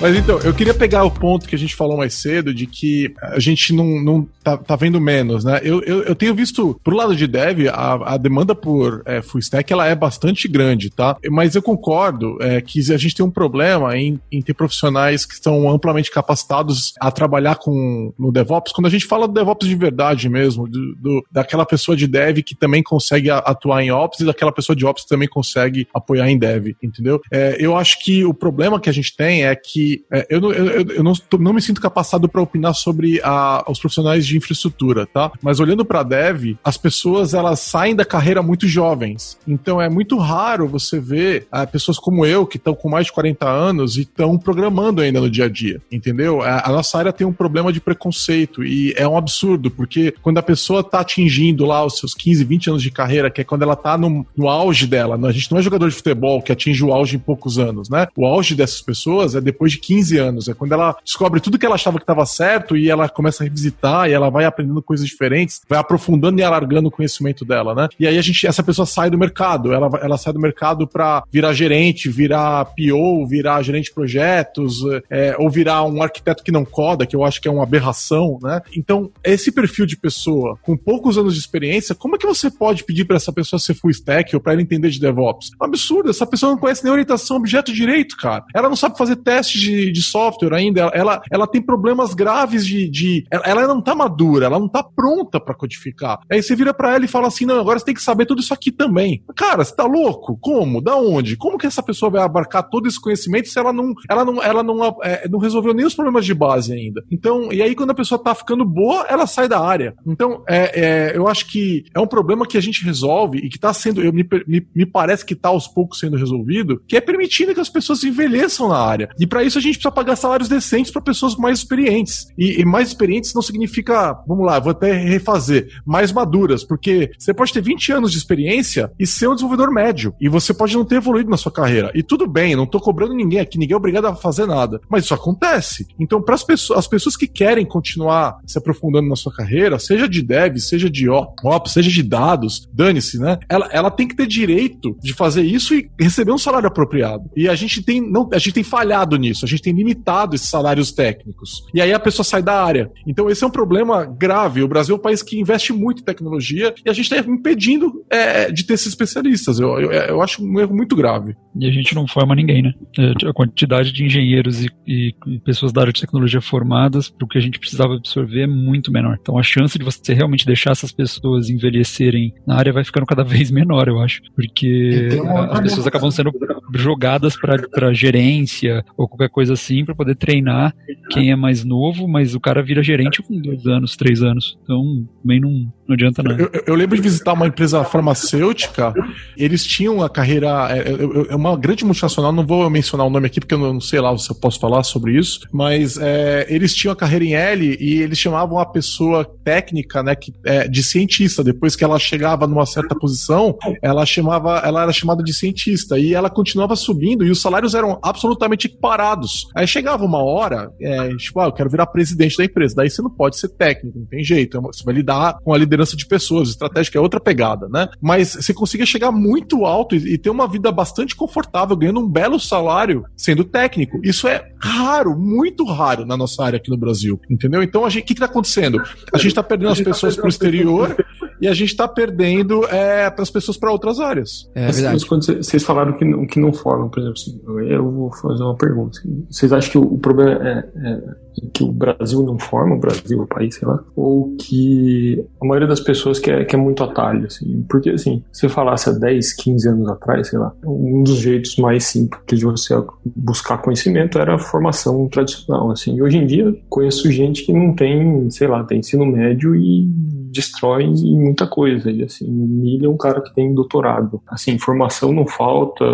Mas 0.00 0.16
então, 0.16 0.38
eu 0.40 0.52
queria 0.52 0.74
pegar 0.74 1.04
o 1.04 1.10
ponto 1.10 1.48
que 1.48 1.54
a 1.54 1.58
gente 1.58 1.74
falou 1.74 1.96
mais 1.96 2.14
cedo 2.14 2.52
de 2.52 2.66
que 2.66 3.14
a 3.22 3.38
gente 3.38 3.72
não, 3.72 4.02
não 4.02 4.28
tá, 4.42 4.56
tá 4.56 4.76
vendo 4.76 5.00
menos, 5.00 5.44
né? 5.44 5.60
Eu, 5.62 5.82
eu, 5.82 6.02
eu 6.02 6.14
tenho 6.14 6.34
visto, 6.34 6.78
pro 6.82 6.96
lado 6.96 7.16
de 7.16 7.26
dev, 7.26 7.68
a, 7.72 8.14
a 8.14 8.16
demanda 8.16 8.54
por 8.54 9.02
é, 9.06 9.22
full 9.22 9.40
stack 9.40 9.72
ela 9.72 9.86
é 9.86 9.94
bastante 9.94 10.48
grande, 10.48 10.90
tá? 10.90 11.16
Mas 11.30 11.54
eu 11.54 11.62
concordo 11.62 12.36
é, 12.42 12.60
que 12.60 12.80
a 12.92 12.96
gente 12.98 13.14
tem 13.14 13.24
um 13.24 13.30
problema 13.30 13.96
em, 13.96 14.20
em 14.30 14.42
ter 14.42 14.52
profissionais 14.52 15.24
que 15.24 15.34
estão 15.34 15.70
amplamente 15.70 16.10
capacitados 16.10 16.92
a 17.00 17.10
trabalhar 17.10 17.56
com 17.56 18.12
no 18.18 18.32
DevOps. 18.32 18.72
Quando 18.72 18.86
a 18.86 18.90
gente 18.90 19.06
fala 19.06 19.28
do 19.28 19.34
DevOps 19.34 19.66
de 19.66 19.74
verdade 19.74 20.28
mesmo, 20.28 20.68
do, 20.68 20.94
do 20.96 21.24
daquela 21.30 21.64
pessoa 21.64 21.96
de 21.96 22.06
dev 22.06 22.38
que 22.38 22.54
também 22.54 22.82
consegue 22.82 23.30
atuar 23.30 23.82
em 23.82 23.90
Ops 23.90 24.20
e 24.20 24.24
daquela 24.24 24.52
pessoa 24.52 24.76
de 24.76 24.84
Ops 24.84 25.04
que 25.04 25.08
também 25.08 25.28
consegue 25.28 25.86
apoiar 25.94 26.28
em 26.28 26.38
dev, 26.38 26.72
entendeu? 26.82 27.20
É, 27.32 27.56
eu 27.58 27.76
acho 27.76 28.02
que 28.04 28.24
o 28.24 28.34
problema 28.34 28.80
que 28.80 28.90
a 28.90 28.92
gente 28.92 29.16
tem 29.16 29.44
é 29.44 29.54
que 29.54 29.83
é, 30.10 30.26
eu, 30.28 30.52
eu, 30.52 30.66
eu 30.90 31.02
não, 31.02 31.12
não, 31.38 31.52
me 31.52 31.62
sinto 31.62 31.80
capacitado 31.80 32.28
para 32.28 32.42
opinar 32.42 32.74
sobre 32.74 33.20
a, 33.22 33.64
os 33.68 33.78
profissionais 33.78 34.26
de 34.26 34.36
infraestrutura, 34.36 35.06
tá? 35.06 35.30
Mas 35.42 35.60
olhando 35.60 35.84
para 35.84 36.02
dev, 36.02 36.56
as 36.62 36.76
pessoas 36.76 37.34
elas 37.34 37.60
saem 37.60 37.94
da 37.94 38.04
carreira 38.04 38.42
muito 38.42 38.66
jovens. 38.66 39.38
Então 39.46 39.80
é 39.80 39.88
muito 39.88 40.18
raro 40.18 40.68
você 40.68 40.98
ver 41.00 41.46
é, 41.52 41.66
pessoas 41.66 41.98
como 41.98 42.24
eu, 42.24 42.46
que 42.46 42.56
estão 42.56 42.74
com 42.74 42.88
mais 42.88 43.06
de 43.06 43.12
40 43.12 43.48
anos 43.48 43.96
e 43.96 44.02
estão 44.02 44.38
programando 44.38 45.00
ainda 45.00 45.20
no 45.20 45.30
dia 45.30 45.44
a 45.46 45.48
dia, 45.48 45.80
entendeu? 45.90 46.42
A, 46.42 46.68
a, 46.68 46.72
nossa 46.72 46.98
área 46.98 47.12
tem 47.12 47.26
um 47.26 47.32
problema 47.32 47.72
de 47.72 47.80
preconceito 47.80 48.64
e 48.64 48.92
é 48.96 49.06
um 49.06 49.16
absurdo, 49.16 49.70
porque 49.70 50.14
quando 50.22 50.38
a 50.38 50.42
pessoa 50.42 50.80
está 50.80 51.00
atingindo 51.00 51.64
lá 51.64 51.84
os 51.84 51.98
seus 51.98 52.14
15, 52.14 52.44
20 52.44 52.70
anos 52.70 52.82
de 52.82 52.90
carreira, 52.90 53.30
que 53.30 53.40
é 53.40 53.44
quando 53.44 53.62
ela 53.62 53.74
está 53.74 53.96
no, 53.96 54.26
no 54.36 54.48
auge 54.48 54.86
dela, 54.86 55.18
a 55.26 55.32
gente 55.32 55.50
não 55.50 55.58
é 55.58 55.62
jogador 55.62 55.88
de 55.88 55.94
futebol 55.94 56.42
que 56.42 56.52
atinge 56.52 56.84
o 56.84 56.92
auge 56.92 57.16
em 57.16 57.18
poucos 57.18 57.58
anos, 57.58 57.88
né? 57.88 58.06
O 58.16 58.26
auge 58.26 58.54
dessas 58.54 58.80
pessoas 58.80 59.34
é 59.34 59.40
depois 59.40 59.72
de 59.72 59.73
15 59.78 60.18
anos, 60.18 60.48
é 60.48 60.54
quando 60.54 60.72
ela 60.72 60.96
descobre 61.04 61.40
tudo 61.40 61.58
que 61.58 61.66
ela 61.66 61.74
achava 61.74 61.98
que 61.98 62.02
estava 62.02 62.24
certo 62.26 62.76
e 62.76 62.90
ela 62.90 63.08
começa 63.08 63.42
a 63.42 63.44
revisitar 63.44 64.08
e 64.08 64.12
ela 64.12 64.30
vai 64.30 64.44
aprendendo 64.44 64.82
coisas 64.82 65.06
diferentes, 65.06 65.60
vai 65.68 65.78
aprofundando 65.78 66.40
e 66.40 66.42
alargando 66.42 66.88
o 66.88 66.90
conhecimento 66.90 67.44
dela, 67.44 67.74
né? 67.74 67.88
E 67.98 68.06
aí 68.06 68.18
a 68.18 68.22
gente, 68.22 68.46
essa 68.46 68.62
pessoa 68.62 68.86
sai 68.86 69.10
do 69.10 69.18
mercado, 69.18 69.72
ela, 69.72 69.88
ela 70.02 70.18
sai 70.18 70.32
do 70.32 70.40
mercado 70.40 70.86
para 70.86 71.24
virar 71.30 71.52
gerente, 71.52 72.08
virar 72.08 72.64
PO, 72.66 73.26
virar 73.26 73.62
gerente 73.62 73.86
de 73.86 73.94
projetos, 73.94 74.80
é, 75.10 75.36
ou 75.38 75.50
virar 75.50 75.84
um 75.84 76.02
arquiteto 76.02 76.42
que 76.42 76.52
não 76.52 76.64
coda, 76.64 77.06
que 77.06 77.16
eu 77.16 77.24
acho 77.24 77.40
que 77.40 77.48
é 77.48 77.50
uma 77.50 77.62
aberração, 77.62 78.38
né? 78.42 78.60
Então, 78.76 79.10
esse 79.22 79.52
perfil 79.52 79.86
de 79.86 79.96
pessoa 79.96 80.58
com 80.62 80.76
poucos 80.76 81.18
anos 81.18 81.34
de 81.34 81.40
experiência, 81.40 81.94
como 81.94 82.16
é 82.16 82.18
que 82.18 82.26
você 82.26 82.50
pode 82.50 82.84
pedir 82.84 83.04
para 83.04 83.16
essa 83.16 83.32
pessoa 83.32 83.60
ser 83.60 83.74
full 83.74 83.90
stack 83.90 84.34
ou 84.34 84.40
para 84.40 84.52
ela 84.52 84.62
entender 84.62 84.90
de 84.90 85.00
DevOps? 85.00 85.50
É 85.60 85.64
um 85.64 85.66
absurdo, 85.66 86.10
essa 86.10 86.26
pessoa 86.26 86.52
não 86.52 86.58
conhece 86.58 86.84
nem 86.84 86.92
orientação 86.92 87.36
objeto 87.36 87.72
direito, 87.72 88.16
cara. 88.16 88.44
Ela 88.54 88.68
não 88.68 88.76
sabe 88.76 88.96
fazer 88.96 89.16
testes 89.16 89.60
de, 89.64 89.92
de 89.92 90.02
software 90.02 90.54
ainda, 90.54 90.90
ela, 90.92 91.20
ela 91.30 91.46
tem 91.46 91.60
problemas 91.62 92.14
graves 92.14 92.66
de. 92.66 92.88
de 92.88 93.26
ela, 93.30 93.44
ela 93.44 93.66
não 93.66 93.80
tá 93.80 93.94
madura, 93.94 94.46
ela 94.46 94.58
não 94.58 94.68
tá 94.68 94.82
pronta 94.82 95.40
para 95.40 95.54
codificar. 95.54 96.20
Aí 96.30 96.42
você 96.42 96.54
vira 96.54 96.74
para 96.74 96.94
ela 96.94 97.04
e 97.04 97.08
fala 97.08 97.28
assim: 97.28 97.44
não, 97.44 97.58
agora 97.58 97.78
você 97.78 97.84
tem 97.84 97.94
que 97.94 98.02
saber 98.02 98.26
tudo 98.26 98.40
isso 98.40 98.54
aqui 98.54 98.70
também. 98.70 99.22
Cara, 99.36 99.64
você 99.64 99.74
tá 99.74 99.84
louco? 99.84 100.38
Como? 100.40 100.80
Da 100.80 100.96
onde? 100.96 101.36
Como 101.36 101.58
que 101.58 101.66
essa 101.66 101.82
pessoa 101.82 102.10
vai 102.10 102.22
abarcar 102.22 102.68
todo 102.68 102.86
esse 102.86 103.00
conhecimento 103.00 103.48
se 103.48 103.58
ela 103.58 103.72
não, 103.72 103.92
ela 104.08 104.24
não, 104.24 104.42
ela 104.42 104.62
não, 104.62 104.84
é, 105.02 105.28
não 105.28 105.38
resolveu 105.38 105.74
nem 105.74 105.86
os 105.86 105.94
problemas 105.94 106.24
de 106.24 106.34
base 106.34 106.72
ainda? 106.72 107.02
Então, 107.10 107.52
e 107.52 107.62
aí 107.62 107.74
quando 107.74 107.90
a 107.90 107.94
pessoa 107.94 108.22
tá 108.22 108.34
ficando 108.34 108.64
boa, 108.64 109.06
ela 109.08 109.26
sai 109.26 109.48
da 109.48 109.60
área. 109.60 109.94
Então, 110.06 110.42
é, 110.48 111.10
é 111.10 111.16
eu 111.16 111.28
acho 111.28 111.46
que 111.46 111.84
é 111.94 112.00
um 112.00 112.06
problema 112.06 112.46
que 112.46 112.58
a 112.58 112.60
gente 112.60 112.84
resolve 112.84 113.38
e 113.38 113.48
que 113.48 113.58
tá 113.58 113.72
sendo, 113.72 114.02
eu, 114.02 114.12
me, 114.12 114.26
me, 114.46 114.66
me 114.74 114.86
parece 114.86 115.24
que 115.24 115.34
tá 115.34 115.48
aos 115.48 115.66
poucos 115.66 115.98
sendo 115.98 116.16
resolvido, 116.16 116.82
que 116.86 116.96
é 116.96 117.00
permitindo 117.00 117.54
que 117.54 117.60
as 117.60 117.68
pessoas 117.68 118.02
envelheçam 118.04 118.68
na 118.68 118.78
área. 118.78 119.08
E 119.18 119.26
para 119.26 119.42
isso 119.42 119.53
a 119.58 119.60
gente 119.60 119.74
precisa 119.74 119.90
pagar 119.90 120.16
salários 120.16 120.48
decentes 120.48 120.92
para 120.92 121.02
pessoas 121.02 121.36
mais 121.36 121.58
experientes. 121.58 122.26
E, 122.38 122.60
e, 122.60 122.64
mais 122.64 122.88
experientes 122.88 123.34
não 123.34 123.42
significa, 123.42 124.14
vamos 124.26 124.46
lá, 124.46 124.58
vou 124.58 124.70
até 124.70 124.92
refazer, 124.92 125.68
mais 125.84 126.12
maduras, 126.12 126.64
porque 126.64 127.10
você 127.18 127.32
pode 127.32 127.52
ter 127.52 127.62
20 127.62 127.92
anos 127.92 128.12
de 128.12 128.18
experiência 128.18 128.90
e 128.98 129.06
ser 129.06 129.28
um 129.28 129.34
desenvolvedor 129.34 129.72
médio. 129.72 130.14
E 130.20 130.28
você 130.28 130.52
pode 130.52 130.76
não 130.76 130.84
ter 130.84 130.96
evoluído 130.96 131.30
na 131.30 131.36
sua 131.36 131.52
carreira. 131.52 131.90
E 131.94 132.02
tudo 132.02 132.26
bem, 132.26 132.56
não 132.56 132.66
tô 132.66 132.80
cobrando 132.80 133.14
ninguém 133.14 133.40
aqui, 133.40 133.58
ninguém 133.58 133.74
é 133.74 133.76
obrigado 133.76 134.06
a 134.06 134.14
fazer 134.14 134.46
nada. 134.46 134.80
Mas 134.88 135.04
isso 135.04 135.14
acontece. 135.14 135.86
Então, 135.98 136.20
para 136.22 136.34
as 136.34 136.42
pessoas, 136.42 136.78
as 136.78 136.86
pessoas 136.86 137.16
que 137.16 137.26
querem 137.26 137.64
continuar 137.64 138.38
se 138.46 138.58
aprofundando 138.58 139.08
na 139.08 139.16
sua 139.16 139.32
carreira, 139.32 139.78
seja 139.78 140.08
de 140.08 140.22
dev, 140.22 140.56
seja 140.58 140.88
de 140.90 141.08
ops, 141.08 141.72
seja 141.72 141.90
de 141.90 142.02
dados, 142.02 142.68
dane-se, 142.72 143.18
né? 143.18 143.38
Ela, 143.48 143.68
ela 143.72 143.90
tem 143.90 144.06
que 144.08 144.16
ter 144.16 144.26
direito 144.26 144.96
de 145.02 145.12
fazer 145.12 145.42
isso 145.42 145.74
e 145.74 145.90
receber 145.98 146.32
um 146.32 146.38
salário 146.38 146.68
apropriado. 146.68 147.30
E 147.36 147.48
a 147.48 147.54
gente 147.54 147.82
tem, 147.82 148.00
não, 148.00 148.28
a 148.32 148.38
gente 148.38 148.52
tem 148.52 148.64
falhado 148.64 149.16
nisso, 149.16 149.43
a 149.44 149.48
gente 149.48 149.62
tem 149.62 149.72
limitado 149.72 150.34
esses 150.34 150.48
salários 150.48 150.92
técnicos. 150.92 151.64
E 151.72 151.80
aí 151.80 151.92
a 151.92 151.98
pessoa 151.98 152.24
sai 152.24 152.42
da 152.42 152.64
área. 152.64 152.90
Então 153.06 153.30
esse 153.30 153.44
é 153.44 153.46
um 153.46 153.50
problema 153.50 154.04
grave. 154.04 154.62
O 154.62 154.68
Brasil 154.68 154.96
é 154.96 154.98
um 154.98 155.02
país 155.02 155.22
que 155.22 155.38
investe 155.38 155.72
muito 155.72 156.00
em 156.02 156.04
tecnologia 156.04 156.74
e 156.84 156.90
a 156.90 156.92
gente 156.92 157.12
está 157.12 157.30
impedindo 157.30 158.04
é, 158.10 158.50
de 158.50 158.64
ter 158.64 158.74
esses 158.74 158.88
especialistas. 158.88 159.58
Eu, 159.58 159.78
eu, 159.80 159.90
eu, 159.92 160.22
acho 160.22 160.44
um 160.44 160.60
erro 160.60 160.74
muito 160.74 160.96
grave. 160.96 161.34
E 161.58 161.68
a 161.68 161.70
gente 161.70 161.94
não 161.94 162.06
forma 162.06 162.34
ninguém, 162.34 162.62
né? 162.62 162.72
É, 162.98 163.28
a 163.28 163.32
quantidade 163.32 163.92
de 163.92 164.04
engenheiros 164.04 164.64
e, 164.64 164.70
e 164.86 165.14
pessoas 165.44 165.72
da 165.72 165.82
área 165.82 165.92
de 165.92 166.00
tecnologia 166.00 166.40
formadas 166.40 167.10
para 167.10 167.24
o 167.24 167.28
que 167.28 167.38
a 167.38 167.40
gente 167.40 167.58
precisava 167.58 167.94
absorver 167.94 168.42
é 168.42 168.46
muito 168.46 168.90
menor. 168.90 169.18
Então 169.20 169.38
a 169.38 169.42
chance 169.42 169.78
de 169.78 169.84
você 169.84 170.12
realmente 170.12 170.46
deixar 170.46 170.72
essas 170.72 170.92
pessoas 170.92 171.48
envelhecerem 171.48 172.34
na 172.46 172.56
área 172.56 172.72
vai 172.72 172.84
ficando 172.84 173.06
cada 173.06 173.22
vez 173.24 173.50
menor, 173.50 173.88
eu 173.88 174.00
acho. 174.00 174.22
Porque 174.34 175.08
as 175.50 175.60
pessoas 175.60 175.86
acabam 175.86 176.10
sendo 176.10 176.32
jogadas 176.72 177.34
para 177.36 177.92
gerência 177.92 178.84
ou 178.96 179.08
qualquer 179.08 179.28
coisa 179.28 179.52
assim 179.54 179.84
para 179.84 179.94
poder 179.94 180.14
treinar 180.14 180.74
quem 181.10 181.30
é 181.30 181.36
mais 181.36 181.64
novo, 181.64 182.08
mas 182.08 182.34
o 182.34 182.40
cara 182.40 182.62
vira 182.62 182.82
gerente 182.82 183.22
com 183.22 183.40
dois 183.40 183.66
anos, 183.66 183.96
três 183.96 184.22
anos. 184.22 184.58
Então, 184.62 185.06
também 185.22 185.40
não, 185.40 185.72
não 185.86 185.94
adianta 185.94 186.22
nada. 186.22 186.42
Eu, 186.42 186.62
eu, 186.66 186.74
lembro 186.74 186.96
de 186.96 187.02
visitar 187.02 187.32
uma 187.32 187.46
empresa 187.46 187.84
farmacêutica, 187.84 188.94
eles 189.36 189.64
tinham 189.64 190.02
a 190.02 190.08
carreira. 190.08 190.68
É, 190.70 190.78
é, 190.78 191.32
é, 191.32 191.36
uma 191.36 191.56
grande 191.56 191.84
multinacional, 191.84 192.32
não 192.32 192.46
vou 192.46 192.68
mencionar 192.70 193.06
o 193.06 193.10
nome 193.10 193.26
aqui 193.26 193.40
porque 193.40 193.54
eu 193.54 193.58
não 193.58 193.80
sei 193.80 194.00
lá 194.00 194.16
se 194.16 194.30
eu 194.30 194.36
posso 194.36 194.58
falar 194.58 194.82
sobre 194.82 195.18
isso, 195.18 195.40
mas 195.52 195.96
é, 195.98 196.46
eles 196.48 196.74
tinham 196.74 196.92
a 196.92 196.96
carreira 196.96 197.24
em 197.24 197.34
L 197.34 197.76
e 197.80 198.02
eles 198.02 198.18
chamavam 198.18 198.58
a 198.58 198.66
pessoa 198.66 199.24
técnica, 199.44 200.02
né, 200.02 200.14
que, 200.14 200.32
é, 200.44 200.66
de 200.68 200.82
cientista. 200.82 201.44
Depois 201.44 201.76
que 201.76 201.84
ela 201.84 201.98
chegava 201.98 202.46
numa 202.46 202.66
certa 202.66 202.94
posição, 202.94 203.56
ela 203.82 204.04
chamava, 204.06 204.58
ela 204.64 204.82
era 204.82 204.92
chamada 204.92 205.22
de 205.22 205.32
cientista 205.32 205.98
e 205.98 206.14
ela 206.14 206.30
subindo 206.74 207.24
e 207.24 207.30
os 207.30 207.40
salários 207.40 207.74
eram 207.74 207.98
absolutamente 208.02 208.66
equiparados. 208.66 209.48
Aí 209.54 209.66
chegava 209.66 210.04
uma 210.04 210.22
hora, 210.22 210.70
é, 210.80 211.14
tipo, 211.16 211.40
ah, 211.40 211.46
eu 211.46 211.52
quero 211.52 211.70
virar 211.70 211.86
presidente 211.86 212.36
da 212.36 212.44
empresa. 212.44 212.74
Daí 212.76 212.88
você 212.88 213.02
não 213.02 213.10
pode 213.10 213.38
ser 213.38 213.48
técnico, 213.48 213.98
não 213.98 214.06
tem 214.06 214.24
jeito. 214.24 214.56
É 214.56 214.60
você 214.60 214.82
vai 214.84 214.94
lidar 214.94 215.38
com 215.42 215.52
a 215.52 215.58
liderança 215.58 215.96
de 215.96 216.06
pessoas, 216.06 216.48
estratégica 216.50 216.98
é 216.98 217.00
outra 217.00 217.20
pegada, 217.20 217.68
né? 217.68 217.88
Mas 218.00 218.34
você 218.34 218.54
consiga 218.54 218.86
chegar 218.86 219.12
muito 219.12 219.64
alto 219.64 219.94
e, 219.94 220.14
e 220.14 220.18
ter 220.18 220.30
uma 220.30 220.48
vida 220.48 220.72
bastante 220.72 221.14
confortável, 221.14 221.76
ganhando 221.76 222.00
um 222.00 222.08
belo 222.08 222.40
salário 222.40 223.04
sendo 223.16 223.44
técnico. 223.44 224.00
Isso 224.02 224.26
é 224.26 224.50
raro, 224.58 225.18
muito 225.18 225.64
raro 225.64 226.06
na 226.06 226.16
nossa 226.16 226.42
área 226.44 226.56
aqui 226.56 226.70
no 226.70 226.76
Brasil, 226.76 227.20
entendeu? 227.30 227.62
Então, 227.62 227.84
o 227.84 227.90
que 227.90 228.12
está 228.12 228.26
acontecendo? 228.26 228.82
A 229.12 229.18
gente 229.18 229.28
está 229.28 229.42
perdendo 229.42 229.70
as 229.70 229.80
pessoas 229.80 230.16
para 230.16 230.26
o 230.26 230.28
exterior 230.28 230.96
e 231.40 231.48
a 231.48 231.52
gente 231.52 231.70
está 231.70 231.86
perdendo 231.88 232.64
é, 232.66 233.12
as 233.16 233.30
pessoas 233.30 233.56
para 233.56 233.70
outras 233.72 234.00
áreas. 234.00 234.48
É 234.54 234.70
verdade. 234.70 234.94
Mas 234.94 235.04
quando 235.04 235.24
vocês 235.24 235.62
falaram 235.62 235.92
que 235.94 236.04
não, 236.04 236.26
que 236.26 236.40
não 236.40 236.52
formam, 236.52 236.88
por 236.88 237.00
exemplo, 237.00 237.18
assim, 237.20 237.40
eu 237.70 237.90
vou 237.90 238.12
fazer 238.12 238.42
uma 238.42 238.56
pergunta. 238.56 239.00
Vocês 239.30 239.52
acham 239.52 239.70
que 239.70 239.78
o, 239.78 239.98
problema 239.98 240.32
é, 240.32 240.64
é 240.76 241.24
que 241.52 241.64
o 241.64 241.72
Brasil 241.72 242.22
não 242.22 242.38
forma, 242.38 242.76
o 242.76 242.78
Brasil, 242.78 243.20
o 243.20 243.26
país, 243.26 243.54
sei 243.56 243.66
lá, 243.66 243.82
ou 243.96 244.36
que 244.36 245.24
a 245.40 245.46
maioria 245.46 245.68
das 245.68 245.80
pessoas 245.80 246.18
quer, 246.18 246.46
quer 246.46 246.56
muito 246.56 246.82
atalho, 246.82 247.26
assim, 247.26 247.64
porque 247.68 247.90
assim, 247.90 248.22
se 248.32 248.48
falasse 248.48 248.88
há 248.88 248.92
10, 248.92 249.32
15 249.34 249.68
anos 249.68 249.88
atrás, 249.88 250.28
sei 250.28 250.38
lá, 250.38 250.52
um 250.64 251.02
dos 251.02 251.18
jeitos 251.18 251.56
mais 251.56 251.84
simples 251.84 252.38
de 252.38 252.44
você 252.44 252.74
buscar 253.04 253.58
conhecimento 253.58 254.18
era 254.18 254.36
a 254.36 254.38
formação 254.38 255.08
tradicional, 255.08 255.70
assim, 255.70 255.96
e 255.96 256.02
hoje 256.02 256.18
em 256.18 256.26
dia 256.26 256.54
conheço 256.68 257.10
gente 257.10 257.44
que 257.44 257.52
não 257.52 257.74
tem, 257.74 258.30
sei 258.30 258.46
lá, 258.46 258.62
tem 258.64 258.78
ensino 258.78 259.06
médio 259.06 259.54
e 259.56 259.88
destrói 260.30 260.84
muita 261.24 261.46
coisa, 261.46 261.90
e 261.90 262.02
assim, 262.02 262.26
humilha 262.26 262.90
um 262.90 262.96
cara 262.96 263.20
que 263.20 263.34
tem 263.34 263.54
doutorado, 263.54 264.22
assim, 264.28 264.52
informação 264.52 265.12
não 265.12 265.26
falta, 265.26 265.84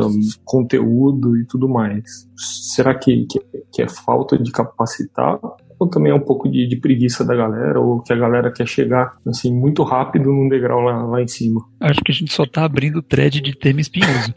conteúdo 0.45 1.37
e 1.37 1.47
tudo 1.47 1.69
mais. 1.69 2.29
Será 2.37 2.95
que, 2.95 3.27
que, 3.27 3.41
que 3.73 3.83
é 3.83 3.89
falta 3.89 4.39
de 4.39 4.51
capacitar 4.51 5.39
ou 5.81 5.89
também 5.89 6.13
é 6.13 6.15
um 6.15 6.21
pouco 6.21 6.47
de, 6.47 6.67
de, 6.69 6.77
preguiça 6.77 7.25
da 7.25 7.35
galera, 7.35 7.81
ou 7.81 8.03
que 8.03 8.13
a 8.13 8.17
galera 8.17 8.53
quer 8.53 8.69
chegar 8.69 9.15
assim 9.27 9.51
muito 9.51 9.83
rápido 9.83 10.31
num 10.31 10.47
degrau 10.47 10.81
lá, 10.81 11.03
lá 11.05 11.23
em 11.23 11.27
cima. 11.27 11.63
Acho 11.81 12.01
que 12.05 12.13
a 12.13 12.15
gente 12.15 12.31
só 12.35 12.45
tá 12.45 12.65
abrindo 12.65 13.01
thread 13.01 13.41
de 13.41 13.57
tema 13.57 13.81
espinhoso. 13.81 14.35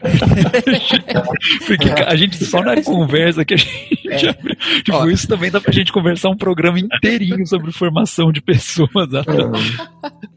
Porque 1.66 1.90
a 1.90 2.16
gente 2.16 2.42
só 2.42 2.62
na 2.62 2.82
conversa 2.82 3.44
que 3.44 3.52
a 3.52 3.56
gente 3.58 4.03
gente 4.16 4.28
abriu. 4.38 4.56
Tipo, 4.84 4.98
Ó. 4.98 5.06
isso 5.06 5.28
também 5.28 5.50
dá 5.50 5.60
pra 5.60 5.72
gente 5.72 5.92
conversar 5.92 6.30
um 6.30 6.36
programa 6.36 6.78
inteirinho 6.78 7.46
sobre 7.46 7.72
formação 7.72 8.32
de 8.32 8.40
pessoas. 8.40 9.10
né? 9.10 9.22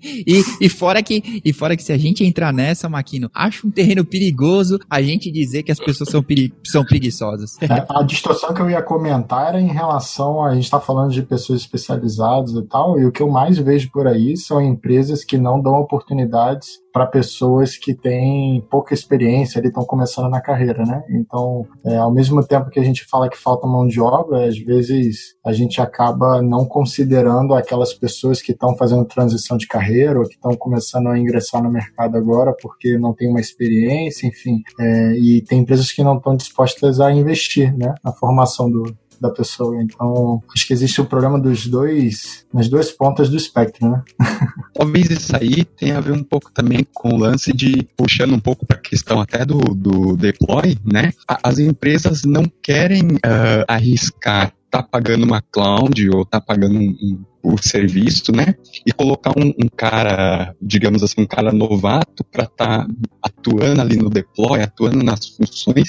E, 0.01 0.43
e, 0.61 0.69
fora 0.69 1.01
que, 1.01 1.41
e 1.43 1.51
fora 1.53 1.75
que 1.75 1.83
se 1.83 1.91
a 1.91 1.97
gente 1.97 2.23
entrar 2.23 2.53
nessa, 2.53 2.87
Maquino, 2.89 3.29
acha 3.33 3.65
um 3.65 3.71
terreno 3.71 4.05
perigoso 4.05 4.79
a 4.89 5.01
gente 5.01 5.31
dizer 5.31 5.63
que 5.63 5.71
as 5.71 5.79
pessoas 5.79 6.09
são, 6.09 6.21
peri 6.23 6.53
são 6.65 6.83
preguiçosas. 6.83 7.57
É, 7.61 7.85
a 7.89 8.03
distorção 8.03 8.53
que 8.53 8.61
eu 8.61 8.69
ia 8.69 8.81
comentar 8.81 9.49
era 9.49 9.61
em 9.61 9.71
relação 9.71 10.41
a, 10.41 10.49
a 10.49 10.55
gente 10.55 10.65
está 10.65 10.79
falando 10.79 11.11
de 11.11 11.21
pessoas 11.21 11.61
especializadas 11.61 12.51
e 12.53 12.61
tal, 12.63 12.99
e 12.99 13.05
o 13.05 13.11
que 13.11 13.21
eu 13.21 13.29
mais 13.29 13.57
vejo 13.57 13.89
por 13.91 14.07
aí 14.07 14.37
são 14.37 14.61
empresas 14.61 15.23
que 15.23 15.37
não 15.37 15.61
dão 15.61 15.73
oportunidades 15.73 16.79
para 16.97 17.05
pessoas 17.05 17.77
que 17.77 17.93
têm 17.93 18.59
pouca 18.71 18.91
experiência, 18.91 19.59
ali 19.59 19.67
estão 19.67 19.85
começando 19.85 20.31
na 20.31 20.41
carreira, 20.41 20.83
né? 20.83 21.03
Então, 21.11 21.63
é, 21.85 21.95
ao 21.95 22.11
mesmo 22.11 22.43
tempo 22.43 22.71
que 22.71 22.79
a 22.79 22.83
gente 22.83 23.05
fala 23.05 23.29
que 23.29 23.37
falta 23.37 23.67
mão 23.67 23.85
de 23.87 24.01
obra, 24.01 24.47
às 24.47 24.57
vezes 24.57 25.35
a 25.45 25.53
gente 25.53 25.79
acaba 25.79 26.41
não 26.41 26.65
considerando 26.65 27.53
aquelas 27.53 27.93
pessoas 27.93 28.41
que 28.41 28.51
estão 28.51 28.75
fazendo 28.75 29.05
transição 29.05 29.57
de 29.57 29.67
carreira 29.67 30.17
ou 30.17 30.25
que 30.25 30.33
estão 30.33 30.55
começando 30.55 31.05
a 31.09 31.19
ingressar 31.19 31.61
no 31.61 31.69
mercado 31.69 32.17
agora 32.17 32.51
porque 32.59 32.97
não 32.97 33.13
tem 33.13 33.29
uma 33.29 33.39
experiência, 33.39 34.25
enfim. 34.25 34.63
É, 34.79 35.11
e 35.19 35.43
tem 35.43 35.59
empresas 35.59 35.91
que 35.91 36.03
não 36.03 36.17
estão 36.17 36.35
dispostas 36.35 36.99
a 36.99 37.11
investir, 37.11 37.77
né? 37.77 37.93
Na 38.03 38.11
formação 38.11 38.71
do, 38.71 38.91
da 39.19 39.29
pessoa. 39.29 39.81
Então, 39.81 40.41
acho 40.53 40.65
que 40.65 40.73
existe 40.73 41.01
o 41.01 41.05
problema 41.05 41.39
dos 41.39 41.67
dois, 41.67 42.45
nas 42.53 42.67
duas 42.67 42.91
pontas 42.91 43.29
do 43.29 43.37
espectro, 43.37 43.87
né? 43.87 44.03
Talvez 44.77 45.09
isso 45.09 45.35
aí 45.35 45.65
tenha 45.65 45.97
a 45.97 46.01
ver 46.01 46.11
um 46.11 46.23
pouco 46.23 46.51
também 46.51 46.85
com 46.93 47.15
o 47.15 47.17
lance 47.17 47.51
de, 47.51 47.87
puxando 47.97 48.33
um 48.33 48.39
pouco 48.39 48.65
para 48.65 48.77
a 48.77 48.81
questão 48.81 49.19
até 49.19 49.43
do, 49.43 49.57
do 49.57 50.15
deploy, 50.15 50.77
né? 50.85 51.11
As 51.43 51.57
empresas 51.57 52.23
não 52.23 52.43
querem 52.61 53.17
ah, 53.23 53.65
arriscar 53.67 54.53
tá 54.69 54.83
pagando 54.83 55.25
uma 55.25 55.41
cloud 55.41 56.09
ou 56.09 56.25
tá 56.25 56.39
pagando 56.41 56.77
um, 56.77 56.95
um, 57.01 57.53
o 57.53 57.57
serviço, 57.57 58.31
né? 58.31 58.55
E 58.85 58.91
colocar 58.91 59.31
um, 59.31 59.47
um 59.47 59.69
cara, 59.75 60.53
digamos 60.61 61.01
assim, 61.01 61.21
um 61.21 61.25
cara 61.25 61.51
novato 61.51 62.23
para 62.23 62.43
estar 62.43 62.85
tá 62.85 62.87
atuando 63.21 63.81
ali 63.81 63.97
no 63.97 64.09
deploy, 64.09 64.61
atuando 64.61 65.03
nas 65.03 65.27
funções. 65.27 65.87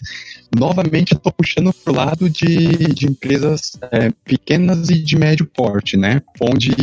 Novamente, 0.57 1.13
eu 1.13 1.19
tô 1.19 1.31
puxando 1.31 1.73
pro 1.73 1.95
lado 1.95 2.29
de, 2.29 2.69
de 2.95 3.07
empresas 3.07 3.79
é, 3.93 4.11
pequenas 4.25 4.89
e 4.89 4.99
de 4.99 5.17
médio 5.17 5.47
porte, 5.47 5.97
né? 5.97 6.23
Onde, 6.41 6.75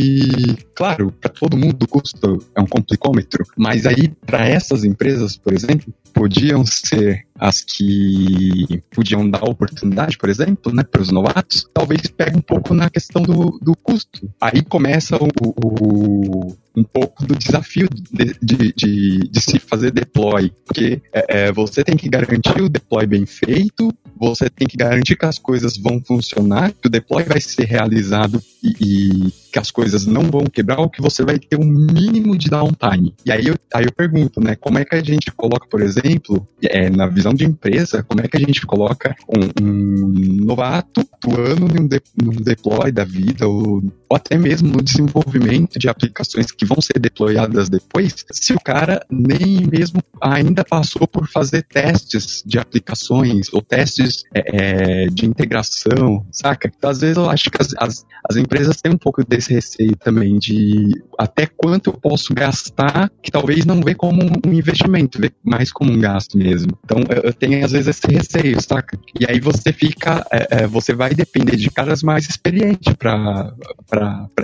claro, 0.74 1.12
para 1.12 1.30
todo 1.30 1.56
mundo 1.56 1.82
o 1.82 1.88
custo 1.88 2.44
é 2.54 2.60
um 2.60 2.66
complicômetro, 2.66 3.44
mas 3.56 3.86
aí 3.86 4.08
para 4.24 4.46
essas 4.46 4.84
empresas, 4.84 5.36
por 5.36 5.52
exemplo, 5.52 5.92
podiam 6.12 6.64
ser 6.64 7.26
as 7.38 7.60
que 7.60 8.82
podiam 8.90 9.28
dar 9.28 9.44
oportunidade, 9.44 10.16
por 10.16 10.28
exemplo, 10.28 10.72
né, 10.72 10.82
para 10.82 11.02
os 11.02 11.10
novatos, 11.10 11.68
talvez 11.74 12.02
pegue 12.06 12.36
um 12.38 12.42
pouco 12.42 12.72
na 12.72 12.88
questão 12.88 13.22
do, 13.22 13.58
do 13.60 13.76
custo. 13.76 14.30
Aí 14.40 14.62
começa 14.62 15.16
o, 15.16 15.28
o, 15.42 16.56
um 16.76 16.84
pouco 16.84 17.24
do 17.24 17.34
desafio 17.34 17.88
de, 17.90 18.36
de, 18.42 18.72
de, 18.76 19.18
de 19.28 19.40
se 19.40 19.58
fazer 19.58 19.90
deploy, 19.90 20.52
porque 20.64 21.00
é, 21.12 21.50
você 21.50 21.82
tem 21.82 21.96
que 21.96 22.08
garantir 22.08 22.60
o 22.60 22.68
deploy 22.68 23.06
bem 23.06 23.24
feito, 23.24 23.92
você 24.18 24.50
tem 24.50 24.68
que 24.68 24.76
garantir 24.76 25.16
que 25.16 25.24
as 25.24 25.38
coisas 25.38 25.76
vão 25.76 26.00
funcionar, 26.00 26.72
que 26.72 26.86
o 26.86 26.90
deploy 26.90 27.24
vai 27.24 27.40
ser 27.40 27.64
realizado 27.64 28.42
e, 28.62 28.74
e 28.80 29.32
que 29.52 29.58
as 29.58 29.70
coisas 29.70 30.04
não 30.06 30.24
vão 30.24 30.44
quebrar, 30.44 30.80
ou 30.80 30.90
que 30.90 31.00
você 31.00 31.24
vai 31.24 31.38
ter 31.38 31.58
um 31.58 31.64
mínimo 31.64 32.36
de 32.36 32.50
downtime. 32.50 33.14
E 33.24 33.32
aí 33.32 33.46
eu, 33.46 33.54
aí 33.72 33.86
eu 33.86 33.92
pergunto, 33.92 34.38
né, 34.38 34.54
como 34.54 34.78
é 34.78 34.84
que 34.84 34.94
a 34.94 35.02
gente 35.02 35.32
coloca, 35.32 35.66
por 35.66 35.80
exemplo, 35.80 36.46
é, 36.62 36.90
na 36.90 37.06
visão 37.06 37.32
de 37.32 37.44
empresa, 37.44 38.02
como 38.02 38.20
é 38.20 38.28
que 38.28 38.36
a 38.36 38.40
gente 38.40 38.66
coloca 38.66 39.16
um, 39.26 39.64
um 39.64 40.44
novato 40.44 41.00
atuando 41.00 41.68
num, 41.68 41.86
de, 41.86 42.02
num 42.22 42.32
deploy 42.32 42.92
da 42.92 43.04
vida, 43.04 43.48
ou, 43.48 43.82
ou 44.08 44.16
até 44.16 44.36
mesmo 44.36 44.68
no 44.68 44.82
desenvolvimento 44.82 45.78
de 45.78 45.88
aplicações 45.88 46.50
que 46.50 46.64
vão 46.64 46.80
ser 46.80 46.98
deployadas 46.98 47.68
depois, 47.68 48.24
se 48.32 48.52
o 48.52 48.60
cara 48.60 49.04
nem 49.10 49.66
mesmo 49.66 50.02
ainda 50.20 50.64
passou 50.64 51.06
por 51.06 51.28
fazer 51.28 51.62
testes 51.62 52.42
de 52.44 52.58
aplicações 52.58 53.52
ou 53.52 53.60
testes 53.62 54.24
é, 54.34 55.04
é, 55.04 55.06
de 55.06 55.26
integração, 55.26 56.24
saca? 56.30 56.70
Então, 56.76 56.90
às 56.90 57.00
vezes 57.00 57.16
eu 57.16 57.28
acho 57.28 57.50
que 57.50 57.60
as, 57.60 57.74
as, 57.78 58.06
as, 58.28 58.36
empresas 58.36 58.80
têm 58.80 58.92
um 58.92 58.98
pouco 58.98 59.24
desse 59.24 59.52
receio 59.52 59.96
também 59.96 60.38
de 60.38 61.02
até 61.18 61.46
quanto 61.46 61.90
eu 61.90 61.94
posso 61.94 62.34
gastar, 62.34 63.10
que 63.22 63.30
talvez 63.30 63.64
não 63.64 63.80
vê 63.80 63.94
como 63.94 64.22
um 64.46 64.52
investimento, 64.52 65.20
vê 65.20 65.30
mais 65.42 65.72
como 65.72 65.92
um 65.92 65.98
gasto 65.98 66.36
mesmo. 66.38 66.78
Então 66.84 66.98
eu, 67.22 67.32
tenho 67.32 67.64
às 67.64 67.72
vezes 67.72 67.88
esse 67.88 68.06
receio, 68.06 68.60
saca? 68.60 68.98
E 69.18 69.24
aí 69.28 69.40
você 69.40 69.72
fica, 69.72 70.26
é, 70.30 70.66
você 70.66 70.94
vai 70.94 71.14
depender 71.14 71.56
de 71.56 71.70
caras 71.70 72.02
mais 72.02 72.28
experientes 72.28 72.92
para 72.94 73.52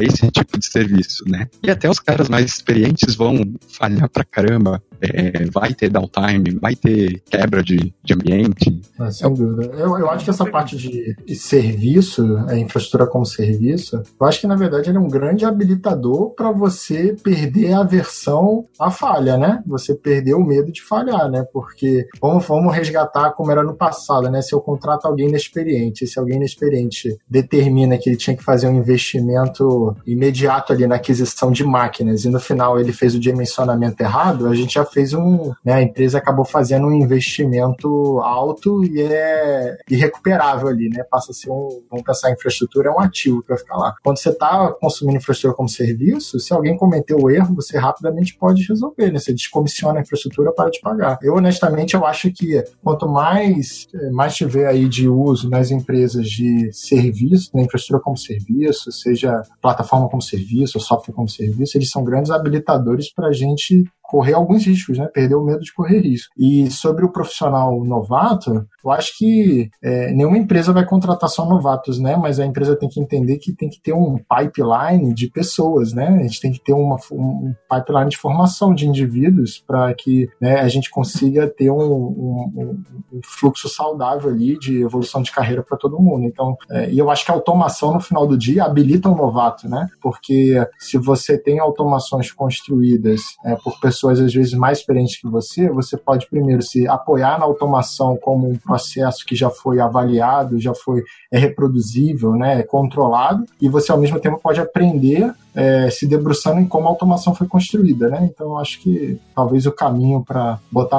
esse 0.00 0.30
tipo 0.30 0.58
de 0.58 0.66
serviço, 0.66 1.24
né? 1.28 1.48
E 1.62 1.70
até 1.70 1.88
os 1.88 1.98
caras 1.98 2.28
mais 2.28 2.46
experientes 2.46 3.14
vão 3.14 3.36
falhar 3.68 4.08
pra 4.08 4.24
caramba. 4.24 4.82
É, 5.02 5.44
vai 5.50 5.74
ter 5.74 5.90
downtime, 5.90 6.58
vai 6.60 6.76
ter 6.76 7.20
quebra 7.28 7.62
de, 7.62 7.92
de 8.04 8.14
ambiente. 8.14 8.80
É, 9.00 9.10
sem 9.10 9.34
dúvida. 9.34 9.74
Eu, 9.74 9.98
eu 9.98 10.10
acho 10.10 10.24
que 10.24 10.30
essa 10.30 10.46
parte 10.46 10.76
de, 10.76 11.16
de 11.26 11.34
serviço, 11.34 12.36
a 12.48 12.56
infraestrutura 12.56 13.10
como 13.10 13.26
serviço, 13.26 14.02
eu 14.20 14.26
acho 14.26 14.40
que 14.40 14.46
na 14.46 14.54
verdade 14.54 14.90
ele 14.90 14.98
é 14.98 15.00
um 15.00 15.08
grande 15.08 15.44
habilitador 15.44 16.30
para 16.30 16.52
você 16.52 17.16
perder 17.22 17.72
a 17.72 17.80
aversão 17.80 18.66
à 18.78 18.90
falha, 18.90 19.36
né? 19.36 19.62
Você 19.66 19.94
perder 19.94 20.34
o 20.34 20.44
medo 20.44 20.70
de 20.70 20.82
falhar, 20.82 21.28
né? 21.28 21.44
Porque 21.52 22.06
vamos, 22.20 22.46
vamos 22.46 22.74
resgatar 22.74 23.32
como 23.32 23.50
era 23.50 23.62
no 23.62 23.74
passado, 23.74 24.30
né? 24.30 24.40
Se 24.40 24.54
eu 24.54 24.60
contrato 24.60 25.06
alguém 25.06 25.28
inexperiente, 25.28 26.06
se 26.06 26.18
alguém 26.18 26.36
inexperiente 26.36 27.16
determina 27.28 27.98
que 27.98 28.08
ele 28.08 28.16
tinha 28.16 28.36
que 28.36 28.44
fazer 28.44 28.68
um 28.68 28.76
investimento 28.76 29.96
imediato 30.06 30.72
ali 30.72 30.86
na 30.86 30.96
aquisição 30.96 31.50
de 31.50 31.64
máquinas 31.64 32.24
e 32.24 32.28
no 32.28 32.38
final 32.38 32.78
ele 32.78 32.92
fez 32.92 33.14
o 33.14 33.20
dimensionamento 33.20 34.00
errado, 34.02 34.46
a 34.46 34.54
gente 34.54 34.74
já 34.74 34.84
fez 34.92 35.14
um, 35.14 35.52
né, 35.64 35.74
a 35.74 35.82
empresa 35.82 36.18
acabou 36.18 36.44
fazendo 36.44 36.86
um 36.86 36.92
investimento 36.92 38.18
alto 38.20 38.84
e 38.84 39.00
é 39.00 39.78
irrecuperável 39.90 40.68
ali, 40.68 40.88
né? 40.88 41.02
Passa 41.10 41.32
a 41.32 41.34
ser 41.34 41.50
um, 41.50 41.82
vamos 41.90 42.04
pensar 42.04 42.30
em 42.30 42.34
infraestrutura, 42.34 42.88
é 42.88 42.92
um 42.92 43.00
ativo 43.00 43.42
que 43.42 43.48
vai 43.48 43.58
ficar 43.58 43.76
lá. 43.76 43.94
Quando 44.02 44.18
você 44.18 44.30
está 44.30 44.72
consumindo 44.80 45.18
infraestrutura 45.18 45.56
como 45.56 45.68
serviço, 45.68 46.38
se 46.38 46.52
alguém 46.52 46.76
cometeu 46.76 47.18
o 47.18 47.30
erro, 47.30 47.54
você 47.54 47.78
rapidamente 47.78 48.36
pode 48.36 48.62
resolver, 48.64 49.10
né? 49.10 49.18
Você 49.18 49.32
descomissiona 49.32 49.98
a 49.98 50.02
infraestrutura 50.02 50.52
para 50.52 50.70
de 50.70 50.80
pagar. 50.80 51.18
Eu, 51.22 51.34
honestamente, 51.34 51.94
eu 51.94 52.06
acho 52.06 52.30
que 52.32 52.62
quanto 52.82 53.08
mais, 53.08 53.86
mais 54.12 54.34
tiver 54.34 54.66
aí 54.66 54.88
de 54.88 55.08
uso 55.08 55.48
nas 55.48 55.70
empresas 55.70 56.26
de 56.28 56.72
serviço, 56.72 57.50
na 57.54 57.62
infraestrutura 57.62 58.02
como 58.02 58.16
serviço, 58.16 58.90
seja 58.92 59.42
plataforma 59.60 60.08
como 60.08 60.22
serviço, 60.22 60.80
software 60.80 61.14
como 61.14 61.28
serviço, 61.28 61.76
eles 61.76 61.90
são 61.90 62.04
grandes 62.04 62.30
habilitadores 62.30 63.12
para 63.12 63.28
a 63.28 63.32
gente 63.32 63.84
correr 64.12 64.34
alguns 64.34 64.66
riscos, 64.66 64.98
né? 64.98 65.08
Perder 65.08 65.36
o 65.36 65.42
medo 65.42 65.60
de 65.60 65.72
correr 65.72 66.00
risco. 66.00 66.34
E 66.36 66.70
sobre 66.70 67.02
o 67.02 67.10
profissional 67.10 67.82
novato, 67.82 68.68
eu 68.84 68.90
acho 68.90 69.16
que 69.16 69.70
é, 69.82 70.12
nenhuma 70.12 70.38
empresa 70.38 70.72
vai 70.72 70.84
contratar 70.84 71.28
só 71.28 71.46
novatos, 71.46 71.98
né? 71.98 72.16
Mas 72.16 72.40
a 72.40 72.46
empresa 72.46 72.76
tem 72.76 72.88
que 72.88 73.00
entender 73.00 73.38
que 73.38 73.52
tem 73.52 73.68
que 73.68 73.80
ter 73.80 73.92
um 73.92 74.16
pipeline 74.16 75.14
de 75.14 75.28
pessoas, 75.28 75.92
né? 75.92 76.08
A 76.08 76.22
gente 76.22 76.40
tem 76.40 76.52
que 76.52 76.62
ter 76.62 76.72
uma, 76.72 76.96
um 77.12 77.54
pipeline 77.70 78.10
de 78.10 78.16
formação 78.16 78.74
de 78.74 78.86
indivíduos 78.86 79.62
para 79.66 79.92
que 79.94 80.28
né, 80.40 80.60
a 80.60 80.68
gente 80.68 80.90
consiga 80.90 81.48
ter 81.48 81.70
um, 81.70 81.80
um, 81.80 82.82
um, 83.12 83.20
fluxo 83.24 83.68
saudável 83.68 84.30
ali 84.30 84.58
de 84.58 84.82
evolução 84.82 85.22
de 85.22 85.32
carreira 85.32 85.62
para 85.62 85.78
todo 85.78 86.00
mundo. 86.00 86.24
Então, 86.24 86.56
é, 86.70 86.90
e 86.90 86.98
eu 86.98 87.10
acho 87.10 87.24
que 87.24 87.30
a 87.30 87.34
automação 87.34 87.94
no 87.94 88.00
final 88.00 88.26
do 88.26 88.36
dia 88.36 88.64
habilita 88.64 89.08
um 89.08 89.16
novato, 89.16 89.68
né? 89.68 89.88
Porque 90.00 90.54
se 90.78 90.98
você 90.98 91.38
tem 91.38 91.58
automações 91.58 92.30
construídas 92.32 93.20
é, 93.44 93.56
por 93.56 93.78
pessoas 93.80 94.20
às 94.20 94.32
vezes 94.32 94.54
mais 94.54 94.78
experientes 94.78 95.20
que 95.20 95.28
você, 95.28 95.68
você 95.70 95.96
pode 95.96 96.28
primeiro 96.28 96.62
se 96.62 96.86
apoiar 96.88 97.38
na 97.38 97.44
automação 97.44 98.16
como 98.16 98.48
um 98.48 98.56
processo 98.72 99.26
que 99.26 99.36
já 99.36 99.50
foi 99.50 99.80
avaliado, 99.80 100.58
já 100.58 100.74
foi 100.74 101.02
é 101.30 101.38
reproduzível, 101.38 102.32
né, 102.32 102.60
é 102.60 102.62
controlado, 102.62 103.44
e 103.60 103.68
você 103.68 103.92
ao 103.92 103.98
mesmo 103.98 104.18
tempo 104.18 104.40
pode 104.42 104.60
aprender 104.60 105.32
é, 105.54 105.90
se 105.90 106.06
debruçando 106.06 106.60
em 106.60 106.66
como 106.66 106.86
a 106.86 106.90
automação 106.90 107.34
foi 107.34 107.46
construída, 107.46 108.08
né? 108.08 108.30
Então 108.32 108.58
acho 108.58 108.80
que 108.80 109.18
talvez 109.34 109.66
o 109.66 109.72
caminho 109.72 110.24
para 110.24 110.58
botar 110.70 110.98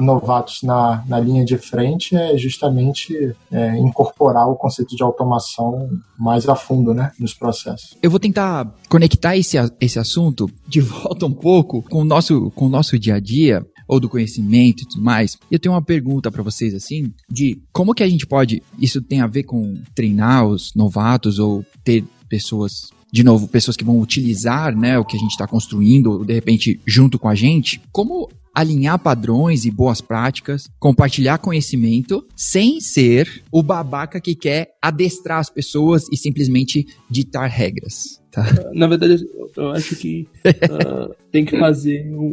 novatos 0.00 0.62
na, 0.62 1.04
na 1.06 1.20
linha 1.20 1.44
de 1.44 1.56
frente 1.56 2.16
é 2.16 2.36
justamente 2.36 3.32
é, 3.50 3.76
incorporar 3.78 4.48
o 4.48 4.56
conceito 4.56 4.96
de 4.96 5.02
automação 5.04 5.88
mais 6.18 6.48
a 6.48 6.56
fundo, 6.56 6.92
né, 6.92 7.12
nos 7.18 7.32
processos. 7.32 7.96
Eu 8.02 8.10
vou 8.10 8.18
tentar 8.18 8.68
conectar 8.88 9.36
esse, 9.36 9.56
esse 9.80 9.98
assunto 9.98 10.50
de 10.66 10.80
volta 10.82 11.26
um 11.26 11.32
pouco 11.32 11.82
com 11.82 12.00
o 12.00 12.04
nosso, 12.04 12.50
com 12.56 12.66
o 12.66 12.68
nosso 12.68 12.98
dia 12.98 13.14
a 13.14 13.20
dia 13.20 13.64
ou 13.86 14.00
do 14.00 14.08
conhecimento 14.08 14.82
e 14.82 14.86
tudo 14.86 15.02
mais. 15.02 15.38
Eu 15.50 15.58
tenho 15.58 15.74
uma 15.74 15.82
pergunta 15.82 16.30
para 16.30 16.42
vocês 16.42 16.74
assim, 16.74 17.12
de 17.30 17.60
como 17.72 17.94
que 17.94 18.02
a 18.02 18.08
gente 18.08 18.26
pode, 18.26 18.62
isso 18.78 19.00
tem 19.00 19.20
a 19.20 19.26
ver 19.26 19.44
com 19.44 19.80
treinar 19.94 20.46
os 20.46 20.74
novatos 20.74 21.38
ou 21.38 21.64
ter 21.84 22.04
pessoas 22.28 22.90
de 23.12 23.22
novo, 23.22 23.46
pessoas 23.46 23.76
que 23.76 23.84
vão 23.84 24.00
utilizar 24.00 24.74
né, 24.74 24.98
o 24.98 25.04
que 25.04 25.16
a 25.16 25.20
gente 25.20 25.32
está 25.32 25.46
construindo, 25.46 26.24
de 26.24 26.32
repente, 26.32 26.80
junto 26.86 27.18
com 27.18 27.28
a 27.28 27.34
gente, 27.34 27.82
como 27.92 28.26
alinhar 28.54 28.98
padrões 28.98 29.64
e 29.64 29.70
boas 29.70 30.00
práticas, 30.00 30.68
compartilhar 30.78 31.38
conhecimento, 31.38 32.26
sem 32.34 32.80
ser 32.80 33.42
o 33.52 33.62
babaca 33.62 34.20
que 34.20 34.34
quer 34.34 34.68
adestrar 34.80 35.40
as 35.40 35.50
pessoas 35.50 36.04
e 36.10 36.16
simplesmente 36.16 36.86
ditar 37.10 37.48
regras. 37.48 38.21
Tá? 38.32 38.42
Na 38.72 38.86
verdade, 38.86 39.26
eu 39.54 39.70
acho 39.72 39.94
que 39.94 40.26
uh, 40.46 41.14
tem 41.30 41.44
que 41.44 41.58
fazer 41.58 42.10
um, 42.14 42.32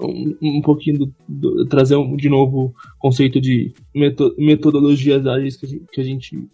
um, 0.00 0.36
um, 0.40 0.62
pouquinho 0.62 1.00
do, 1.00 1.14
do, 1.28 1.66
trazer 1.66 1.94
um, 1.96 2.16
de 2.16 2.30
novo 2.30 2.74
o 2.96 2.98
conceito 2.98 3.38
de 3.38 3.74
meto, 3.94 4.34
metodologias 4.38 5.26
ágeis 5.26 5.58
que 5.58 5.66
a 5.66 5.68
gente, 5.68 5.84
que 5.92 6.00
a 6.00 6.04
gente 6.04 6.48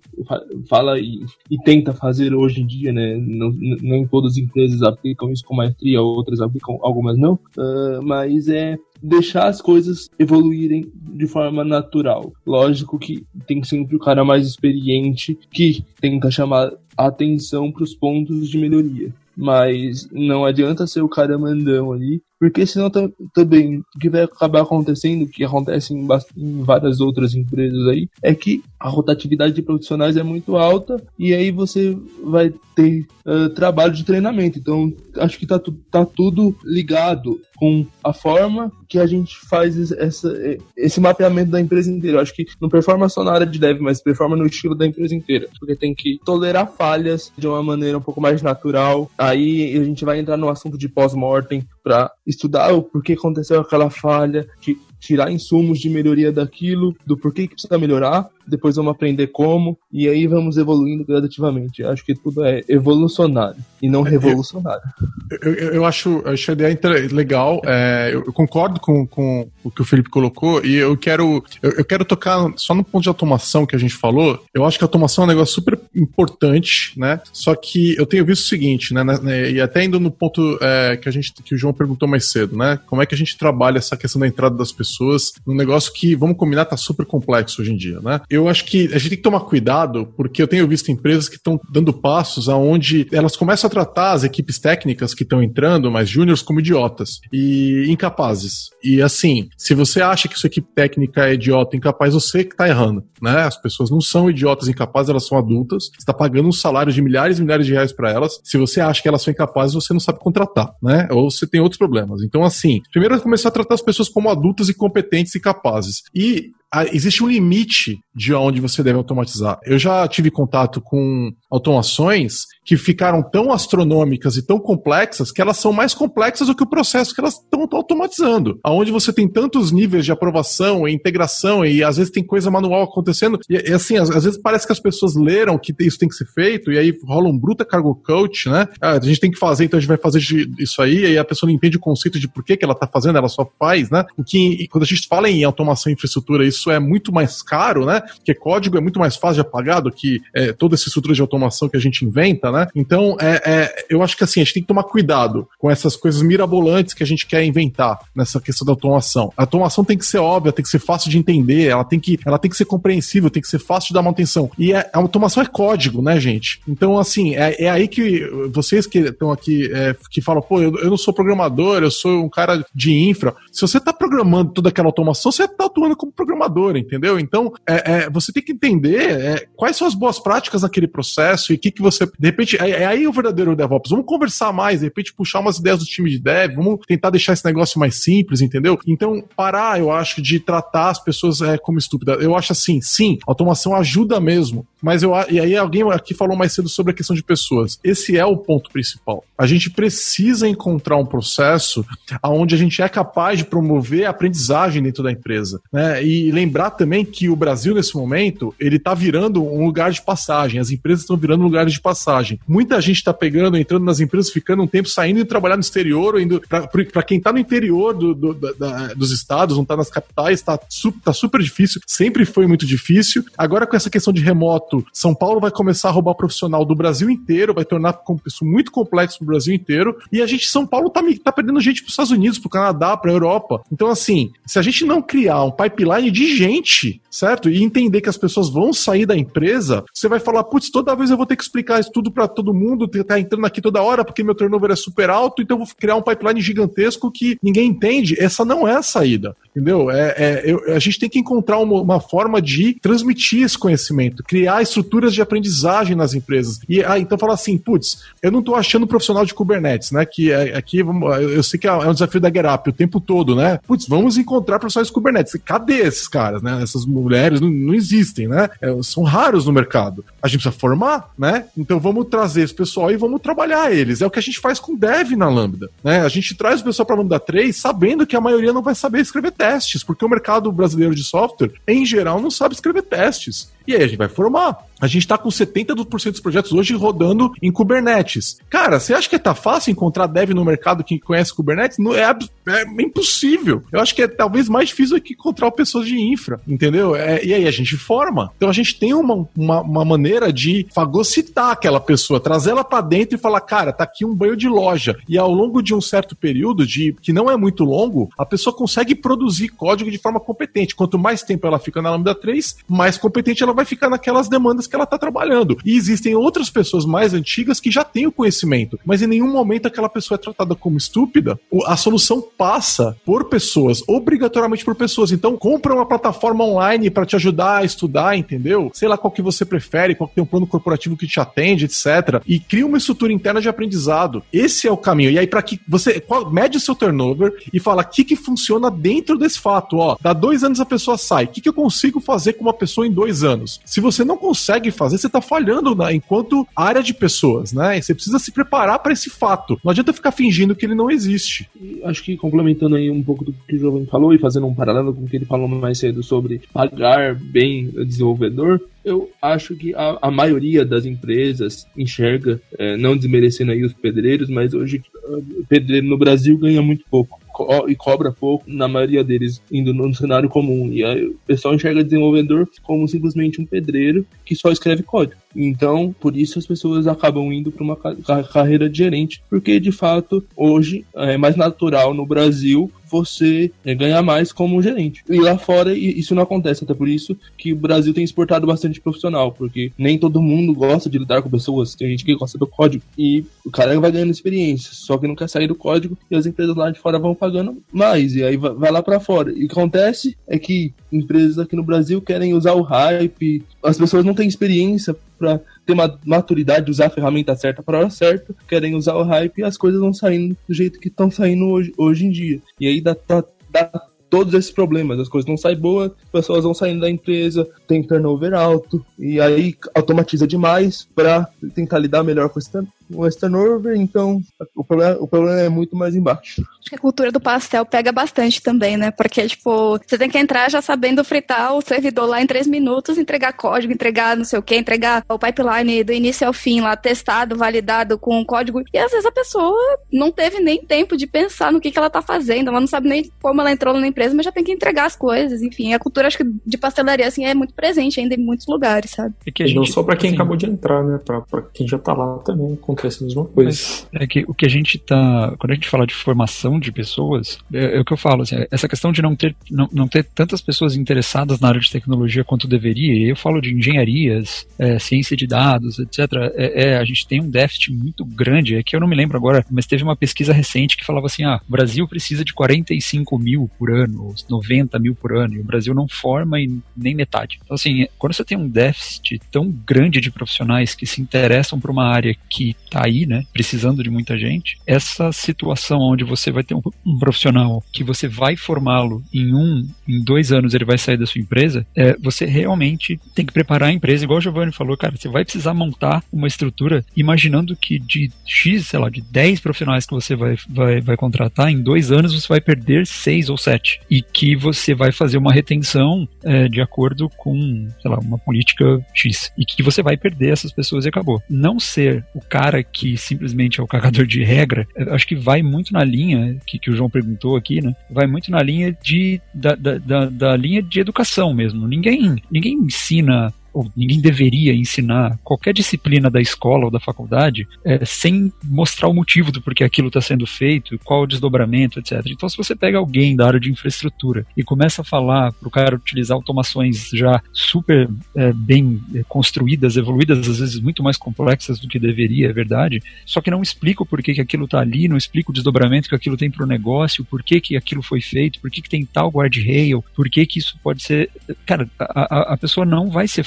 fala 0.69 0.99
e, 0.99 1.25
e, 1.49 1.59
tenta 1.63 1.93
fazer 1.93 2.35
hoje 2.35 2.63
em 2.63 2.67
dia, 2.67 2.93
né? 2.93 3.17
Não, 3.17 3.53
nem 3.53 4.05
todas 4.09 4.33
as 4.33 4.39
empresas 4.39 4.83
aplicam 4.83 5.31
isso 5.31 5.45
com 5.45 5.55
maestria, 5.55 6.03
outras 6.03 6.41
aplicam, 6.41 6.77
algumas 6.83 7.17
não, 7.17 7.35
uh, 7.35 8.03
mas 8.03 8.49
é 8.49 8.77
deixar 9.03 9.49
as 9.49 9.61
coisas 9.61 10.09
evoluírem 10.19 10.91
de 10.95 11.27
forma 11.27 11.65
natural. 11.65 12.33
Lógico 12.47 12.99
que 12.99 13.25
tem 13.47 13.63
sempre 13.63 13.97
o 13.97 14.01
cara 14.01 14.25
mais 14.25 14.47
experiente 14.47 15.39
que 15.51 15.85
tenta 16.01 16.31
chamar 16.31 16.73
atenção 16.97 17.71
para 17.71 17.85
os 17.85 17.95
pontos 17.95 18.49
de 18.49 18.59
melhoria. 18.59 19.13
Mas 19.37 20.09
não 20.13 20.45
adianta 20.45 20.87
ser 20.87 21.01
o 21.01 21.09
cara 21.09 21.39
mandão 21.39 21.93
ali, 21.93 22.23
porque 22.41 22.65
senão 22.65 22.91
também 23.35 23.81
o 23.95 23.99
que 24.01 24.09
vai 24.09 24.23
acabar 24.23 24.63
acontecendo, 24.63 25.29
que 25.29 25.45
acontece 25.45 25.93
em, 25.93 26.09
em, 26.39 26.63
várias 26.65 26.99
outras 26.99 27.35
empresas 27.35 27.87
aí, 27.87 28.09
é 28.23 28.35
que 28.35 28.63
a 28.81 28.89
rotatividade 28.89 29.53
de 29.53 29.61
profissionais 29.61 30.17
é 30.17 30.23
muito 30.23 30.57
alta 30.57 30.97
e 31.19 31.35
aí 31.35 31.51
você 31.51 31.95
vai 32.25 32.51
ter 32.75 33.07
uh, 33.27 33.51
trabalho 33.51 33.93
de 33.93 34.05
treinamento. 34.05 34.59
Então 34.59 34.91
acho 35.19 35.39
que 35.39 35.47
tá, 35.47 35.61
tá 35.91 36.07
tudo 36.07 36.57
ligado 36.65 37.39
com 37.61 37.85
a 38.03 38.15
forma 38.15 38.73
que 38.89 38.99
a 38.99 39.07
gente 39.07 39.37
faz 39.47 39.93
essa, 39.93 40.35
esse 40.75 40.99
mapeamento 40.99 41.51
da 41.51 41.61
empresa 41.61 41.93
inteira. 41.93 42.17
Eu 42.17 42.23
acho 42.23 42.35
que 42.35 42.47
não 42.59 42.71
performa 42.71 43.07
só 43.11 43.23
na 43.23 43.33
área 43.33 43.47
de 43.47 43.59
dev, 43.59 43.81
mas 43.81 44.03
performa 44.03 44.35
no 44.35 44.47
estilo 44.47 44.75
da 44.75 44.87
empresa 44.87 45.15
inteira. 45.15 45.47
Porque 45.61 45.77
tem 45.77 45.95
que 45.95 46.19
tolerar 46.25 46.73
falhas 46.73 47.31
de 47.37 47.47
uma 47.47 47.63
maneira 47.63 47.99
um 47.99 48.01
pouco 48.01 48.21
mais 48.21 48.41
natural. 48.41 49.11
Aí 49.19 49.77
a 49.77 49.85
gente 49.85 50.07
vai 50.07 50.19
entrar 50.19 50.39
no 50.39 50.49
assunto 50.49 50.79
de 50.79 50.89
pós-mortem 50.89 51.63
para 51.83 52.13
estudar 52.27 52.73
o 52.73 52.83
porquê 52.83 53.15
aconteceu 53.15 53.61
aquela 53.61 53.91
falha, 53.91 54.49
que 54.61 54.79
tirar 55.01 55.33
insumos 55.33 55.81
de 55.81 55.89
melhoria 55.89 56.31
daquilo, 56.31 56.95
do 57.05 57.17
porquê 57.17 57.49
que 57.49 57.55
precisa 57.55 57.79
melhorar, 57.79 58.29
depois 58.47 58.77
vamos 58.77 58.93
aprender 58.93 59.29
como, 59.29 59.79
e 59.93 60.09
aí 60.09 60.27
vamos 60.27 60.57
evoluindo 60.57 61.05
gradativamente. 61.05 61.83
Acho 61.83 62.05
que 62.05 62.15
tudo 62.15 62.45
é 62.45 62.63
evolucionário 62.69 63.57
e 63.81 63.89
não 63.89 64.07
é, 64.07 64.11
revolucionário. 64.11 64.83
Eu, 65.31 65.55
eu, 65.55 65.75
eu 65.75 65.85
acho, 65.85 66.23
eu 66.25 66.33
acho 66.33 66.51
a 66.51 66.55
ideia 66.55 66.79
legal, 67.11 67.63
é, 67.65 68.11
eu, 68.13 68.33
concordo 68.33 68.81
com, 68.81 69.07
com 69.07 69.49
o 69.65 69.71
que 69.71 69.81
o 69.81 69.85
Felipe 69.85 70.11
colocou, 70.11 70.65
e 70.65 70.75
eu 70.75 70.97
quero, 70.97 71.43
eu, 71.63 71.71
eu, 71.71 71.85
quero 71.85 72.05
tocar 72.05 72.53
só 72.57 72.75
no 72.75 72.85
ponto 72.85 73.03
de 73.03 73.09
automação 73.09 73.65
que 73.65 73.77
a 73.77 73.79
gente 73.79 73.95
falou. 73.95 74.43
Eu 74.53 74.65
acho 74.67 74.77
que 74.77 74.85
a 74.85 74.87
automação 74.87 75.25
é 75.25 75.27
um 75.27 75.31
negócio 75.31 75.55
super 75.55 75.81
importante, 75.95 76.93
né? 76.99 77.21
Só 77.33 77.55
que 77.55 77.97
eu 77.97 78.05
tenho 78.05 78.25
visto 78.25 78.45
o 78.45 78.49
seguinte, 78.49 78.93
né? 78.93 79.05
né 79.05 79.51
e 79.51 79.61
até 79.61 79.85
indo 79.85 80.01
no 80.01 80.11
ponto 80.11 80.59
é, 80.61 80.97
que 80.97 81.09
a 81.09 81.13
gente 81.13 81.33
que 81.43 81.55
o 81.55 81.59
João 81.59 81.73
perguntou 81.73 82.09
mais 82.09 82.29
cedo, 82.31 82.57
né? 82.57 82.79
Como 82.87 83.01
é 83.01 83.07
que 83.07 83.15
a 83.15 83.19
gente 83.19 83.39
trabalha 83.39 83.79
essa 83.79 83.97
questão 83.97 84.21
da 84.21 84.27
entrada 84.27 84.57
das 84.57 84.73
pessoas 84.73 84.90
pessoas 84.91 85.33
num 85.47 85.55
negócio 85.55 85.93
que, 85.93 86.15
vamos 86.15 86.37
combinar, 86.37 86.65
tá 86.65 86.77
super 86.77 87.07
complexo 87.07 87.63
hoje 87.63 87.73
em 87.73 87.77
dia, 87.77 88.01
né? 88.01 88.21
Eu 88.29 88.49
acho 88.49 88.65
que 88.65 88.87
a 88.93 88.99
gente 88.99 89.11
tem 89.11 89.19
que 89.19 89.23
tomar 89.23 89.41
cuidado, 89.41 90.07
porque 90.17 90.43
eu 90.43 90.49
tenho 90.49 90.67
visto 90.67 90.91
empresas 90.91 91.29
que 91.29 91.37
estão 91.37 91.59
dando 91.73 91.93
passos 91.93 92.49
aonde 92.49 93.07
elas 93.13 93.37
começam 93.37 93.69
a 93.69 93.71
tratar 93.71 94.13
as 94.13 94.25
equipes 94.25 94.59
técnicas 94.59 95.15
que 95.15 95.23
estão 95.23 95.43
entrando, 95.43 95.91
mais 95.91 96.09
júniores, 96.09 96.43
como 96.43 96.61
idiotas 96.61 97.21
e 97.33 97.87
incapazes. 97.89 98.71
E 98.83 99.01
assim, 99.01 99.49
se 99.57 99.75
você 99.75 100.03
acha 100.03 100.29
que 100.29 100.39
sua 100.39 100.49
equipe 100.49 100.69
técnica 100.75 101.29
é 101.29 101.35
idiota, 101.35 101.77
incapaz, 101.77 102.15
você 102.15 102.45
que 102.45 102.57
tá 102.57 102.69
errando, 102.69 103.05
né? 103.23 103.43
As 103.43 103.61
pessoas 103.61 103.91
não 103.91 104.01
são 104.01 104.29
idiotas, 104.29 104.69
incapazes, 104.69 105.11
elas 105.11 105.27
são 105.27 105.39
adultas. 105.39 105.85
Você 105.85 105.99
está 105.99 106.13
pagando 106.13 106.49
um 106.49 106.53
salário 106.53 106.93
de 106.93 107.01
milhares 107.01 107.39
e 107.39 107.43
milhares 107.43 107.67
de 107.67 107.73
reais 107.73 107.93
para 107.93 108.11
elas. 108.11 108.41
Se 108.45 108.59
você 108.59 108.81
acha 108.81 109.03
que 109.03 109.09
elas 109.09 109.23
são 109.23 109.33
incapazes, 109.33 109.75
você 109.75 109.93
não 109.93 110.01
sabe 110.01 110.19
contratar, 110.19 110.73
né? 110.83 111.09
Ou 111.11 111.31
você 111.31 111.47
tem 111.47 111.61
outros 111.61 111.79
problemas. 111.79 112.23
Então, 112.23 112.43
assim, 112.43 112.81
primeiro 112.91 113.15
é 113.15 113.21
começar 113.21 113.49
a 113.49 113.53
tratar 113.53 113.75
as 113.75 113.83
pessoas 113.83 114.09
como 114.09 114.31
adultas 114.31 114.69
e 114.69 114.75
competentes 114.81 115.35
e 115.35 115.41
capazes. 115.41 116.03
E 116.15 116.51
existe 116.93 117.23
um 117.23 117.29
limite 117.29 117.99
de 118.15 118.33
onde 118.33 118.61
você 118.61 118.83
deve 118.83 118.99
automatizar. 118.99 119.59
Eu 119.65 119.79
já 119.79 120.07
tive 120.07 120.31
contato 120.31 120.81
com 120.81 121.33
automações 121.51 122.45
que 122.65 122.77
ficaram 122.77 123.23
tão 123.23 123.53
astronômicas 123.53 124.37
e 124.37 124.47
tão 124.47 124.59
complexas 124.59 125.33
que 125.33 125.41
elas 125.41 125.57
são 125.57 125.73
mais 125.73 125.95
complexas 125.95 126.47
do 126.47 126.55
que 126.55 126.63
o 126.63 126.69
processo 126.69 127.15
que 127.15 127.21
elas 127.21 127.35
estão 127.35 127.67
automatizando. 127.73 128.61
Aonde 128.63 128.93
você 128.93 129.13
tem 129.13 129.29
tantos 129.29 129.73
níveis 129.73 130.05
de 130.05 130.13
aprovação 130.13 130.87
e 130.87 130.93
integração 130.93 131.65
e 131.65 131.83
às 131.83 131.97
vezes 131.97 132.13
tem 132.13 132.25
coisa 132.25 132.51
manual 132.51 132.83
acontecendo 132.83 133.41
e, 133.49 133.71
e 133.71 133.73
assim, 133.73 133.97
às, 133.97 134.11
às, 134.11 134.25
vezes 134.25 134.41
parece 134.41 134.67
que 134.67 134.73
as 134.73 134.81
pessoas 134.81 135.17
leram 135.17 135.59
que 135.59 135.75
isso 135.81 135.99
tem 135.99 136.09
que 136.09 136.15
ser 136.15 136.27
feito 136.27 136.71
e 136.71 136.79
aí 136.79 136.97
rola 137.05 137.29
um 137.29 137.37
bruta 137.37 137.65
cargo 137.65 137.95
coach, 137.95 138.49
né? 138.49 138.69
Ah, 138.81 138.93
a 138.93 139.01
gente 139.01 139.21
tem 139.21 139.31
que 139.31 139.39
fazer, 139.39 139.65
então 139.65 139.79
a 139.79 139.81
gente 139.81 139.89
vai 139.89 139.99
fazer 139.99 140.21
isso 140.59 140.81
aí 140.81 141.01
e 141.01 141.07
aí 141.07 141.19
a 141.19 141.25
pessoa 141.25 141.49
não 141.49 141.57
entende 141.57 141.77
o 141.77 141.81
conceito 141.81 142.21
de 142.21 142.29
por 142.29 142.45
que, 142.45 142.57
que 142.57 142.65
ela 142.65 142.75
está 142.75 142.87
fazendo, 142.87 143.19
ela 143.19 143.29
só 143.29 143.49
faz, 143.59 143.91
né? 143.91 144.05
O 144.17 144.23
que 144.23 144.63
quando 144.71 144.85
a 144.85 144.87
gente 144.87 145.07
fala 145.09 145.29
em 145.29 145.45
automação 145.45 145.91
e 145.91 145.95
infraestrutura, 145.95 146.47
isso 146.47 146.71
é 146.71 146.79
muito 146.79 147.13
mais 147.13 147.43
caro, 147.43 147.85
né? 147.85 148.01
Porque 148.01 148.35
código 148.35 148.79
é 148.79 148.81
muito 148.81 148.99
mais 148.99 149.17
fácil 149.17 149.43
de 149.43 149.49
apagar 149.49 149.83
do 149.83 149.91
que 149.91 150.21
é, 150.35 150.53
toda 150.53 150.75
essa 150.75 150.89
estrutura 150.89 151.15
de 151.15 151.21
automação 151.21 151.69
que 151.69 151.77
a 151.77 151.81
gente 151.81 152.05
inventa, 152.05 152.51
né? 152.51 152.67
Então, 152.75 153.17
é, 153.21 153.43
é, 153.45 153.87
eu 153.91 154.03
acho 154.03 154.17
que 154.17 154.25
assim, 154.25 154.41
a 154.41 154.45
gente 154.45 154.55
tem 154.55 154.63
que 154.63 154.69
tomar 154.69 154.85
cuidado 154.85 155.49
com 155.59 155.71
essas 155.71 155.97
coisas 155.97 156.23
mirabolantes 156.23 156.95
que 156.95 157.03
a 157.03 157.07
gente 157.07 157.27
quer 157.27 157.45
inventar 157.45 157.99
nessa 158.15 158.41
questão 158.41 158.65
da 158.65 158.73
automação. 158.73 159.33
A 159.37 159.43
automação 159.43 159.85
tem 159.85 159.99
que 159.99 160.07
ser 160.07 160.19
óbvia, 160.19 160.53
tem 160.53 160.63
que 160.63 160.71
ser 160.71 160.79
fácil 160.79 161.11
de 161.11 161.19
entender, 161.19 161.67
ela 161.67 161.85
tem 161.85 161.99
que, 161.99 162.19
ela 162.25 162.39
tem 162.39 162.51
que 162.51 162.57
ser 162.57 162.65
compreensível, 162.65 163.31
tem 163.31 163.43
que 163.43 163.49
ser 163.49 163.59
fácil 163.59 163.89
de 163.89 163.95
dar 163.95 164.03
manutenção. 164.03 164.51
E 164.59 164.73
é, 164.73 164.89
a 164.93 164.99
automação 164.99 165.43
é 165.43 165.47
código, 165.47 166.03
né, 166.03 166.19
gente? 166.21 166.61
Então, 166.69 166.99
assim, 166.99 167.35
é, 167.35 167.65
é 167.65 167.71
aí 167.71 167.89
que 167.89 168.29
vocês 168.53 168.87
que 168.87 168.99
estão 168.99 169.31
aqui, 169.31 169.71
é, 169.73 169.95
que 170.11 170.21
falam, 170.21 170.43
pô, 170.43 170.61
eu, 170.61 170.75
eu 170.77 170.91
não 170.91 170.97
sou 170.97 171.13
programador, 171.13 171.83
eu 171.83 171.91
sou 171.91 172.25
um 172.25 172.29
cara 172.29 172.65
de 172.75 172.93
infra. 172.93 173.35
Se 173.53 173.61
você 173.61 173.79
está 173.79 173.93
programando 173.93 174.60
toda 174.61 174.69
aquela 174.69 174.89
automação, 174.89 175.33
você 175.33 175.45
está 175.45 175.65
atuando 175.65 175.97
como 175.97 176.13
programador 176.13 176.61
entendeu? 176.77 177.19
Então, 177.19 177.53
é, 177.67 177.93
é, 177.93 178.11
você 178.11 178.33
tem 178.33 178.43
que 178.43 178.53
entender 178.53 179.11
é, 179.11 179.47
quais 179.57 179.77
são 179.77 179.87
as 179.87 179.95
boas 179.95 180.19
práticas 180.19 180.63
naquele 180.63 180.87
processo 180.87 181.53
e 181.53 181.57
o 181.57 181.59
que, 181.59 181.71
que 181.71 181.83
você. 181.83 182.07
De 182.07 182.27
repente, 182.29 182.57
é, 182.61 182.71
é, 182.71 182.87
aí 182.87 183.07
o 183.07 183.13
verdadeiro 183.13 183.57
DevOps. 183.57 183.91
Vamos 183.91 184.07
conversar 184.07 184.53
mais, 184.53 184.81
de 184.81 184.87
repente, 184.87 185.15
puxar 185.15 185.41
umas 185.41 185.59
ideias 185.59 185.79
do 185.79 185.85
time 185.85 186.11
de 186.11 186.19
dev, 186.19 186.55
vamos 186.55 186.81
tentar 186.87 187.11
deixar 187.11 187.33
esse 187.33 187.45
negócio 187.45 187.81
mais 187.81 188.03
simples, 188.03 188.41
entendeu? 188.41 188.79
Então, 188.87 189.25
parar, 189.37 189.79
eu 189.79 189.91
acho, 189.91 190.21
de 190.21 190.39
tratar 190.39 190.91
as 190.91 191.03
pessoas 191.03 191.41
é, 191.41 191.57
como 191.57 191.79
estúpidas. 191.79 192.23
Eu 192.23 192.37
acho 192.37 192.53
assim, 192.53 192.81
sim, 192.81 193.19
automação 193.27 193.75
ajuda 193.75 194.21
mesmo. 194.21 194.67
Mas 194.83 195.03
eu. 195.03 195.13
E 195.31 195.39
aí, 195.41 195.57
alguém 195.57 195.83
aqui 195.93 196.15
falou 196.15 196.37
mais 196.37 196.53
cedo 196.53 196.69
sobre 196.69 196.93
a 196.93 196.95
questão 196.95 197.15
de 197.15 197.23
pessoas. 197.23 197.79
Esse 197.85 198.17
é 198.17 198.25
o 198.25 198.37
ponto 198.37 198.71
principal. 198.71 199.25
A 199.37 199.47
gente 199.47 199.71
precisa 199.71 200.49
encontrar 200.49 200.97
um 200.97 201.07
processo 201.07 201.85
onde 202.25 202.55
a 202.55 202.59
gente 202.59 202.81
é 202.81 202.89
capaz 202.89 203.39
de 203.39 203.45
promover 203.45 204.07
a 204.07 204.13
aprendizagem 204.41 204.83
dentro 204.83 205.03
da 205.03 205.13
empresa. 205.13 205.61
Né? 205.73 206.05
E 206.05 206.31
lembrar 206.31 206.71
também 206.71 207.05
que 207.05 207.29
o 207.29 207.37
Brasil, 207.37 207.75
nesse 207.75 207.95
momento, 207.95 208.55
ele 208.59 208.77
está 208.77 208.95
virando 208.95 209.45
um 209.45 209.65
lugar 209.65 209.91
de 209.91 210.03
passagem. 210.03 210.61
As 210.61 210.71
empresas 210.71 211.03
estão 211.03 211.17
virando 211.17 211.43
lugares 211.43 211.73
de 211.73 211.81
passagem. 211.81 212.41
Muita 212.49 212.81
gente 212.81 212.97
está 212.97 213.13
pegando, 213.13 213.57
entrando 213.57 213.85
nas 213.85 214.01
empresas, 214.01 214.31
ficando 214.31 214.63
um 214.63 214.67
tempo 214.67 214.89
saindo 214.89 215.21
e 215.21 215.25
trabalhar 215.25 215.57
no 215.57 215.61
exterior, 215.61 216.21
indo 216.21 216.41
para 216.49 217.03
quem 217.03 217.19
está 217.19 217.33
no 217.33 217.39
interior 217.39 217.95
do, 217.95 218.15
do, 218.15 218.35
da, 218.35 218.95
dos 218.95 219.11
estados, 219.11 219.57
não 219.57 219.63
está 219.63 219.77
nas 219.77 219.91
capitais, 219.91 220.41
está 220.41 220.59
tá 221.05 221.13
super 221.13 221.41
difícil. 221.41 221.81
Sempre 221.87 222.25
foi 222.25 222.47
muito 222.47 222.65
difícil. 222.67 223.25
Agora, 223.37 223.67
com 223.67 223.77
essa 223.77 223.91
questão 223.91 224.13
de 224.13 224.23
remoto, 224.23 224.85
São 224.93 225.15
Paulo 225.15 225.41
vai 225.41 225.51
começar 225.51 225.89
a 225.89 225.93
roubar 225.93 226.15
profissional 226.15 226.65
do 226.65 226.75
Brasil 226.75 227.11
inteiro, 227.11 227.55
vai 227.55 227.65
tornar 227.65 227.99
isso 228.27 228.45
muito 228.45 228.71
complexo 228.71 229.19
para 229.19 229.25
o 229.25 229.27
Brasil 229.27 229.55
inteiro. 229.55 229.97
E 230.13 230.23
a 230.23 230.27
gente, 230.27 230.49
São 230.49 230.67
Paulo, 230.67 230.89
está 230.89 231.03
tá 231.25 231.33
perdendo 231.33 231.61
gente 231.61 231.83
para 231.83 231.89
os 231.89 231.93
Estados 231.93 232.13
Unidos, 232.13 232.39
para 232.39 232.47
o 232.47 232.51
Canadá, 232.51 232.97
para 232.97 233.11
a 233.11 233.15
Europa. 233.15 233.63
Então, 233.73 233.89
assim, 233.89 234.30
se 234.47 234.59
a 234.59 234.63
gente 234.63 234.85
não 234.85 235.01
criar 235.01 235.45
um 235.45 235.51
pipeline 235.51 236.11
de 236.11 236.37
gente, 236.37 237.01
certo? 237.11 237.49
E 237.49 237.63
entender 237.63 238.01
que 238.01 238.09
as 238.09 238.17
pessoas 238.17 238.49
vão 238.49 238.73
sair 238.73 239.07
da 239.07 239.17
empresa, 239.17 239.85
você 239.93 240.09
vai 240.09 240.21
falar, 240.21 240.45
putz, 240.45 240.71
toda 240.71 240.95
vez 240.95 241.11
eu 241.11 241.17
vou 241.17 241.27
ter 241.27 241.37
que 241.37 241.43
explicar 241.43 241.81
isso 241.81 241.91
tudo 241.93 242.11
para 242.11 242.29
todo 242.29 242.55
mundo, 242.55 242.89
tá 243.05 243.19
entrando 243.19 243.47
aqui 243.47 243.61
toda 243.61 243.83
hora 243.83 244.05
porque 244.05 244.23
meu 244.23 244.35
turnover 244.35 244.71
é 244.71 244.77
super 244.77 245.11
alto, 245.11 245.43
então 245.43 245.57
eu 245.57 245.65
vou 245.65 245.75
criar 245.79 245.97
um 245.97 246.03
pipeline 246.03 246.41
gigantesco 246.41 247.11
que 247.11 247.39
ninguém 247.43 247.69
entende. 247.69 248.17
Essa 248.19 248.45
não 248.45 248.67
é 248.67 248.77
a 248.77 248.83
saída, 248.83 249.37
entendeu? 249.51 249.91
É, 249.91 250.15
é 250.17 250.43
eu, 250.45 250.75
a 250.75 250.79
gente 250.79 250.99
tem 250.99 251.09
que 251.09 251.19
encontrar 251.19 251.59
uma, 251.59 251.81
uma, 251.81 252.01
forma 252.01 252.41
de 252.41 252.75
transmitir 252.81 253.43
esse 253.43 253.59
conhecimento, 253.59 254.25
criar 254.25 254.63
estruturas 254.63 255.13
de 255.13 255.23
aprendizagem 255.23 255.95
nas 255.95 256.15
empresas. 256.15 256.61
E 256.69 256.83
ah, 256.83 256.99
então 256.99 257.19
falar 257.19 257.35
assim, 257.35 257.59
putz, 257.59 258.05
eu 258.23 258.31
não 258.31 258.41
estou 258.41 258.55
achando 258.55 258.87
profissional 258.87 259.25
de 259.25 259.35
Kubernetes, 259.35 259.91
né? 259.91 260.05
Que 260.05 260.33
é, 260.33 260.57
aqui 260.57 260.79
eu 260.79 261.43
sei 261.43 261.59
que 261.59 261.67
é 261.67 261.73
um 261.73 261.93
desafio 261.93 262.21
da 262.21 262.29
GetUp 262.29 262.71
o 262.71 262.73
tempo 262.73 263.01
todo, 263.01 263.35
né? 263.35 263.59
Putz, 263.67 263.87
vamos 263.87 264.17
encontrar 264.21 264.59
profissionais 264.59 264.91
Kubernetes. 264.91 265.37
Cadê 265.45 265.81
esses 265.81 266.09
caras? 266.09 266.31
caras, 266.31 266.43
né? 266.43 266.63
Essas 266.63 266.85
mulheres 266.85 267.41
não, 267.41 267.51
não 267.51 267.75
existem, 267.75 268.29
né? 268.29 268.49
É, 268.61 268.71
são 268.83 269.03
raros 269.03 269.47
no 269.47 269.53
mercado. 269.53 270.05
A 270.23 270.29
gente 270.29 270.43
precisa 270.43 270.59
formar, 270.59 271.11
né? 271.19 271.47
Então 271.57 271.81
vamos 271.81 272.07
trazer 272.07 272.43
esse 272.43 272.55
pessoal 272.55 272.91
e 272.91 272.97
vamos 272.97 273.21
trabalhar 273.21 273.73
eles. 273.73 274.01
É 274.01 274.07
o 274.07 274.11
que 274.11 274.19
a 274.19 274.23
gente 274.23 274.39
faz 274.39 274.61
com 274.61 274.77
dev 274.77 275.13
na 275.13 275.29
Lambda, 275.29 275.71
né? 275.83 276.03
A 276.03 276.09
gente 276.09 276.35
traz 276.35 276.61
o 276.61 276.65
pessoal 276.65 276.87
para 276.87 276.97
Lambda 276.97 277.19
3 277.19 277.57
sabendo 277.57 278.07
que 278.07 278.17
a 278.17 278.21
maioria 278.21 278.53
não 278.53 278.63
vai 278.63 278.75
saber 278.75 279.01
escrever 279.01 279.33
testes, 279.33 279.83
porque 279.83 280.05
o 280.05 280.09
mercado 280.09 280.53
brasileiro 280.53 280.95
de 280.95 281.03
software, 281.03 281.53
em 281.67 281.85
geral, 281.85 282.21
não 282.21 282.31
sabe 282.31 282.55
escrever 282.55 282.83
testes. 282.83 283.51
E 283.71 283.77
aí 283.77 283.85
a 283.85 283.87
gente 283.87 283.99
vai 283.99 284.09
formar. 284.09 284.67
A 284.81 284.87
gente 284.87 285.03
está 285.03 285.19
com 285.19 285.29
70% 285.29 286.11
dos 286.11 286.21
projetos 286.21 286.53
hoje 286.53 286.75
rodando 286.75 287.31
em 287.43 287.53
Kubernetes. 287.53 288.39
Cara, 288.49 288.81
você 288.81 288.95
acha 288.95 289.09
que 289.09 289.19
tá 289.19 289.35
fácil 289.35 289.71
encontrar 289.71 290.07
dev 290.07 290.31
no 290.31 290.45
mercado 290.45 290.83
que 290.83 290.99
conhece 290.99 291.35
Kubernetes? 291.35 291.79
Não, 291.79 291.95
é, 291.95 292.17
é 292.49 292.63
impossível. 292.83 293.63
Eu 293.71 293.79
acho 293.79 293.95
que 293.95 294.03
é 294.03 294.09
talvez 294.09 294.49
mais 294.49 294.71
difícil 294.71 294.97
do 294.97 295.03
que 295.03 295.13
encontrar 295.13 295.51
pessoas 295.53 295.87
de 295.87 296.01
infra, 296.01 296.41
entendeu? 296.49 296.97
É, 296.97 297.23
e 297.23 297.35
aí 297.35 297.47
a 297.47 297.51
gente 297.51 297.77
forma. 297.77 298.33
Então 298.37 298.49
a 298.49 298.53
gente 298.53 298.79
tem 298.79 298.95
uma, 298.95 299.29
uma, 299.37 299.61
uma 299.61 299.85
maneira 299.85 300.33
de 300.33 300.67
fagocitar 300.75 301.51
aquela 301.51 301.79
pessoa, 301.79 302.19
trazer 302.19 302.51
ela 302.51 302.65
para 302.65 302.81
dentro 302.81 303.17
e 303.17 303.21
falar, 303.21 303.41
cara, 303.43 303.73
tá 303.73 303.85
aqui 303.85 304.05
um 304.05 304.15
banho 304.15 304.37
de 304.37 304.49
loja. 304.49 304.97
E 305.09 305.19
ao 305.19 305.31
longo 305.31 305.63
de 305.63 305.75
um 305.75 305.81
certo 305.81 306.17
período, 306.17 306.67
de 306.67 306.97
que 307.03 307.13
não 307.13 307.31
é 307.31 307.37
muito 307.37 307.65
longo, 307.65 308.11
a 308.19 308.25
pessoa 308.25 308.57
consegue 308.57 308.95
produzir 308.95 309.49
código 309.51 309.91
de 309.91 309.99
forma 309.99 310.19
competente. 310.19 310.75
Quanto 310.75 310.99
mais 310.99 311.23
tempo 311.23 311.47
ela 311.47 311.59
fica 311.59 311.83
na 311.83 311.91
Lambda 311.91 312.15
3, 312.15 312.57
mais 312.67 312.97
competente 312.97 313.43
ela 313.43 313.53
vai 313.53 313.60
ficar 313.65 313.89
naquelas 313.89 314.29
demandas 314.29 314.67
que 314.67 314.75
ela 314.75 314.85
está 314.85 314.99
trabalhando. 314.99 315.57
E 315.65 315.77
existem 315.77 316.15
outras 316.15 316.51
pessoas 316.51 316.85
mais 316.85 317.15
antigas 317.15 317.61
que 317.61 317.71
já 317.71 317.85
têm 317.85 318.07
o 318.07 318.13
conhecimento, 318.13 318.79
mas 318.85 319.03
em 319.03 319.07
nenhum 319.07 319.31
momento 319.31 319.67
aquela 319.67 319.89
pessoa 319.89 320.17
é 320.17 320.19
tratada 320.19 320.55
como 320.55 320.77
estúpida. 320.77 321.39
A 321.67 321.77
solução 321.77 322.23
passa 322.37 322.97
por 323.05 323.25
pessoas, 323.25 323.83
obrigatoriamente 323.87 324.65
por 324.65 324.75
pessoas. 324.75 325.13
Então, 325.13 325.37
compra 325.37 325.75
uma 325.75 325.87
plataforma 325.87 326.45
online 326.45 326.91
para 326.91 327.07
te 327.07 327.17
ajudar 327.17 327.59
a 327.59 327.65
estudar, 327.65 328.17
entendeu? 328.17 328.71
Sei 328.75 328.89
lá 328.89 328.97
qual 328.97 329.11
que 329.11 329.23
você 329.23 329.45
prefere, 329.45 329.95
qual 329.95 330.09
que 330.09 330.15
tem 330.15 330.25
um 330.25 330.27
plano 330.27 330.47
corporativo 330.47 330.97
que 330.97 331.07
te 331.07 331.21
atende, 331.21 331.65
etc. 331.65 332.23
E 332.27 332.39
cria 332.39 332.67
uma 332.67 332.79
estrutura 332.79 333.13
interna 333.13 333.41
de 333.41 333.49
aprendizado. 333.49 334.23
Esse 334.33 334.67
é 334.67 334.73
o 334.73 334.77
caminho. 334.77 335.11
E 335.11 335.19
aí, 335.19 335.27
para 335.27 335.43
que 335.43 335.61
você 335.67 336.01
qual, 336.01 336.31
mede 336.31 336.57
o 336.57 336.61
seu 336.61 336.75
turnover 336.75 337.33
e 337.53 337.61
fala 337.61 337.83
o 337.83 337.85
que, 337.87 338.05
que 338.05 338.17
funciona 338.17 338.71
dentro 338.71 339.19
desse 339.19 339.39
fato. 339.39 339.77
Ó, 339.77 339.97
dá 340.01 340.13
dois 340.13 340.45
anos 340.45 340.61
a 340.61 340.65
pessoa 340.65 340.97
sai. 340.97 341.25
O 341.25 341.29
que, 341.29 341.41
que 341.41 341.49
eu 341.49 341.53
consigo 341.53 342.01
fazer 342.01 342.35
com 342.35 342.43
uma 342.43 342.53
pessoa 342.53 342.87
em 342.87 342.93
dois 342.93 343.23
anos? 343.23 343.50
Se 343.65 343.81
você 343.81 344.05
não 344.05 344.17
consegue 344.17 344.71
fazer, 344.71 344.99
você 344.99 345.07
está 345.07 345.21
falhando 345.21 345.75
na, 345.75 345.93
enquanto 345.93 346.47
área 346.55 346.83
de 346.83 346.95
pessoas, 346.95 347.53
né? 347.53 347.81
Você 347.81 347.95
precisa 347.95 348.19
se 348.19 348.31
preparar 348.31 348.79
para 348.79 348.93
esse 348.93 349.11
fato. 349.11 349.59
Não 349.65 349.71
adianta 349.71 349.93
ficar 349.93 350.13
fingindo 350.13 350.55
que 350.55 350.67
ele 350.67 350.75
não 350.75 350.91
existe. 350.91 351.49
E 351.61 351.81
acho 351.85 352.03
que 352.03 352.17
complementando 352.17 352.77
aí 352.77 352.91
um 352.91 353.03
pouco 353.03 353.25
do 353.25 353.33
que 353.33 353.57
o 353.57 353.59
Jovem 353.59 353.87
falou 353.87 354.13
e 354.13 354.19
fazendo 354.19 354.47
um 354.47 354.55
paralelo 354.55 354.95
com 354.95 355.03
o 355.03 355.09
que 355.09 355.17
ele 355.17 355.25
falou 355.25 355.49
mais 355.49 355.79
cedo 355.79 356.03
sobre 356.03 356.43
pagar 356.53 357.15
bem 357.15 357.69
o 357.75 357.85
desenvolvedor, 357.85 358.61
eu 358.85 359.11
acho 359.21 359.55
que 359.55 359.75
a, 359.75 359.99
a 360.03 360.11
maioria 360.11 360.65
das 360.65 360.87
empresas 360.87 361.67
enxerga, 361.77 362.41
é, 362.59 362.77
não 362.77 362.97
desmerecendo 362.97 363.53
aí 363.53 363.65
os 363.65 363.73
pedreiros, 363.73 364.29
mas 364.29 364.55
hoje 364.55 364.83
o 365.05 365.45
pedreiro 365.47 365.87
no 365.87 365.99
Brasil 365.99 366.39
ganha 366.39 366.63
muito 366.63 366.85
pouco 366.91 367.20
co 367.47 367.69
e 367.69 367.75
cobra 367.75 368.13
pouco, 368.13 368.45
na 368.47 368.69
maioria 368.69 369.03
deles 369.03 369.43
indo 369.51 369.73
no 369.73 369.95
cenário 369.95 370.29
comum. 370.29 370.71
E 370.73 370.85
aí 370.85 371.07
o 371.07 371.19
pessoal 371.27 371.55
enxerga 371.55 371.85
desenvolvedor 371.85 372.49
como 372.63 372.87
simplesmente 372.87 373.41
um 373.41 373.47
pedreiro 373.47 374.07
que 374.25 374.35
só 374.35 374.51
escreve 374.51 374.83
código. 374.83 375.20
Então, 375.35 375.95
por 375.99 376.17
isso 376.17 376.39
as 376.39 376.47
pessoas 376.47 376.87
acabam 376.87 377.33
indo 377.33 377.51
para 377.51 377.65
uma 377.65 377.77
carreira 378.25 378.69
de 378.69 378.79
gerente, 378.79 379.23
porque 379.29 379.61
de 379.61 379.73
fato 379.73 380.25
hoje 380.37 380.85
é 380.95 381.17
mais 381.17 381.37
natural 381.37 381.95
no 381.95 382.07
Brasil 382.07 382.71
você 382.91 383.53
é, 383.65 383.75
ganhar 383.75 384.03
mais 384.03 384.33
como 384.33 384.61
gerente. 384.61 385.05
E 385.09 385.21
lá 385.21 385.39
fora 385.39 385.73
isso 385.73 386.15
não 386.15 386.25
acontece, 386.25 386.65
até 386.65 386.75
por 386.75 386.89
isso 386.89 387.17
que 387.39 387.53
o 387.53 387.57
Brasil 387.57 387.95
tem 387.95 388.03
exportado 388.03 388.47
bastante 388.47 388.81
profissional, 388.81 389.33
porque 389.33 389.71
nem 389.79 389.99
todo 389.99 390.21
mundo 390.21 390.53
gosta 390.53 390.91
de 390.91 390.99
lidar 390.99 391.23
com 391.23 391.31
pessoas, 391.31 391.75
tem 391.75 391.89
gente 391.91 392.05
que 392.05 392.15
gosta 392.15 392.37
do 392.37 392.47
código 392.47 392.83
e 392.99 393.25
o 393.45 393.51
cara 393.51 393.79
vai 393.79 393.93
ganhando 393.93 394.11
experiência, 394.11 394.71
só 394.73 394.99
que 394.99 395.07
não 395.07 395.15
quer 395.15 395.29
sair 395.29 395.47
do 395.47 395.55
código 395.55 395.97
e 396.11 396.17
as 396.17 396.27
empresas 396.27 396.57
lá 396.57 396.71
de 396.71 396.81
fora 396.81 396.99
vão 396.99 397.15
pagando 397.15 397.63
mais 397.73 398.15
e 398.17 398.25
aí 398.25 398.37
vai 398.37 398.73
lá 398.73 398.83
para 398.83 398.99
fora. 398.99 399.31
E 399.31 399.45
o 399.45 399.49
que 399.49 399.53
acontece 399.53 400.17
é 400.27 400.39
que 400.39 400.73
empresas 400.91 401.39
aqui 401.39 401.55
no 401.55 401.63
Brasil 401.63 402.03
querem 402.03 402.35
usar 402.35 402.55
o 402.55 402.63
hype, 402.63 403.45
as 403.63 403.79
pessoas 403.79 404.05
não 404.05 404.15
têm 404.15 404.27
experiência 404.27 404.97
para 405.21 405.41
ter 405.67 405.75
uma 405.75 406.01
maturidade 406.05 406.65
de 406.65 406.71
usar 406.71 406.87
a 406.87 406.91
ferramenta 406.91 407.37
certa 407.37 407.63
para 407.63 407.79
hora 407.79 407.91
certa, 407.91 408.35
querem 408.49 408.75
usar 408.75 408.97
o 408.97 409.03
hype 409.03 409.39
e 409.39 409.45
as 409.45 409.59
coisas 409.59 409.79
vão 409.79 409.93
saindo 409.93 410.35
do 410.49 410.55
jeito 410.55 410.81
que 410.81 410.89
estão 410.89 411.11
saindo 411.11 411.47
hoje, 411.47 411.73
hoje 411.77 412.07
em 412.07 412.11
dia. 412.11 412.41
E 412.59 412.67
aí 412.67 412.81
dá, 412.81 412.97
dá, 413.07 413.23
dá 413.51 413.71
todos 414.09 414.33
esses 414.33 414.51
problemas. 414.51 414.99
As 414.99 415.09
coisas 415.09 415.29
não 415.29 415.37
saem 415.37 415.59
boas, 415.59 415.93
as 416.03 416.11
pessoas 416.11 416.45
vão 416.45 416.55
saindo 416.55 416.81
da 416.81 416.91
empresa, 416.91 417.47
tem 417.69 417.83
turnover 417.83 418.35
alto, 418.35 418.85
e 418.99 419.21
aí 419.21 419.55
automatiza 419.75 420.27
demais 420.27 420.89
para 420.95 421.29
tentar 421.55 421.79
lidar 421.79 422.03
melhor 422.03 422.31
com 422.31 422.39
esse, 422.39 422.51
com 422.93 423.07
esse 423.07 423.19
turnover, 423.19 423.77
então 423.77 424.21
o 424.55 424.65
problema, 424.65 424.97
o 425.01 425.07
problema 425.09 425.41
é 425.41 425.49
muito 425.49 425.77
mais 425.77 425.95
embaixo. 425.95 426.43
Acho 426.61 426.71
que 426.71 426.75
a 426.75 426.79
cultura 426.79 427.11
do 427.11 427.21
pastel 427.21 427.65
pega 427.65 427.93
bastante 427.93 428.43
também, 428.43 428.77
né? 428.77 428.91
Porque, 428.91 429.27
tipo, 429.27 429.79
você 429.79 429.97
tem 429.99 430.11
que 430.11 430.19
entrar 430.19 430.51
já 430.51 430.61
sabendo 430.61 431.05
fritar 431.05 431.55
o 431.55 431.61
servidor 431.61 432.07
lá 432.07 432.21
em 432.21 432.27
três 432.27 432.47
minutos, 432.47 432.99
entregar 432.99 433.33
código, 433.33 433.73
entregar 433.73 434.17
não 434.17 434.25
sei 434.25 434.39
o 434.39 434.43
que, 434.43 434.57
entregar 434.57 435.05
o 435.09 435.19
pipeline 435.19 435.83
do 435.85 435.93
início 435.93 436.27
ao 436.27 436.33
fim 436.33 436.61
lá, 436.61 436.77
testado, 436.77 437.37
validado 437.37 437.99
com 437.99 438.21
o 438.21 438.27
código. 438.27 438.63
E 438.73 438.79
às 438.79 438.91
vezes 438.91 439.07
a 439.07 439.13
pessoa 439.13 439.79
não 439.93 440.13
teve 440.13 440.41
nem 440.41 440.65
tempo 440.65 440.97
de 440.97 441.07
pensar 441.07 441.53
no 441.53 441.61
que, 441.61 441.71
que 441.71 441.79
ela 441.79 441.91
tá 441.91 442.03
fazendo, 442.03 442.49
ela 442.49 442.61
não 442.61 442.67
sabe 442.67 442.89
nem 442.89 443.11
como 443.23 443.41
ela 443.41 443.53
entrou 443.53 443.75
na 443.75 443.87
empresa, 443.87 444.15
mas 444.15 444.25
já 444.25 444.33
tem 444.33 444.45
que 444.45 444.53
entregar 444.53 444.87
as 444.87 444.97
coisas. 444.97 445.43
Enfim, 445.43 445.73
a 445.73 445.79
cultura, 445.79 446.07
acho 446.07 446.19
que, 446.19 446.25
de 446.47 446.59
pastelaria, 446.59 447.07
assim, 447.07 447.25
é 447.25 447.35
muito 447.35 447.55
presente 447.55 448.01
ainda 448.01 448.15
em 448.15 448.19
muitos 448.19 448.47
lugares, 448.47 448.91
sabe? 448.93 449.15
É 449.27 449.31
que 449.31 449.47
gente, 449.47 449.57
não 449.57 449.65
só 449.65 449.83
pra 449.83 449.97
quem 449.97 450.11
assim, 450.11 450.17
acabou 450.17 450.37
de 450.37 450.47
entrar, 450.47 450.83
né? 450.85 450.99
Pra, 451.05 451.21
pra 451.23 451.43
quem 451.43 451.67
já 451.67 451.79
tá 451.79 451.93
lá 451.93 452.19
também 452.19 452.57
acontece 452.81 453.03
a 453.03 453.07
mesma 453.07 453.25
coisa. 453.27 453.87
É 453.93 454.07
que 454.07 454.25
o 454.27 454.35
que 454.35 454.47
a 454.47 454.49
gente 454.49 454.79
tá. 454.79 455.35
Quando 455.39 455.53
a 455.53 455.55
gente 455.55 455.69
fala 455.69 455.87
de 455.87 455.95
formação 455.95 456.59
de 456.59 456.73
pessoas, 456.73 457.39
é, 457.53 457.77
é 457.77 457.81
o 457.81 457.85
que 457.85 457.93
eu 457.93 457.97
falo, 457.97 458.23
assim, 458.23 458.37
essa 458.51 458.69
questão 458.69 458.91
de 458.91 459.03
não 459.03 459.15
ter, 459.15 459.37
não, 459.51 459.69
não 459.73 459.89
ter 459.89 460.05
tantas 460.05 460.41
pessoas 460.41 460.75
interessadas 460.75 461.39
na 461.39 461.49
área 461.49 461.61
de 461.61 461.71
tecnologia 461.71 462.25
quanto 462.25 462.49
deveria, 462.49 463.09
eu 463.09 463.17
falo 463.17 463.41
de 463.41 463.55
engenharias, 463.55 464.47
é, 464.59 464.79
ciência 464.79 465.17
de 465.17 465.27
dados, 465.27 465.79
etc. 465.79 465.99
É, 466.35 466.71
é, 466.71 466.79
a 466.79 466.85
gente 466.85 467.07
tem 467.07 467.21
um 467.21 467.31
déficit 467.31 467.73
muito 467.73 468.05
grande, 468.05 468.57
é 468.57 468.63
que 468.63 468.75
eu 468.75 468.81
não 468.81 468.89
me 468.89 468.97
lembro 468.97 469.17
agora, 469.17 469.45
mas 469.51 469.67
teve 469.67 469.83
uma 469.83 469.97
pesquisa 469.97 470.33
recente 470.33 470.77
que 470.77 470.85
falava 470.85 471.07
assim: 471.07 471.25
ah, 471.25 471.41
o 471.47 471.53
Brasil 471.53 471.87
precisa 471.87 472.25
de 472.25 472.33
45 472.33 473.19
mil 473.19 473.51
por 473.59 473.71
ano, 473.71 474.15
90 474.29 474.79
mil 474.79 474.95
por 474.95 475.17
ano, 475.17 475.35
e 475.35 475.41
o 475.41 475.45
Brasil 475.45 475.75
não 475.75 475.87
forma 475.89 476.39
nem 476.77 476.95
metade. 476.95 477.39
Então, 477.45 477.55
assim, 477.55 477.87
quando 477.99 478.15
você 478.15 478.25
tem 478.25 478.39
um 478.39 478.49
déficit 478.49 479.21
tão 479.31 479.51
grande 479.51 480.01
de 480.01 480.11
profissionais 480.11 480.75
que 480.75 480.87
se 480.87 481.01
interessam 481.01 481.61
por 481.61 481.71
uma 481.71 481.87
área 481.87 482.17
que 482.29 482.57
está 482.71 482.85
aí, 482.85 483.07
né, 483.07 483.25
precisando 483.33 483.83
de 483.83 483.91
muita 483.91 484.17
gente, 484.17 484.59
essa 484.67 485.13
situação 485.13 485.79
onde 485.81 486.05
você 486.05 486.31
vai 486.31 486.43
ter 486.43 486.55
um, 486.55 486.63
um 486.87 486.99
profissional 486.99 487.63
que 487.73 487.85
você 487.85 488.09
vai 488.09 488.37
formá-lo 488.37 489.03
em 489.13 489.35
um, 489.35 489.69
em 489.89 490.03
dois 490.03 490.33
anos 490.33 490.55
ele 490.55 490.65
vai 490.65 490.79
sair 490.79 490.97
da 490.97 491.07
sua 491.07 491.21
empresa, 491.21 491.67
é, 491.77 491.97
você 491.99 492.25
realmente 492.25 492.99
tem 493.15 493.27
que 493.27 493.33
preparar 493.33 493.69
a 493.69 493.73
empresa, 493.73 494.05
igual 494.05 494.19
o 494.19 494.23
Giovanni 494.23 494.53
falou, 494.53 494.77
cara, 494.77 494.97
você 494.97 495.09
vai 495.09 495.25
precisar 495.25 495.55
montar 495.55 496.03
uma 496.13 496.29
estrutura 496.29 496.85
imaginando 496.97 497.57
que 497.57 497.79
de 497.79 498.11
X, 498.25 498.69
sei 498.69 498.79
lá, 498.79 498.89
de 498.89 499.01
10 499.01 499.41
profissionais 499.41 499.87
que 499.87 499.95
você 499.95 500.15
vai, 500.15 500.37
vai, 500.49 500.81
vai 500.81 500.97
contratar, 500.97 501.51
em 501.51 501.61
dois 501.61 501.91
anos 501.91 502.15
você 502.15 502.29
vai 502.29 502.41
perder 502.41 502.87
seis 502.87 503.29
ou 503.29 503.37
sete. 503.37 503.81
E 503.91 504.03
que 504.03 504.37
você 504.37 504.75
vai 504.75 504.93
fazer 504.93 505.19
uma 505.19 505.33
retenção 505.33 506.09
é, 506.23 506.49
de 506.49 506.61
acordo 506.61 507.09
com, 507.09 507.69
sei 507.81 507.91
lá, 507.91 507.99
uma 507.99 508.19
política 508.19 508.65
X. 508.95 509.33
E 509.37 509.45
que 509.45 509.63
você 509.63 509.83
vai 509.83 509.97
perder 509.97 510.33
essas 510.33 510.53
pessoas 510.53 510.85
e 510.85 510.89
acabou. 510.89 511.23
Não 511.29 511.59
ser 511.59 512.05
o 512.15 512.21
cara 512.21 512.60
que 512.63 512.97
simplesmente 512.97 513.61
é 513.61 513.63
o 513.63 513.67
cagador 513.67 514.07
de 514.07 514.23
regra, 514.23 514.67
acho 514.91 515.07
que 515.07 515.15
vai 515.15 515.43
muito 515.43 515.73
na 515.73 515.85
linha 515.85 516.37
que, 516.47 516.59
que 516.59 516.71
o 516.71 516.77
João 516.77 516.91
perguntou 516.91 517.37
aqui, 517.37 517.61
né? 517.61 517.75
Vai 517.91 518.07
muito 518.07 518.31
na 518.31 518.43
linha 518.43 518.77
de, 518.83 519.21
da, 519.35 519.55
da, 519.55 519.79
da, 519.79 520.07
da 520.07 520.37
linha 520.37 520.63
de 520.63 520.81
educação 520.81 521.33
mesmo. 521.35 521.67
Ninguém, 521.67 522.17
ninguém 522.31 522.55
ensina 522.55 523.33
ou 523.53 523.71
ninguém 523.77 524.01
deveria 524.01 524.55
ensinar 524.55 525.19
qualquer 525.23 525.53
disciplina 525.53 526.11
da 526.11 526.21
escola 526.21 526.67
ou 526.67 526.71
da 526.71 526.81
faculdade 526.81 527.47
é, 527.65 527.85
sem 527.85 528.33
mostrar 528.45 528.89
o 528.89 528.95
motivo 528.95 529.33
do 529.33 529.41
porquê 529.41 529.65
aquilo 529.65 529.89
está 529.89 530.01
sendo 530.01 530.27
feito, 530.27 530.79
qual 530.85 531.03
o 531.03 531.07
desdobramento, 531.07 531.79
etc. 531.79 532.03
Então, 532.07 532.29
se 532.29 532.37
você 532.37 532.55
pega 532.55 532.79
alguém 532.79 533.17
da 533.17 533.27
área 533.27 533.41
de 533.41 533.51
infraestrutura 533.51 534.27
e 534.37 534.43
começa 534.43 534.83
a 534.83 534.85
falar 534.85 535.33
para 535.33 535.49
o 535.49 535.51
cara 535.51 535.77
utilizar 535.77 536.15
automações 536.15 536.91
já 536.93 537.23
super 537.33 537.89
é, 538.17 538.33
bem 538.33 538.81
é, 538.95 539.03
construídas, 539.09 539.77
evoluídas, 539.77 540.29
às 540.29 540.39
vezes 540.39 540.61
muito 540.61 540.83
mais 540.83 540.97
complexas 540.97 541.59
do 541.59 541.69
que 541.69 541.79
deveria, 541.79 542.29
é 542.29 542.33
verdade, 542.33 542.83
só 543.05 543.21
que 543.21 543.31
não 543.31 543.43
explica 543.43 543.83
o 543.83 543.87
porquê 543.87 544.15
que 544.15 544.21
aquilo 544.21 544.45
está 544.45 544.61
ali, 544.61 544.89
não 544.89 544.97
explica 544.97 545.31
o 545.31 545.35
desdobramento 545.35 545.89
que 545.89 545.95
aquilo 545.95 546.17
tem 546.17 546.31
para 546.31 546.45
o 546.45 546.49
negócio, 546.49 547.05
por 547.05 547.23
que, 547.23 547.41
que 547.41 547.57
aquilo 547.57 547.83
foi 547.83 548.01
feito, 548.01 548.41
por 548.41 548.51
que, 548.51 548.61
tem 548.63 548.85
tal 548.85 549.11
guardrail, 549.11 549.85
por 549.95 550.09
que, 550.09 550.25
que 550.27 550.39
isso 550.39 550.59
pode 550.63 550.83
ser. 550.83 551.11
Cara, 551.45 551.69
a, 551.79 552.35
a 552.35 552.37
pessoa 552.37 552.65
não 552.65 552.91
vai 552.91 553.09
ser 553.09 553.25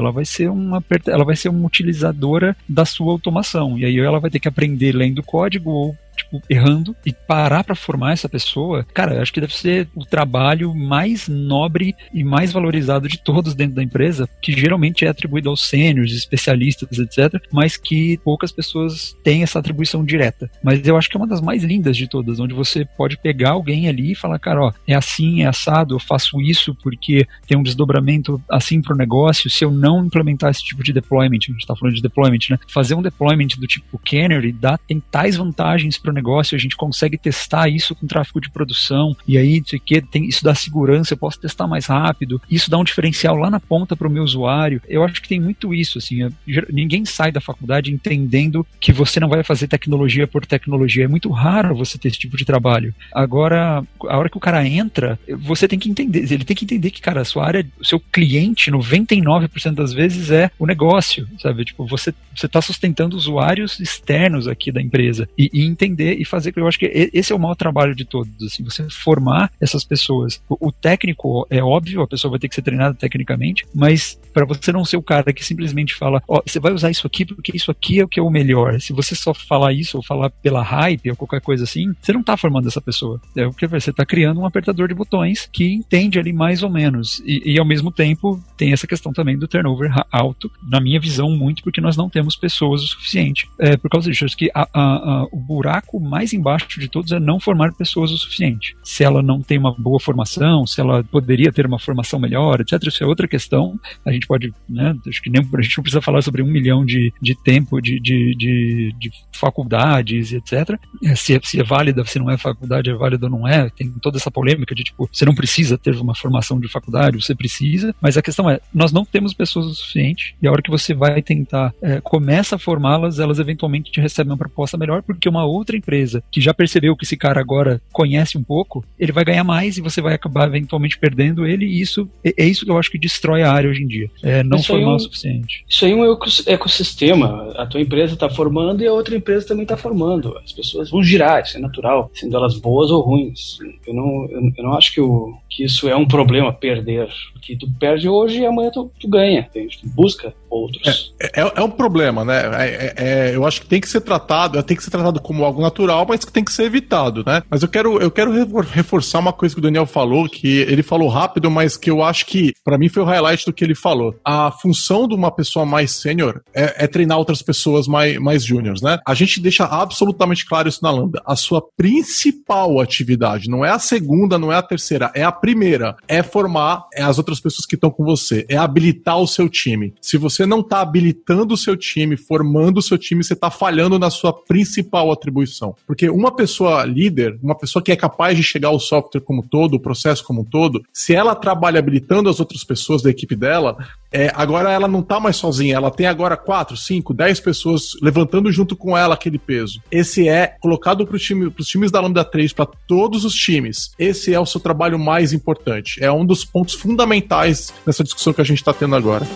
ela 0.00 0.12
vai 0.12 0.24
ser 0.24 0.48
uma 0.50 0.82
ela 1.06 1.24
vai 1.24 1.36
ser 1.36 1.48
uma 1.48 1.66
utilizadora 1.66 2.56
da 2.68 2.84
sua 2.84 3.12
automação. 3.12 3.78
E 3.78 3.84
aí 3.84 3.98
ela 3.98 4.20
vai 4.20 4.30
ter 4.30 4.40
que 4.40 4.48
aprender 4.48 4.92
lendo 4.92 5.22
código 5.22 5.70
ou 5.70 5.96
tipo, 6.16 6.42
errando 6.48 6.94
e 7.04 7.12
parar 7.12 7.64
para 7.64 7.74
formar 7.74 8.12
essa 8.12 8.28
pessoa, 8.28 8.84
cara, 8.94 9.20
acho 9.20 9.32
que 9.32 9.40
deve 9.40 9.54
ser 9.54 9.88
o 9.94 10.04
trabalho 10.04 10.74
mais 10.74 11.28
nobre 11.28 11.94
e 12.12 12.22
mais 12.24 12.52
valorizado 12.52 13.08
de 13.08 13.18
todos 13.18 13.54
dentro 13.54 13.76
da 13.76 13.82
empresa, 13.82 14.28
que 14.40 14.52
geralmente 14.52 15.04
é 15.04 15.08
atribuído 15.08 15.48
aos 15.48 15.68
sêniores, 15.68 16.12
especialistas, 16.12 16.98
etc, 16.98 17.40
mas 17.52 17.76
que 17.76 18.18
poucas 18.24 18.52
pessoas 18.52 19.16
têm 19.22 19.42
essa 19.42 19.58
atribuição 19.58 20.04
direta. 20.04 20.50
Mas 20.62 20.86
eu 20.86 20.96
acho 20.96 21.08
que 21.08 21.16
é 21.16 21.20
uma 21.20 21.26
das 21.26 21.40
mais 21.40 21.62
lindas 21.62 21.96
de 21.96 22.08
todas, 22.08 22.40
onde 22.40 22.54
você 22.54 22.84
pode 22.84 23.16
pegar 23.16 23.50
alguém 23.50 23.88
ali 23.88 24.12
e 24.12 24.16
falar, 24.16 24.38
cara, 24.38 24.64
ó, 24.64 24.72
é 24.86 24.94
assim, 24.94 25.42
é 25.42 25.46
assado, 25.46 25.94
eu 25.94 26.00
faço 26.00 26.40
isso 26.40 26.74
porque 26.82 27.26
tem 27.46 27.56
um 27.56 27.62
desdobramento 27.62 28.40
assim 28.50 28.80
pro 28.80 28.96
negócio, 28.96 29.50
se 29.50 29.64
eu 29.64 29.70
não 29.70 30.04
implementar 30.04 30.50
esse 30.50 30.62
tipo 30.62 30.82
de 30.82 30.92
deployment, 30.92 31.38
a 31.48 31.52
gente 31.52 31.66
tá 31.66 31.76
falando 31.76 31.94
de 31.94 32.02
deployment, 32.02 32.38
né? 32.50 32.58
Fazer 32.68 32.94
um 32.94 33.02
deployment 33.02 33.48
do 33.58 33.66
tipo 33.66 33.98
Canary 33.98 34.52
dá, 34.52 34.78
tem 34.78 35.00
tais 35.00 35.36
vantagens 35.36 35.98
negócio, 36.12 36.56
a 36.56 36.58
gente 36.58 36.76
consegue 36.76 37.16
testar 37.18 37.68
isso 37.68 37.94
com 37.94 38.06
tráfego 38.06 38.40
de 38.40 38.50
produção, 38.50 39.16
e 39.26 39.38
aí, 39.38 39.62
isso 39.64 39.78
que, 39.78 40.00
tem, 40.00 40.26
isso 40.26 40.44
dá 40.44 40.54
segurança, 40.54 41.14
eu 41.14 41.18
posso 41.18 41.40
testar 41.40 41.66
mais 41.66 41.86
rápido, 41.86 42.40
isso 42.50 42.70
dá 42.70 42.78
um 42.78 42.84
diferencial 42.84 43.36
lá 43.36 43.50
na 43.50 43.60
ponta 43.60 43.96
pro 43.96 44.10
meu 44.10 44.22
usuário. 44.22 44.80
Eu 44.88 45.04
acho 45.04 45.20
que 45.20 45.28
tem 45.28 45.40
muito 45.40 45.74
isso, 45.74 45.98
assim, 45.98 46.28
ninguém 46.70 47.04
sai 47.04 47.32
da 47.32 47.40
faculdade 47.40 47.92
entendendo 47.92 48.66
que 48.80 48.92
você 48.92 49.20
não 49.20 49.28
vai 49.28 49.42
fazer 49.42 49.68
tecnologia 49.68 50.26
por 50.26 50.46
tecnologia. 50.46 51.04
É 51.04 51.08
muito 51.08 51.30
raro 51.30 51.74
você 51.74 51.98
ter 51.98 52.08
esse 52.08 52.18
tipo 52.18 52.36
de 52.36 52.44
trabalho. 52.44 52.94
Agora, 53.12 53.84
a 54.08 54.18
hora 54.18 54.28
que 54.28 54.36
o 54.36 54.40
cara 54.40 54.66
entra, 54.66 55.18
você 55.38 55.66
tem 55.66 55.78
que 55.78 55.88
entender, 55.88 56.30
ele 56.32 56.44
tem 56.44 56.56
que 56.56 56.64
entender 56.64 56.90
que, 56.90 57.00
cara, 57.00 57.20
a 57.20 57.24
sua 57.24 57.46
área, 57.46 57.66
o 57.80 57.84
seu 57.84 58.00
cliente, 58.00 58.70
99% 58.70 59.74
das 59.74 59.92
vezes 59.92 60.30
é 60.30 60.50
o 60.58 60.66
negócio, 60.66 61.28
sabe? 61.38 61.64
Tipo, 61.64 61.86
você 61.86 62.12
você 62.34 62.46
está 62.46 62.60
sustentando 62.60 63.16
usuários 63.16 63.78
externos 63.78 64.48
aqui 64.48 64.72
da 64.72 64.80
empresa 64.80 65.28
e, 65.36 65.50
e, 65.52 65.64
entender 65.64 65.91
e 66.00 66.24
fazer. 66.24 66.52
Eu 66.56 66.68
acho 66.68 66.78
que 66.78 67.10
esse 67.12 67.32
é 67.32 67.36
o 67.36 67.38
maior 67.38 67.54
trabalho 67.54 67.94
de 67.94 68.04
todos, 68.04 68.30
assim, 68.42 68.62
você 68.62 68.88
formar 68.90 69.50
essas 69.60 69.84
pessoas. 69.84 70.40
O, 70.48 70.72
técnico 70.72 71.46
é 71.50 71.62
óbvio, 71.62 72.02
a 72.02 72.06
pessoa 72.06 72.30
vai 72.30 72.40
ter 72.40 72.48
que 72.48 72.54
ser 72.54 72.62
treinada 72.62 72.94
tecnicamente, 72.94 73.64
mas 73.74 74.18
para 74.32 74.44
você 74.44 74.72
não 74.72 74.84
ser 74.84 74.96
o 74.96 75.02
cara 75.02 75.32
que 75.32 75.44
simplesmente 75.44 75.94
fala, 75.94 76.22
ó, 76.26 76.38
oh, 76.38 76.42
você 76.44 76.58
vai 76.58 76.72
usar 76.72 76.90
isso 76.90 77.06
aqui 77.06 77.24
porque 77.24 77.54
isso 77.54 77.70
aqui 77.70 78.00
é 78.00 78.04
o 78.04 78.08
que 78.08 78.18
é 78.18 78.22
o 78.22 78.30
melhor. 78.30 78.80
Se 78.80 78.92
você 78.92 79.14
só 79.14 79.34
falar 79.34 79.72
isso 79.72 79.96
ou 79.96 80.02
falar 80.02 80.30
pela 80.30 80.62
hype 80.62 81.10
ou 81.10 81.16
qualquer 81.16 81.40
coisa 81.40 81.64
assim, 81.64 81.94
você 82.00 82.12
não 82.12 82.20
está 82.20 82.36
formando 82.36 82.68
essa 82.68 82.80
pessoa. 82.80 83.20
É 83.36 83.46
o 83.46 83.52
que 83.52 83.66
você 83.66 83.90
está 83.90 84.04
criando 84.04 84.40
um 84.40 84.46
apertador 84.46 84.88
de 84.88 84.94
botões 84.94 85.48
que 85.52 85.72
entende 85.72 86.18
ali 86.18 86.32
mais 86.32 86.62
ou 86.62 86.70
menos 86.70 87.22
e, 87.24 87.52
e 87.52 87.58
ao 87.58 87.64
mesmo 87.64 87.90
tempo 87.90 88.42
tem 88.56 88.72
essa 88.72 88.86
questão 88.86 89.12
também 89.12 89.38
do 89.38 89.48
turnover 89.48 89.92
alto, 90.10 90.50
na 90.62 90.80
minha 90.80 91.00
visão 91.00 91.30
muito 91.30 91.62
porque 91.62 91.80
nós 91.80 91.96
não 91.96 92.08
temos 92.08 92.36
pessoas 92.36 92.82
o 92.82 92.86
suficiente. 92.86 93.48
É, 93.58 93.76
por 93.76 93.90
causa 93.90 94.10
disso, 94.10 94.24
acho 94.24 94.36
que 94.36 94.50
a, 94.54 94.68
a, 94.72 94.82
a, 94.82 95.24
o 95.30 95.36
buraco 95.36 95.81
mais 96.00 96.32
embaixo 96.32 96.78
de 96.78 96.88
todos 96.88 97.12
é 97.12 97.20
não 97.20 97.40
formar 97.40 97.72
pessoas 97.72 98.10
o 98.10 98.16
suficiente. 98.16 98.76
Se 98.82 99.04
ela 99.04 99.22
não 99.22 99.40
tem 99.40 99.58
uma 99.58 99.74
boa 99.76 100.00
formação, 100.00 100.66
se 100.66 100.80
ela 100.80 101.02
poderia 101.04 101.52
ter 101.52 101.66
uma 101.66 101.78
formação 101.78 102.18
melhor, 102.18 102.60
etc., 102.60 102.82
isso 102.86 103.02
é 103.02 103.06
outra 103.06 103.28
questão. 103.28 103.78
A 104.04 104.12
gente 104.12 104.26
pode, 104.26 104.52
né, 104.68 104.94
acho 105.06 105.22
que 105.22 105.30
nem 105.30 105.42
a 105.42 105.62
gente 105.62 105.76
não 105.76 105.82
precisa 105.82 106.00
falar 106.00 106.22
sobre 106.22 106.42
um 106.42 106.46
milhão 106.46 106.84
de, 106.84 107.12
de 107.20 107.34
tempo 107.34 107.80
de, 107.80 108.00
de, 108.00 108.34
de, 108.34 108.94
de 108.98 109.10
faculdades, 109.32 110.32
etc. 110.32 110.78
É, 111.04 111.14
se, 111.14 111.34
é, 111.34 111.40
se 111.42 111.60
é 111.60 111.62
válida, 111.62 112.04
se 112.04 112.18
não 112.18 112.30
é 112.30 112.38
faculdade, 112.38 112.90
é 112.90 112.94
válida 112.94 113.26
ou 113.26 113.30
não 113.30 113.48
é. 113.48 113.68
Tem 113.70 113.90
toda 114.00 114.16
essa 114.16 114.30
polêmica 114.30 114.74
de 114.74 114.84
tipo, 114.84 115.08
você 115.12 115.24
não 115.24 115.34
precisa 115.34 115.78
ter 115.78 115.94
uma 115.96 116.14
formação 116.14 116.58
de 116.58 116.68
faculdade, 116.68 117.20
você 117.20 117.34
precisa, 117.34 117.94
mas 118.00 118.16
a 118.16 118.22
questão 118.22 118.48
é, 118.48 118.60
nós 118.74 118.92
não 118.92 119.04
temos 119.04 119.34
pessoas 119.34 119.66
o 119.66 119.74
suficiente 119.74 120.36
e 120.40 120.46
a 120.46 120.52
hora 120.52 120.62
que 120.62 120.70
você 120.70 120.94
vai 120.94 121.22
tentar 121.22 121.74
é, 121.82 122.00
começa 122.00 122.56
a 122.56 122.58
formá-las, 122.58 123.18
elas 123.18 123.38
eventualmente 123.38 123.90
te 123.90 124.00
recebem 124.00 124.32
uma 124.32 124.38
proposta 124.38 124.76
melhor, 124.76 125.02
porque 125.02 125.28
uma 125.28 125.44
outra 125.44 125.71
empresa 125.76 126.22
que 126.30 126.40
já 126.40 126.54
percebeu 126.54 126.96
que 126.96 127.04
esse 127.04 127.16
cara 127.16 127.40
agora 127.40 127.80
conhece 127.92 128.36
um 128.38 128.42
pouco, 128.42 128.84
ele 128.98 129.12
vai 129.12 129.24
ganhar 129.24 129.44
mais 129.44 129.76
e 129.76 129.80
você 129.80 130.00
vai 130.00 130.14
acabar 130.14 130.46
eventualmente 130.46 130.98
perdendo 130.98 131.46
ele, 131.46 131.66
e 131.66 131.80
isso 131.80 132.08
é, 132.24 132.34
é 132.36 132.46
isso 132.46 132.64
que 132.64 132.70
eu 132.70 132.78
acho 132.78 132.90
que 132.90 132.98
destrói 132.98 133.42
a 133.42 133.52
área 133.52 133.70
hoje 133.70 133.82
em 133.82 133.86
dia. 133.86 134.10
É 134.22 134.42
não 134.42 134.62
formar 134.62 134.82
é 134.82 134.92
um, 134.92 134.96
o 134.96 135.00
suficiente. 135.00 135.64
Isso 135.68 135.84
aí 135.84 135.92
é 135.92 135.94
um 135.94 136.18
ecossistema. 136.46 137.52
A 137.56 137.66
tua 137.66 137.80
empresa 137.80 138.14
está 138.14 138.28
formando 138.28 138.82
e 138.82 138.86
a 138.86 138.92
outra 138.92 139.16
empresa 139.16 139.46
também 139.46 139.64
está 139.64 139.76
formando. 139.76 140.36
As 140.38 140.52
pessoas 140.52 140.90
vão 140.90 141.02
girar, 141.02 141.42
isso 141.42 141.56
é 141.56 141.60
natural, 141.60 142.10
sendo 142.14 142.36
elas 142.36 142.58
boas 142.58 142.90
ou 142.90 143.00
ruins. 143.00 143.58
Eu 143.86 143.94
não, 143.94 144.28
eu, 144.30 144.52
eu 144.56 144.64
não 144.64 144.74
acho 144.74 144.92
que, 144.92 145.00
o, 145.00 145.34
que 145.48 145.64
isso 145.64 145.88
é 145.88 145.96
um 145.96 146.06
problema, 146.06 146.52
perder. 146.52 147.08
Que 147.40 147.56
tu 147.56 147.68
perde 147.78 148.08
hoje 148.08 148.40
e 148.40 148.46
amanhã 148.46 148.70
tu, 148.70 148.90
tu 149.00 149.08
ganha. 149.08 149.40
Entende? 149.40 149.78
Tu 149.80 149.88
busca 149.88 150.32
outros. 150.48 151.14
É, 151.20 151.40
é, 151.40 151.52
é 151.56 151.62
um 151.62 151.70
problema, 151.70 152.24
né? 152.24 152.42
É, 152.54 152.68
é, 152.68 152.94
é, 152.96 153.36
eu 153.36 153.46
acho 153.46 153.62
que 153.62 153.66
tem 153.66 153.80
que 153.80 153.88
ser 153.88 154.00
tratado, 154.02 154.62
tem 154.62 154.76
que 154.76 154.84
ser 154.84 154.90
tratado 154.90 155.20
como 155.20 155.44
algo 155.44 155.61
natural, 155.62 156.04
mas 156.08 156.24
que 156.24 156.32
tem 156.32 156.44
que 156.44 156.52
ser 156.52 156.64
evitado, 156.64 157.22
né? 157.26 157.42
Mas 157.48 157.62
eu 157.62 157.68
quero, 157.68 158.00
eu 158.00 158.10
quero 158.10 158.32
reforçar 158.60 159.18
uma 159.18 159.32
coisa 159.32 159.54
que 159.54 159.60
o 159.60 159.62
Daniel 159.62 159.86
falou, 159.86 160.28
que 160.28 160.58
ele 160.58 160.82
falou 160.82 161.08
rápido, 161.08 161.50
mas 161.50 161.76
que 161.76 161.90
eu 161.90 162.02
acho 162.02 162.26
que, 162.26 162.52
para 162.64 162.76
mim, 162.76 162.88
foi 162.88 163.02
o 163.02 163.06
highlight 163.06 163.46
do 163.46 163.52
que 163.52 163.64
ele 163.64 163.74
falou. 163.74 164.14
A 164.24 164.50
função 164.50 165.08
de 165.08 165.14
uma 165.14 165.30
pessoa 165.30 165.64
mais 165.64 165.92
sênior 165.92 166.42
é, 166.54 166.84
é, 166.84 166.86
treinar 166.86 167.18
outras 167.18 167.42
pessoas 167.42 167.86
mais, 167.86 168.18
mais 168.18 168.44
júniores, 168.44 168.82
né? 168.82 168.98
A 169.06 169.14
gente 169.14 169.40
deixa 169.40 169.64
absolutamente 169.64 170.44
claro 170.44 170.68
isso 170.68 170.82
na 170.82 170.90
Lambda. 170.90 171.22
A 171.26 171.36
sua 171.36 171.62
principal 171.76 172.80
atividade, 172.80 173.48
não 173.48 173.64
é 173.64 173.70
a 173.70 173.78
segunda, 173.78 174.38
não 174.38 174.52
é 174.52 174.56
a 174.56 174.62
terceira, 174.62 175.10
é 175.14 175.22
a 175.22 175.32
primeira. 175.32 175.96
É 176.08 176.22
formar 176.22 176.84
as 176.96 177.18
outras 177.18 177.40
pessoas 177.40 177.66
que 177.66 177.74
estão 177.74 177.90
com 177.90 178.04
você, 178.04 178.44
é 178.48 178.56
habilitar 178.56 179.18
o 179.18 179.26
seu 179.26 179.48
time. 179.48 179.94
Se 180.00 180.16
você 180.16 180.46
não 180.46 180.60
está 180.60 180.80
habilitando 180.80 181.54
o 181.54 181.58
seu 181.58 181.76
time, 181.76 182.16
formando 182.16 182.78
o 182.78 182.82
seu 182.82 182.98
time, 182.98 183.22
você 183.22 183.34
está 183.34 183.50
falhando 183.50 183.98
na 183.98 184.10
sua 184.10 184.32
principal 184.32 185.10
atribuição. 185.10 185.51
Porque 185.86 186.08
uma 186.10 186.34
pessoa 186.34 186.84
líder, 186.84 187.38
uma 187.42 187.54
pessoa 187.56 187.82
que 187.82 187.92
é 187.92 187.96
capaz 187.96 188.36
de 188.36 188.42
chegar 188.42 188.68
ao 188.68 188.80
software 188.80 189.20
como 189.20 189.42
todo, 189.42 189.74
o 189.74 189.80
processo 189.80 190.24
como 190.24 190.42
um 190.42 190.44
todo, 190.44 190.82
se 190.92 191.14
ela 191.14 191.34
trabalha 191.34 191.78
habilitando 191.78 192.28
as 192.28 192.40
outras 192.40 192.64
pessoas 192.64 193.02
da 193.02 193.10
equipe 193.10 193.36
dela, 193.36 193.76
é, 194.12 194.30
agora 194.34 194.70
ela 194.70 194.86
não 194.86 195.00
está 195.00 195.18
mais 195.18 195.36
sozinha, 195.36 195.76
ela 195.76 195.90
tem 195.90 196.06
agora 196.06 196.36
4, 196.36 196.76
5, 196.76 197.14
10 197.14 197.40
pessoas 197.40 197.92
levantando 198.02 198.52
junto 198.52 198.76
com 198.76 198.96
ela 198.96 199.14
aquele 199.14 199.38
peso. 199.38 199.80
Esse 199.90 200.28
é 200.28 200.46
colocado 200.60 201.06
para 201.06 201.18
time, 201.18 201.52
os 201.58 201.66
times 201.66 201.90
da 201.90 202.00
Lambda 202.00 202.24
3, 202.24 202.52
para 202.52 202.66
todos 202.86 203.24
os 203.24 203.34
times. 203.34 203.92
Esse 203.98 204.34
é 204.34 204.40
o 204.40 204.46
seu 204.46 204.60
trabalho 204.60 204.98
mais 204.98 205.32
importante. 205.32 206.02
É 206.02 206.10
um 206.12 206.26
dos 206.26 206.44
pontos 206.44 206.74
fundamentais 206.74 207.72
nessa 207.86 208.04
discussão 208.04 208.32
que 208.32 208.40
a 208.40 208.44
gente 208.44 208.58
está 208.58 208.72
tendo 208.72 208.94
agora. 208.94 209.26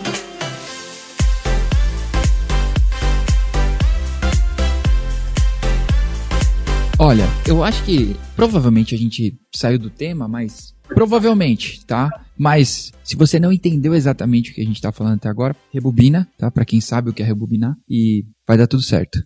Olha, 6.99 7.24
eu 7.47 7.62
acho 7.62 7.84
que 7.84 8.16
provavelmente 8.34 8.94
a 8.94 8.99
gente 8.99 9.38
saiu 9.55 9.78
do 9.78 9.90
tema, 9.90 10.26
mas 10.26 10.74
provavelmente, 10.88 11.84
tá? 11.84 12.09
Mas 12.38 12.90
se 13.05 13.14
você 13.14 13.38
não 13.38 13.53
entendeu 13.53 13.94
exatamente 13.94 14.51
o 14.51 14.55
que 14.55 14.62
a 14.62 14.64
gente 14.64 14.80
tá 14.80 14.90
falando 14.90 15.16
até 15.16 15.28
agora, 15.28 15.55
rebobina, 15.70 16.26
tá? 16.38 16.51
Para 16.51 16.64
quem 16.64 16.80
sabe 16.80 17.11
o 17.11 17.12
que 17.12 17.22
é 17.22 17.26
rebobinar 17.26 17.76
e 17.86 18.24
vai 18.49 18.57
dar 18.57 18.66
tudo 18.66 18.82
certo. 18.82 19.18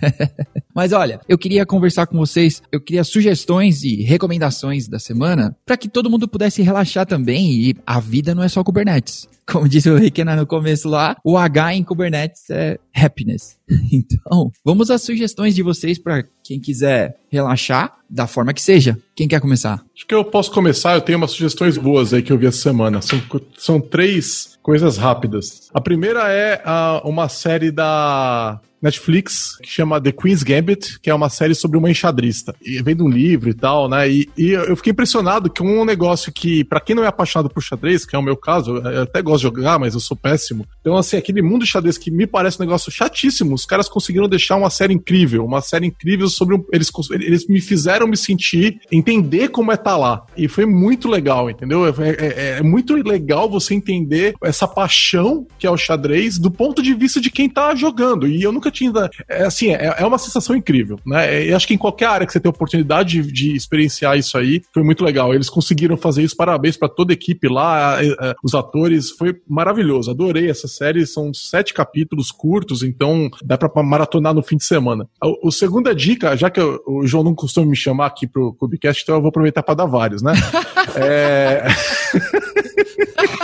Mas 0.74 0.92
olha, 0.92 1.20
eu 1.28 1.36
queria 1.36 1.66
conversar 1.66 2.06
com 2.06 2.16
vocês, 2.16 2.62
eu 2.72 2.80
queria 2.80 3.04
sugestões 3.04 3.82
e 3.82 4.02
recomendações 4.02 4.88
da 4.88 4.98
semana 4.98 5.56
para 5.66 5.76
que 5.76 5.88
todo 5.88 6.10
mundo 6.10 6.26
pudesse 6.26 6.62
relaxar 6.62 7.06
também 7.06 7.52
e 7.52 7.76
a 7.86 8.00
vida 8.00 8.34
não 8.34 8.42
é 8.42 8.48
só 8.48 8.64
Kubernetes. 8.64 9.28
Como 9.46 9.68
disse 9.68 9.90
o 9.90 9.96
Riquena 9.96 10.36
no 10.36 10.46
começo 10.46 10.88
lá, 10.88 11.16
o 11.24 11.36
H 11.36 11.74
em 11.74 11.84
Kubernetes 11.84 12.48
é 12.50 12.78
happiness. 12.94 13.58
Então, 13.90 14.50
vamos 14.64 14.90
às 14.90 15.02
sugestões 15.02 15.54
de 15.54 15.62
vocês 15.62 15.98
para 15.98 16.24
quem 16.44 16.60
quiser 16.60 17.16
relaxar 17.30 17.94
da 18.08 18.26
forma 18.26 18.52
que 18.52 18.60
seja. 18.60 18.98
Quem 19.14 19.26
quer 19.26 19.40
começar? 19.40 19.82
Acho 19.94 20.06
que 20.06 20.14
eu 20.14 20.24
posso 20.24 20.50
começar, 20.50 20.94
eu 20.94 21.00
tenho 21.00 21.16
umas 21.16 21.30
sugestões 21.30 21.78
boas 21.78 22.12
aí 22.12 22.22
que 22.22 22.32
eu 22.32 22.38
vi 22.38 22.46
essa 22.46 22.58
semana. 22.58 23.00
São, 23.00 23.20
são 23.56 23.80
três 23.80 24.58
coisas 24.62 24.96
rápidas. 24.96 25.70
A 25.72 25.80
primeira 25.80 26.30
é 26.30 26.62
uh, 26.64 27.08
uma 27.08 27.28
série 27.28 27.70
da 27.70 28.60
Netflix 28.82 29.56
que 29.62 29.68
chama 29.68 30.00
The 30.00 30.12
Queen's 30.12 30.42
Gambit, 30.42 30.98
que 31.00 31.08
é 31.08 31.14
uma 31.14 31.28
série 31.28 31.54
sobre 31.54 31.78
uma 31.78 31.90
enxadrista. 31.90 32.54
E 32.60 32.82
vem 32.82 32.96
de 32.96 33.02
um 33.02 33.08
livro 33.08 33.48
e 33.50 33.54
tal, 33.54 33.88
né? 33.88 34.10
E, 34.10 34.28
e 34.36 34.50
eu 34.50 34.76
fiquei 34.76 34.92
impressionado 34.92 35.48
que 35.48 35.62
um 35.62 35.84
negócio 35.84 36.32
que, 36.32 36.64
para 36.64 36.80
quem 36.80 36.96
não 36.96 37.04
é 37.04 37.06
apaixonado 37.06 37.48
por 37.48 37.62
xadrez, 37.62 38.04
que 38.04 38.16
é 38.16 38.18
o 38.18 38.22
meu 38.22 38.36
caso, 38.36 38.76
eu 38.78 39.02
até 39.02 39.22
gosto 39.22 39.38
de 39.38 39.42
jogar, 39.42 39.78
mas 39.78 39.94
eu 39.94 40.00
sou 40.00 40.16
péssimo. 40.16 40.66
Então, 40.80 40.96
assim, 40.96 41.16
aquele 41.16 41.42
mundo 41.42 41.64
xadrez 41.64 41.96
que 41.96 42.10
me 42.10 42.26
parece 42.26 42.58
um 42.60 42.64
negócio 42.64 42.90
chatíssimo, 42.90 43.54
os 43.54 43.64
caras 43.64 43.88
conseguiram 43.88 44.28
deixar 44.28 44.56
uma 44.56 44.70
série 44.70 44.94
incrível, 44.94 45.44
uma 45.44 45.60
série 45.60 45.86
incrível 45.86 46.28
sobre 46.28 46.56
um, 46.56 46.64
eles 46.72 46.90
eles 47.10 47.46
me 47.46 47.60
fizeram 47.60 48.06
me 48.06 48.16
sentir, 48.16 48.80
entender 48.90 49.48
como 49.48 49.70
é 49.70 49.74
estar 49.74 49.92
tá 49.92 49.96
lá. 49.96 50.26
E 50.36 50.48
foi 50.48 50.66
muito 50.66 51.08
legal, 51.08 51.48
entendeu? 51.48 51.86
É, 51.86 51.90
é, 52.08 52.58
é 52.58 52.62
muito 52.62 52.94
legal 52.94 53.48
você 53.48 53.74
entender 53.74 54.34
essa 54.42 54.66
paixão 54.66 55.46
que 55.58 55.66
é 55.66 55.70
o 55.70 55.76
xadrez 55.76 56.38
do 56.38 56.50
ponto 56.50 56.82
de 56.82 56.94
vista 56.94 57.20
de 57.20 57.30
quem 57.30 57.48
tá 57.48 57.74
jogando. 57.74 58.26
E 58.26 58.42
eu 58.42 58.50
nunca 58.50 58.71
tinha. 58.72 58.92
É, 59.28 59.44
assim, 59.44 59.70
é, 59.70 59.94
é 59.98 60.06
uma 60.06 60.18
sensação 60.18 60.56
incrível, 60.56 60.98
né? 61.06 61.48
Eu 61.48 61.56
acho 61.56 61.66
que 61.66 61.74
em 61.74 61.78
qualquer 61.78 62.06
área 62.06 62.26
que 62.26 62.32
você 62.32 62.40
tem 62.40 62.50
oportunidade 62.50 63.22
de, 63.22 63.32
de 63.32 63.56
experienciar 63.56 64.18
isso 64.18 64.36
aí, 64.36 64.62
foi 64.72 64.82
muito 64.82 65.04
legal. 65.04 65.34
Eles 65.34 65.48
conseguiram 65.48 65.96
fazer 65.96 66.22
isso, 66.22 66.36
parabéns 66.36 66.76
para 66.76 66.88
toda 66.88 67.12
a 67.12 67.14
equipe 67.14 67.48
lá, 67.48 68.02
é, 68.02 68.08
é, 68.08 68.34
os 68.42 68.54
atores, 68.54 69.10
foi 69.10 69.36
maravilhoso. 69.48 70.10
Adorei 70.10 70.50
essa 70.50 70.66
série, 70.66 71.06
são 71.06 71.32
sete 71.32 71.74
capítulos 71.74 72.30
curtos, 72.30 72.82
então 72.82 73.30
dá 73.44 73.56
pra 73.56 73.82
maratonar 73.82 74.34
no 74.34 74.42
fim 74.42 74.56
de 74.56 74.64
semana. 74.64 75.08
O, 75.22 75.48
o 75.48 75.52
segunda 75.52 75.94
dica, 75.94 76.36
já 76.36 76.50
que 76.50 76.60
eu, 76.60 76.82
o 76.86 77.06
João 77.06 77.24
não 77.24 77.34
costuma 77.34 77.66
me 77.66 77.76
chamar 77.76 78.06
aqui 78.06 78.26
pro 78.26 78.54
Cubicast, 78.54 79.02
então 79.02 79.16
eu 79.16 79.20
vou 79.20 79.28
aproveitar 79.28 79.62
para 79.62 79.74
dar 79.74 79.86
vários, 79.86 80.22
né? 80.22 80.32
é. 80.96 81.66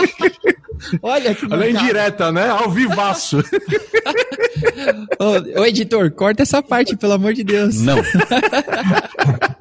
Olha 1.01 1.35
que 1.35 1.45
Olha 1.45 1.69
indireta, 1.69 2.31
né? 2.31 2.49
Ao 2.49 2.69
vivaço. 2.69 3.43
ô, 5.19 5.59
ô, 5.61 5.65
editor, 5.65 6.11
corta 6.11 6.43
essa 6.43 6.61
parte, 6.61 6.95
pelo 6.95 7.13
amor 7.13 7.33
de 7.33 7.43
Deus. 7.43 7.81
Não. 7.81 7.97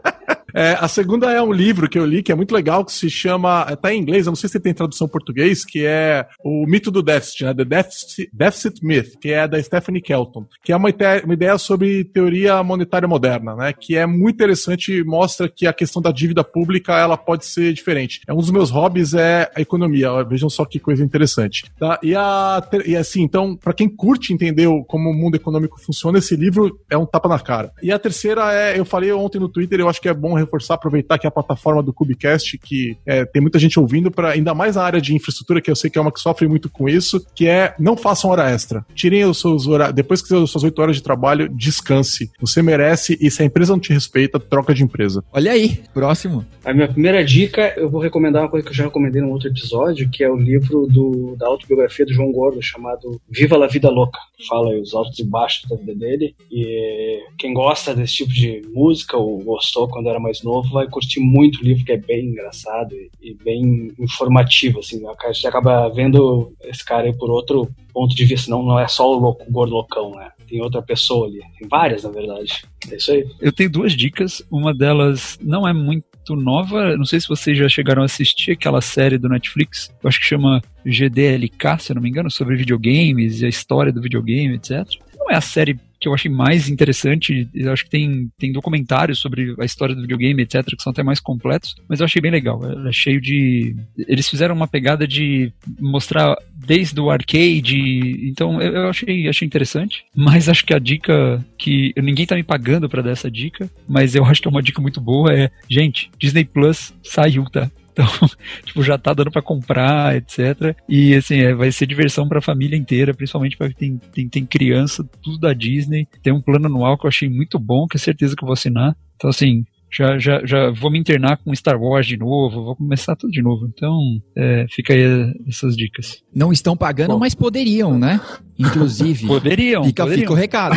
É, 0.59 0.77
a 0.81 0.89
segunda 0.89 1.31
é 1.31 1.41
um 1.41 1.53
livro 1.53 1.89
que 1.89 1.97
eu 1.97 2.05
li 2.05 2.21
que 2.21 2.33
é 2.33 2.35
muito 2.35 2.53
legal, 2.53 2.85
que 2.85 2.91
se 2.91 3.09
chama. 3.09 3.65
Tá 3.77 3.95
em 3.95 4.01
inglês, 4.01 4.27
eu 4.27 4.33
não 4.33 4.37
sei 4.37 4.49
se 4.49 4.59
tem 4.59 4.75
tradução 4.75 5.07
em 5.07 5.11
português, 5.11 5.65
que 5.65 5.87
é 5.87 6.27
O 6.43 6.67
Mito 6.67 6.91
do 6.91 7.01
Déficit, 7.01 7.45
né? 7.45 7.55
The 7.55 7.65
Deficit, 7.65 8.31
Deficit 8.33 8.85
Myth, 8.85 9.19
que 9.21 9.31
é 9.31 9.47
da 9.47 9.63
Stephanie 9.63 10.03
Kelton, 10.03 10.47
que 10.65 10.73
é 10.73 10.77
uma, 10.77 10.89
uma 11.25 11.35
ideia 11.35 11.57
sobre 11.59 12.03
teoria 12.03 12.61
monetária 12.65 13.07
moderna, 13.07 13.55
né? 13.55 13.73
Que 13.73 13.95
é 13.95 14.05
muito 14.05 14.35
interessante 14.35 14.93
e 14.93 15.05
mostra 15.05 15.49
que 15.49 15.65
a 15.65 15.73
questão 15.73 16.03
da 16.03 16.11
dívida 16.11 16.43
pública 16.43 16.99
ela 16.99 17.17
pode 17.17 17.47
ser 17.47 17.73
diferente. 17.73 18.23
É 18.27 18.33
um 18.33 18.39
dos 18.39 18.51
meus 18.51 18.69
hobbies 18.69 19.15
é 19.15 19.49
a 19.55 19.61
economia. 19.61 20.25
Vejam 20.25 20.51
só 20.51 20.65
que 20.65 20.81
coisa 20.81 21.05
interessante. 21.05 21.71
Tá? 21.79 22.01
E, 22.03 22.17
a, 22.17 22.69
e 22.85 22.97
assim, 22.97 23.23
então, 23.23 23.55
para 23.55 23.73
quem 23.73 23.89
curte 23.89 24.33
entender 24.33 24.67
como 24.89 25.09
o 25.11 25.15
mundo 25.15 25.37
econômico 25.37 25.81
funciona, 25.81 26.19
esse 26.19 26.35
livro 26.35 26.81
é 26.91 26.99
um 26.99 27.07
tapa 27.07 27.29
na 27.29 27.39
cara. 27.39 27.71
E 27.81 27.93
a 27.93 27.99
terceira 27.99 28.53
é, 28.53 28.77
eu 28.77 28.85
falei 28.85 29.13
ontem 29.13 29.39
no 29.39 29.49
Twitter, 29.49 29.79
eu 29.79 29.89
acho 29.89 30.01
que 30.01 30.09
é 30.09 30.15
bom 30.15 30.48
reforçar, 30.49 30.75
aproveitar 30.75 31.19
que 31.19 31.27
a 31.27 31.31
plataforma 31.31 31.83
do 31.83 31.93
Cubicast, 31.93 32.59
que 32.59 32.97
é, 33.07 33.25
tem 33.25 33.43
muita 33.43 33.59
gente 33.59 33.79
ouvindo, 33.79 34.11
para 34.11 34.31
ainda 34.31 34.55
mais 34.55 34.77
a 34.77 34.85
área 34.85 35.01
de 35.01 35.15
infraestrutura, 35.15 35.61
que 35.61 35.71
eu 35.71 35.77
sei 35.77 35.91
que 35.91 35.99
é 35.99 36.01
uma 36.01 36.13
que 36.13 36.21
sofre 36.21 36.49
muito 36.49 36.71
com 36.71 36.89
isso, 36.89 37.25
que 37.35 37.47
é 37.47 37.75
não 37.79 37.97
façam 37.97 38.31
hora 38.31 38.51
extra. 38.51 38.85
Tirem 38.95 39.25
os 39.25 39.41
seus 39.41 39.67
horários, 39.67 39.95
depois 39.95 40.23
que 40.23 40.35
as 40.35 40.51
suas 40.51 40.65
oito 40.65 40.81
horas 40.81 40.97
de 40.97 41.03
trabalho, 41.03 41.49
descanse. 41.49 42.31
Você 42.41 42.63
merece 42.63 43.19
e 43.21 43.31
se 43.31 43.43
a 43.43 43.47
empresa 43.47 43.73
não 43.73 43.81
te 43.81 43.93
respeita, 43.93 44.41
troca 44.41 44.75
de 44.75 44.83
empresa. 44.83 45.23
Olha 45.33 45.53
aí, 45.53 45.83
próximo. 45.93 46.45
A 46.65 46.73
minha 46.73 46.89
primeira 46.89 47.25
dica, 47.25 47.75
eu 47.77 47.89
vou 47.89 48.01
recomendar 48.01 48.43
uma 48.43 48.51
coisa 48.51 48.65
que 48.65 48.71
eu 48.71 48.77
já 48.77 48.85
recomendei 48.85 49.23
num 49.23 49.31
outro 49.31 49.49
episódio, 49.49 50.09
que 50.11 50.23
é 50.23 50.31
o 50.31 50.37
livro 50.37 50.87
do, 50.87 51.37
da 51.37 51.47
autobiografia 51.47 52.05
do 52.05 52.13
João 52.13 52.33
Gordo, 52.33 52.61
chamado 52.63 53.21
Viva 53.29 53.57
la 53.57 53.67
Vida 53.67 53.91
Louca. 53.91 54.19
Fala 54.49 54.71
aí 54.71 54.81
os 54.81 54.95
altos 54.95 55.19
e 55.19 55.25
baixos 55.25 55.69
da 55.69 55.77
vida 55.77 55.95
dele. 55.95 56.35
E 56.51 57.23
quem 57.39 57.55
gosta 57.55 57.95
desse 57.95 58.15
tipo 58.15 58.33
de 58.33 58.63
música 58.73 59.17
ou 59.17 59.39
gostou 59.43 59.89
quando 59.89 60.09
era 60.09 60.21
mais 60.21 60.28
novo, 60.43 60.71
vai 60.71 60.89
curtir 60.89 61.21
muito 61.21 61.61
o 61.61 61.65
livro, 61.65 61.85
que 61.85 61.93
é 61.93 61.97
bem 61.97 62.27
engraçado 62.27 62.95
e, 62.95 63.11
e 63.21 63.35
bem 63.35 63.93
informativo, 63.99 64.81
assim. 64.81 65.03
A 65.07 65.33
gente 65.33 65.47
acaba 65.47 65.89
vendo 65.89 66.53
esse 66.65 66.85
cara 66.85 67.13
por 67.13 67.31
outro 67.31 67.69
ponto 67.93 68.15
de 68.15 68.25
vista, 68.25 68.51
não, 68.51 68.63
não 68.63 68.79
é 68.79 68.87
só 68.87 69.11
o 69.11 69.19
louco, 69.19 69.45
o 69.47 69.53
gordo 69.53 69.87
né? 70.17 70.31
Tem 70.49 70.63
outra 70.63 70.81
pessoa 70.81 71.27
ali. 71.27 71.41
Tem 71.59 71.69
várias, 71.69 72.05
na 72.05 72.11
verdade. 72.11 72.63
É 72.91 72.97
isso 72.97 73.13
aí. 73.13 73.27
Eu 73.41 73.53
tenho 73.53 73.71
duas 73.71 73.93
dicas. 73.93 74.43
Uma 74.51 74.73
delas 74.73 75.39
não 75.43 75.69
é 75.69 75.73
muito 75.75 76.35
nova. 76.35 76.97
Não 76.97 77.05
sei 77.05 77.21
se 77.21 77.29
vocês 77.29 77.59
já 77.59 77.69
chegaram 77.69 78.03
a 78.03 78.07
assistir 78.07 78.53
aquela 78.53 78.81
série 78.81 79.19
do 79.19 79.29
Netflix. 79.29 79.95
Eu 80.03 80.09
acho 80.09 80.19
que 80.19 80.27
chama 80.27 80.63
GDLK, 80.87 81.79
se 81.81 81.93
eu 81.93 81.97
não 81.97 82.03
me 82.03 82.09
engano, 82.09 82.31
sobre 82.31 82.57
videogames 82.57 83.43
e 83.43 83.47
a 83.47 83.49
história 83.49 83.93
do 83.93 84.01
videogame, 84.01 84.55
etc. 84.55 84.87
É 85.31 85.35
a 85.35 85.41
série 85.41 85.79
que 86.01 86.09
eu 86.09 86.15
achei 86.15 86.31
mais 86.31 86.69
interessante. 86.69 87.49
Eu 87.53 87.73
acho 87.73 87.85
que 87.85 87.91
tem, 87.91 88.31
tem 88.39 88.53
documentários 88.53 89.19
sobre 89.19 89.55
a 89.59 89.65
história 89.65 89.95
do 89.95 90.03
videogame, 90.03 90.43
etc., 90.43 90.65
que 90.77 90.83
são 90.83 90.93
até 90.93 91.03
mais 91.03 91.21
completos, 91.21 91.75
mas 91.89 92.01
eu 92.01 92.05
achei 92.05 92.23
bem 92.23 92.31
legal. 92.31 92.61
É 92.87 92.93
cheio 92.93 93.21
de. 93.21 93.75
Eles 93.97 94.29
fizeram 94.29 94.55
uma 94.55 94.69
pegada 94.69 95.07
de 95.07 95.53
mostrar 95.81 96.37
desde 96.55 97.01
o 97.01 97.11
arcade, 97.11 98.29
então 98.29 98.61
eu, 98.63 98.73
eu 98.73 98.89
achei, 98.89 99.29
achei 99.29 99.47
interessante. 99.47 100.05
Mas 100.15 100.49
acho 100.49 100.65
que 100.65 100.75
a 100.75 100.79
dica 100.79 101.45
que. 101.57 101.93
Ninguém 101.97 102.27
tá 102.27 102.37
me 102.37 102.43
pagando 102.43 102.89
para 102.89 103.03
dar 103.03 103.11
essa 103.11 103.31
dica, 103.31 103.69
mas 103.89 104.15
eu 104.15 104.25
acho 104.27 104.41
que 104.41 104.49
é 104.49 104.51
uma 104.51 104.63
dica 104.63 104.81
muito 104.81 105.01
boa: 105.01 105.33
é, 105.33 105.51
gente, 105.69 106.11
Disney 106.19 106.45
Plus 106.45 106.95
saiu, 107.03 107.45
tá? 107.45 107.71
Então, 107.99 108.07
tipo, 108.65 108.83
já 108.83 108.97
tá 108.97 109.13
dando 109.13 109.31
para 109.31 109.43
comprar, 109.43 110.17
etc. 110.17 110.77
E 110.89 111.15
assim, 111.15 111.41
é, 111.41 111.53
vai 111.53 111.73
ser 111.73 111.87
diversão 111.87 112.29
para 112.29 112.39
a 112.39 112.43
família 112.43 112.77
inteira, 112.77 113.13
principalmente 113.13 113.57
para 113.57 113.73
quem 113.73 113.97
tem, 113.97 114.11
tem, 114.13 114.29
tem 114.29 114.47
criança, 114.47 115.05
tudo 115.23 115.39
da 115.39 115.53
Disney. 115.53 116.07
Tem 116.23 116.33
um 116.33 116.41
plano 116.41 116.67
anual 116.67 116.97
que 116.97 117.07
eu 117.07 117.09
achei 117.09 117.29
muito 117.29 117.59
bom, 117.59 117.87
que 117.89 117.97
é 117.97 118.01
certeza 118.01 118.37
que 118.37 118.45
eu 118.45 118.47
vou 118.47 118.55
assinar. 118.55 118.97
Então, 119.17 119.29
assim, 119.29 119.65
já, 119.91 120.19
já, 120.19 120.45
já 120.45 120.71
vou 120.71 120.91
me 120.91 120.99
internar 120.99 121.39
com 121.39 121.55
Star 121.55 121.81
Wars 121.81 122.07
de 122.07 122.17
novo, 122.17 122.65
vou 122.65 122.77
começar 122.77 123.17
tudo 123.17 123.33
de 123.33 123.43
novo. 123.43 123.67
Então, 123.67 123.99
é, 124.37 124.67
fica 124.71 124.93
aí 124.93 125.35
essas 125.49 125.77
dicas. 125.77 126.23
Não 126.35 126.53
estão 126.53 126.77
pagando, 126.77 127.15
Bom. 127.15 127.19
mas 127.19 127.35
poderiam, 127.35 127.99
né? 127.99 128.21
Inclusive. 128.59 129.27
Poderiam. 129.29 129.85
Fica, 129.85 130.05
poderiam. 130.05 130.23
fica 130.23 130.33
o 130.33 130.37
recado. 130.37 130.77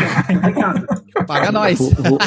Paga 1.28 1.52
nós. 1.52 1.78
Vou, 1.78 1.92
vou, 1.92 2.18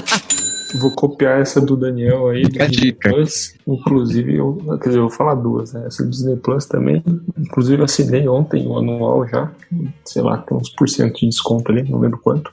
vou 0.79 0.91
copiar 0.91 1.41
essa 1.41 1.61
do 1.61 1.77
Daniel 1.77 2.29
aí, 2.29 2.43
do 2.43 2.51
Disney 2.51 2.69
dica. 2.69 3.11
Plus. 3.11 3.55
Inclusive, 3.67 4.37
eu, 4.37 4.59
quer 4.81 4.89
dizer, 4.89 4.99
eu 4.99 5.09
vou 5.09 5.11
falar 5.11 5.35
duas, 5.35 5.73
né? 5.73 5.85
Essa 5.87 6.05
do 6.05 6.11
Disney 6.11 6.37
Plus 6.37 6.67
também. 6.67 7.03
Inclusive, 7.39 7.81
eu 7.81 7.85
assinei 7.85 8.29
ontem 8.29 8.67
o 8.67 8.79
anual 8.79 9.27
já. 9.27 9.51
Sei 10.05 10.23
lá, 10.23 10.39
tem 10.39 10.57
uns 10.57 10.71
por 10.71 10.89
cento 10.89 11.21
de 11.21 11.29
desconto 11.29 11.71
ali, 11.71 11.83
não 11.83 11.99
lembro 11.99 12.19
quanto. 12.19 12.53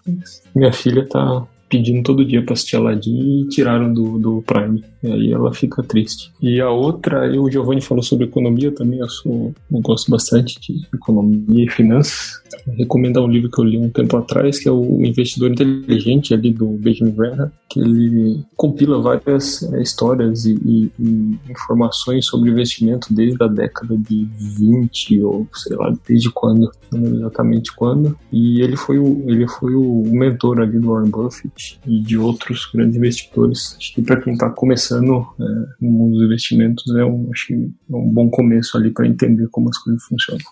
Minha 0.56 0.72
filha 0.72 1.08
tá 1.08 1.46
pedindo 1.72 2.04
todo 2.04 2.26
dia 2.26 2.44
pra 2.44 2.54
assistir 2.54 2.76
Aladdin 2.76 3.44
e 3.44 3.48
tiraram 3.48 3.92
do, 3.94 4.20
do 4.20 4.42
Prime. 4.46 4.84
E 5.02 5.12
aí 5.12 5.32
ela 5.32 5.52
fica 5.54 5.82
triste. 5.82 6.32
E 6.42 6.60
a 6.60 6.70
outra, 6.70 7.26
eu, 7.34 7.44
o 7.44 7.50
Giovanni 7.50 7.82
falou 7.82 8.04
sobre 8.04 8.26
economia 8.26 8.72
também, 8.72 9.00
eu, 9.00 9.10
sou, 9.10 9.54
eu 9.72 9.80
gosto 9.80 10.12
bastante 10.12 10.60
de 10.62 10.86
economia 10.94 11.66
e 11.66 11.70
finanças. 11.70 12.42
Vou 12.68 12.76
recomendar 12.76 13.24
um 13.24 13.28
livro 13.28 13.50
que 13.50 13.60
eu 13.60 13.66
li 13.66 13.78
um 13.78 13.90
tempo 13.90 14.16
atrás, 14.18 14.60
que 14.60 14.68
é 14.68 14.72
o 14.72 15.04
Investidor 15.04 15.50
Inteligente, 15.50 16.34
ali 16.34 16.52
do 16.52 16.68
Benjamin 16.68 17.14
Graham, 17.14 17.52
que 17.70 17.80
ele 17.80 18.44
compila 18.56 19.02
várias 19.02 19.64
é, 19.74 19.82
histórias 19.82 20.46
e, 20.46 20.54
e- 20.54 20.92
e 21.00 21.40
informações 21.50 22.26
sobre 22.26 22.52
investimento 22.52 23.12
desde 23.14 23.42
a 23.44 23.48
década 23.48 23.98
de 23.98 24.28
20, 24.60 25.22
ou 25.22 25.48
sei 25.54 25.76
lá, 25.78 25.92
desde 26.08 26.30
quando, 26.30 26.70
não 26.92 27.06
exatamente 27.16 27.74
quando. 27.76 28.16
E 28.32 28.62
ele 28.62 28.76
foi 28.76 29.00
o, 29.00 29.24
ele 29.28 29.48
foi 29.48 29.74
o 29.74 30.04
mentor 30.12 30.60
ali 30.60 30.78
do 30.78 30.90
Warren 30.92 31.10
Buffett 31.10 31.52
e 31.86 32.02
de 32.02 32.18
outros 32.18 32.70
grandes 32.74 32.96
investidores. 32.96 33.76
Acho 33.78 33.96
que 33.96 34.02
para 34.02 34.22
quem 34.22 34.34
está 34.34 34.50
começando 34.50 35.28
é, 35.40 35.44
no 35.82 35.92
mundo 35.92 36.14
dos 36.14 36.26
investimentos, 36.26 36.84
é 36.96 37.04
um, 37.04 37.30
acho 37.32 37.48
que 37.48 37.54
é 37.54 37.96
um 37.96 38.10
bom 38.10 38.30
começo 38.30 38.78
ali 38.78 38.92
para 38.92 39.08
entender 39.08 39.48
como 39.50 39.70
as 39.70 39.78
coisas 39.78 40.04
funcionam. 40.04 40.44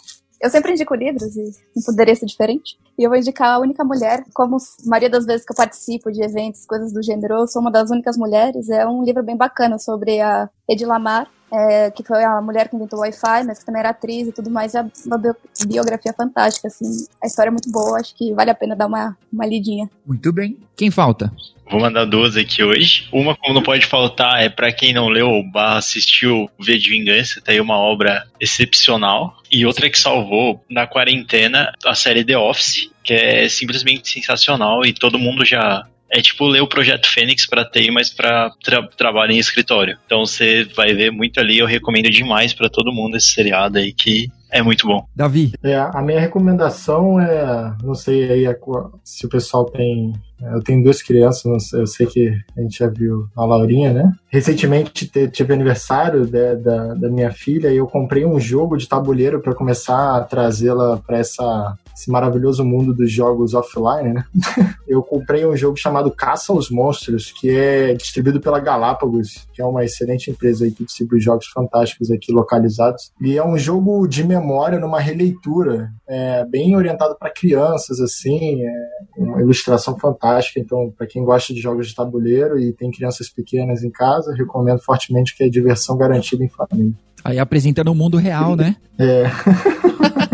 Eu 0.42 0.50
sempre 0.50 0.72
indico 0.72 0.96
livros 0.96 1.36
e 1.36 1.52
não 1.76 1.84
poderia 1.86 2.16
ser 2.16 2.26
diferente. 2.26 2.80
E 2.98 3.04
eu 3.04 3.10
vou 3.10 3.20
indicar 3.20 3.56
a 3.56 3.60
única 3.60 3.84
mulher, 3.84 4.24
como 4.34 4.56
a 4.56 4.90
maioria 4.90 5.10
das 5.10 5.26
vezes 5.26 5.46
que 5.46 5.52
eu 5.52 5.56
participo 5.56 6.10
de 6.12 6.24
eventos, 6.24 6.66
coisas 6.66 6.94
do 6.94 7.04
gênero, 7.04 7.36
eu 7.36 7.48
sou 7.48 7.62
uma 7.62 7.72
das 7.72 7.92
únicas 7.92 8.16
mulheres. 8.18 8.70
É 8.70 8.88
um 8.88 9.04
livro 9.04 9.22
bem 9.22 9.36
bacana 9.36 9.78
sobre 9.78 10.22
a 10.22 10.50
Edilamar, 10.70 11.28
é, 11.52 11.92
que 11.92 12.04
foi 12.04 12.24
a 12.24 12.42
mulher 12.42 12.70
que 12.70 12.76
inventou 12.76 13.00
o 13.00 13.02
Wi-Fi, 13.02 13.44
mas 13.46 13.60
que 13.60 13.66
também 13.66 13.80
era 13.80 13.90
atriz 13.90 14.28
e 14.28 14.32
tudo 14.32 14.50
mais. 14.50 14.76
É 14.76 14.86
uma 15.06 15.18
bio- 15.18 15.36
biografia 15.68 16.14
fantástica, 16.14 16.68
assim. 16.68 17.06
A 17.24 17.28
história 17.28 17.50
é 17.50 17.52
muito 17.52 17.72
boa, 17.72 18.00
acho 18.00 18.16
que 18.16 18.34
vale 18.34 18.52
a 18.52 18.56
pena 18.56 18.76
dar 18.76 18.88
uma, 18.88 19.18
uma 19.32 19.46
lidinha. 19.46 19.90
Muito 20.06 20.32
bem. 20.32 20.58
Quem 20.76 20.90
falta? 20.92 21.32
Vou 21.70 21.80
mandar 21.80 22.06
duas 22.06 22.36
aqui 22.36 22.64
hoje. 22.64 23.08
Uma, 23.14 23.36
como 23.36 23.54
não 23.54 23.62
pode 23.62 23.86
faltar, 23.86 24.42
é 24.42 24.50
pra 24.50 24.72
quem 24.72 24.92
não 24.92 25.08
leu 25.08 25.30
ou 25.30 25.44
barra 25.44 25.78
assistiu 25.78 26.50
V 26.60 26.78
de 26.78 26.90
Vingança, 26.90 27.42
tá 27.42 27.52
aí 27.52 27.62
uma 27.62 27.78
obra 27.78 28.26
excepcional. 28.40 29.38
E 29.52 29.66
outra 29.66 29.90
que 29.90 30.00
salvou 30.00 30.64
na 30.70 30.88
quarentena 30.88 31.72
a 31.86 31.94
série 31.94 32.26
The 32.26 32.38
Office, 32.38 32.90
que 33.04 33.14
é 33.14 33.48
simplesmente 33.50 34.10
sensacional 34.10 34.86
e 34.86 34.94
todo 34.94 35.20
mundo 35.20 35.46
já. 35.46 35.86
É 36.12 36.22
tipo 36.22 36.48
ler 36.48 36.62
o 36.62 36.68
Projeto 36.68 37.08
Fênix 37.08 37.46
pra 37.46 37.64
TI, 37.66 37.92
mas 37.92 38.10
pra 38.10 38.50
tra 38.64 38.88
trabalho 38.98 39.32
em 39.32 39.38
escritório. 39.38 39.98
Então 40.06 40.26
você 40.26 40.66
vai 40.76 40.94
ver 40.94 41.12
muito 41.12 41.40
ali. 41.40 41.60
Eu 41.60 41.66
recomendo 41.68 42.10
demais 42.10 42.54
pra 42.54 42.70
todo 42.70 42.92
mundo 42.92 43.16
esse 43.18 43.28
seriado 43.32 43.78
aí, 43.78 43.94
que 43.94 44.28
é 44.52 44.64
muito 44.64 44.88
bom. 44.88 45.06
Davi. 45.16 45.52
É, 45.64 45.76
a 45.78 46.02
minha 46.02 46.20
recomendação 46.20 47.20
é, 47.20 47.72
não 47.84 47.94
sei 47.94 48.32
aí 48.32 48.48
a 48.48 48.56
se 49.04 49.28
o 49.28 49.30
pessoal 49.30 49.66
tem, 49.66 50.12
é, 50.42 50.56
eu 50.56 50.64
tenho 50.64 50.84
duas 50.84 51.04
crianças, 51.04 51.44
não 51.46 51.60
sei- 51.60 51.82
eu 51.82 51.86
sei 51.88 52.08
que 52.08 52.32
a 52.58 52.62
gente 52.62 52.80
já 52.80 52.88
viu 52.88 53.28
a 53.36 53.46
Laurinha, 53.46 53.94
né? 53.94 54.12
Recentemente 54.30 55.08
te- 55.08 55.28
tive 55.30 55.54
aniversário 55.54 56.26
da, 56.26 56.56
da, 56.56 56.94
da 56.96 57.10
minha 57.10 57.32
filha 57.32 57.68
e 57.70 57.78
eu 57.78 57.86
comprei 57.86 58.26
um 58.26 58.40
jogo 58.40 58.76
de 58.78 58.88
tabuleiro 58.90 59.40
para 59.40 59.54
começar 59.54 60.18
a 60.18 60.24
trazê-la 60.24 60.98
para 60.98 61.20
essa 61.20 61.78
esse 62.00 62.10
maravilhoso 62.10 62.64
mundo 62.64 62.94
dos 62.94 63.12
jogos 63.12 63.54
offline, 63.54 64.14
né? 64.14 64.24
eu 64.88 65.04
comprei 65.04 65.46
um 65.46 65.56
jogo 65.56 65.76
chamado 65.78 66.10
Caça 66.10 66.54
aos 66.54 66.70
Monstros, 66.70 67.34
que 67.34 67.50
é 67.50 67.94
distribuído 67.94 68.40
pela 68.40 68.60
Galápagos, 68.60 69.46
que 69.54 69.62
é 69.62 69.66
uma 69.66 69.84
excelente 69.84 70.32
empresa 70.32 70.64
aí 70.64 70.72
que 70.72 70.86
distribui 70.86 71.20
jogos 71.20 71.48
fantásticos 71.48 72.10
aqui 72.10 72.32
localizados. 72.32 73.12
E 73.22 73.38
é 73.38 73.46
um 73.46 73.58
jogo 73.58 74.08
de 74.08 74.24
memória 74.24 74.80
numa 74.80 75.00
releitura, 75.00 75.92
é, 76.08 76.46
bem 76.46 76.74
orientado 76.76 77.18
para 77.20 77.30
crianças, 77.30 78.00
assim, 78.00 78.64
é 78.64 78.72
uma 79.18 79.42
ilustração 79.42 79.98
fantástica. 80.00 80.60
Então, 80.60 80.94
para 80.98 81.06
quem 81.06 81.24
gosta 81.24 81.54
de 81.54 81.60
jogos 81.60 81.90
de 81.90 81.96
tabuleiro 81.96 82.58
e 82.58 82.72
tem 82.72 82.90
crianças 82.92 83.30
pequenas 83.30 83.84
em 83.84 83.92
casa, 83.92 84.34
recomendo 84.34 84.80
fortemente 84.80 85.36
que 85.36 85.44
é 85.44 85.50
diversão 85.50 85.98
garantida 85.98 86.44
em 86.46 86.50
família. 86.50 86.94
Aí 87.26 87.38
apresentando 87.38 87.90
o 87.90 87.96
mundo 87.96 88.16
real, 88.16 88.56
né? 88.56 88.78
É. 88.98 89.26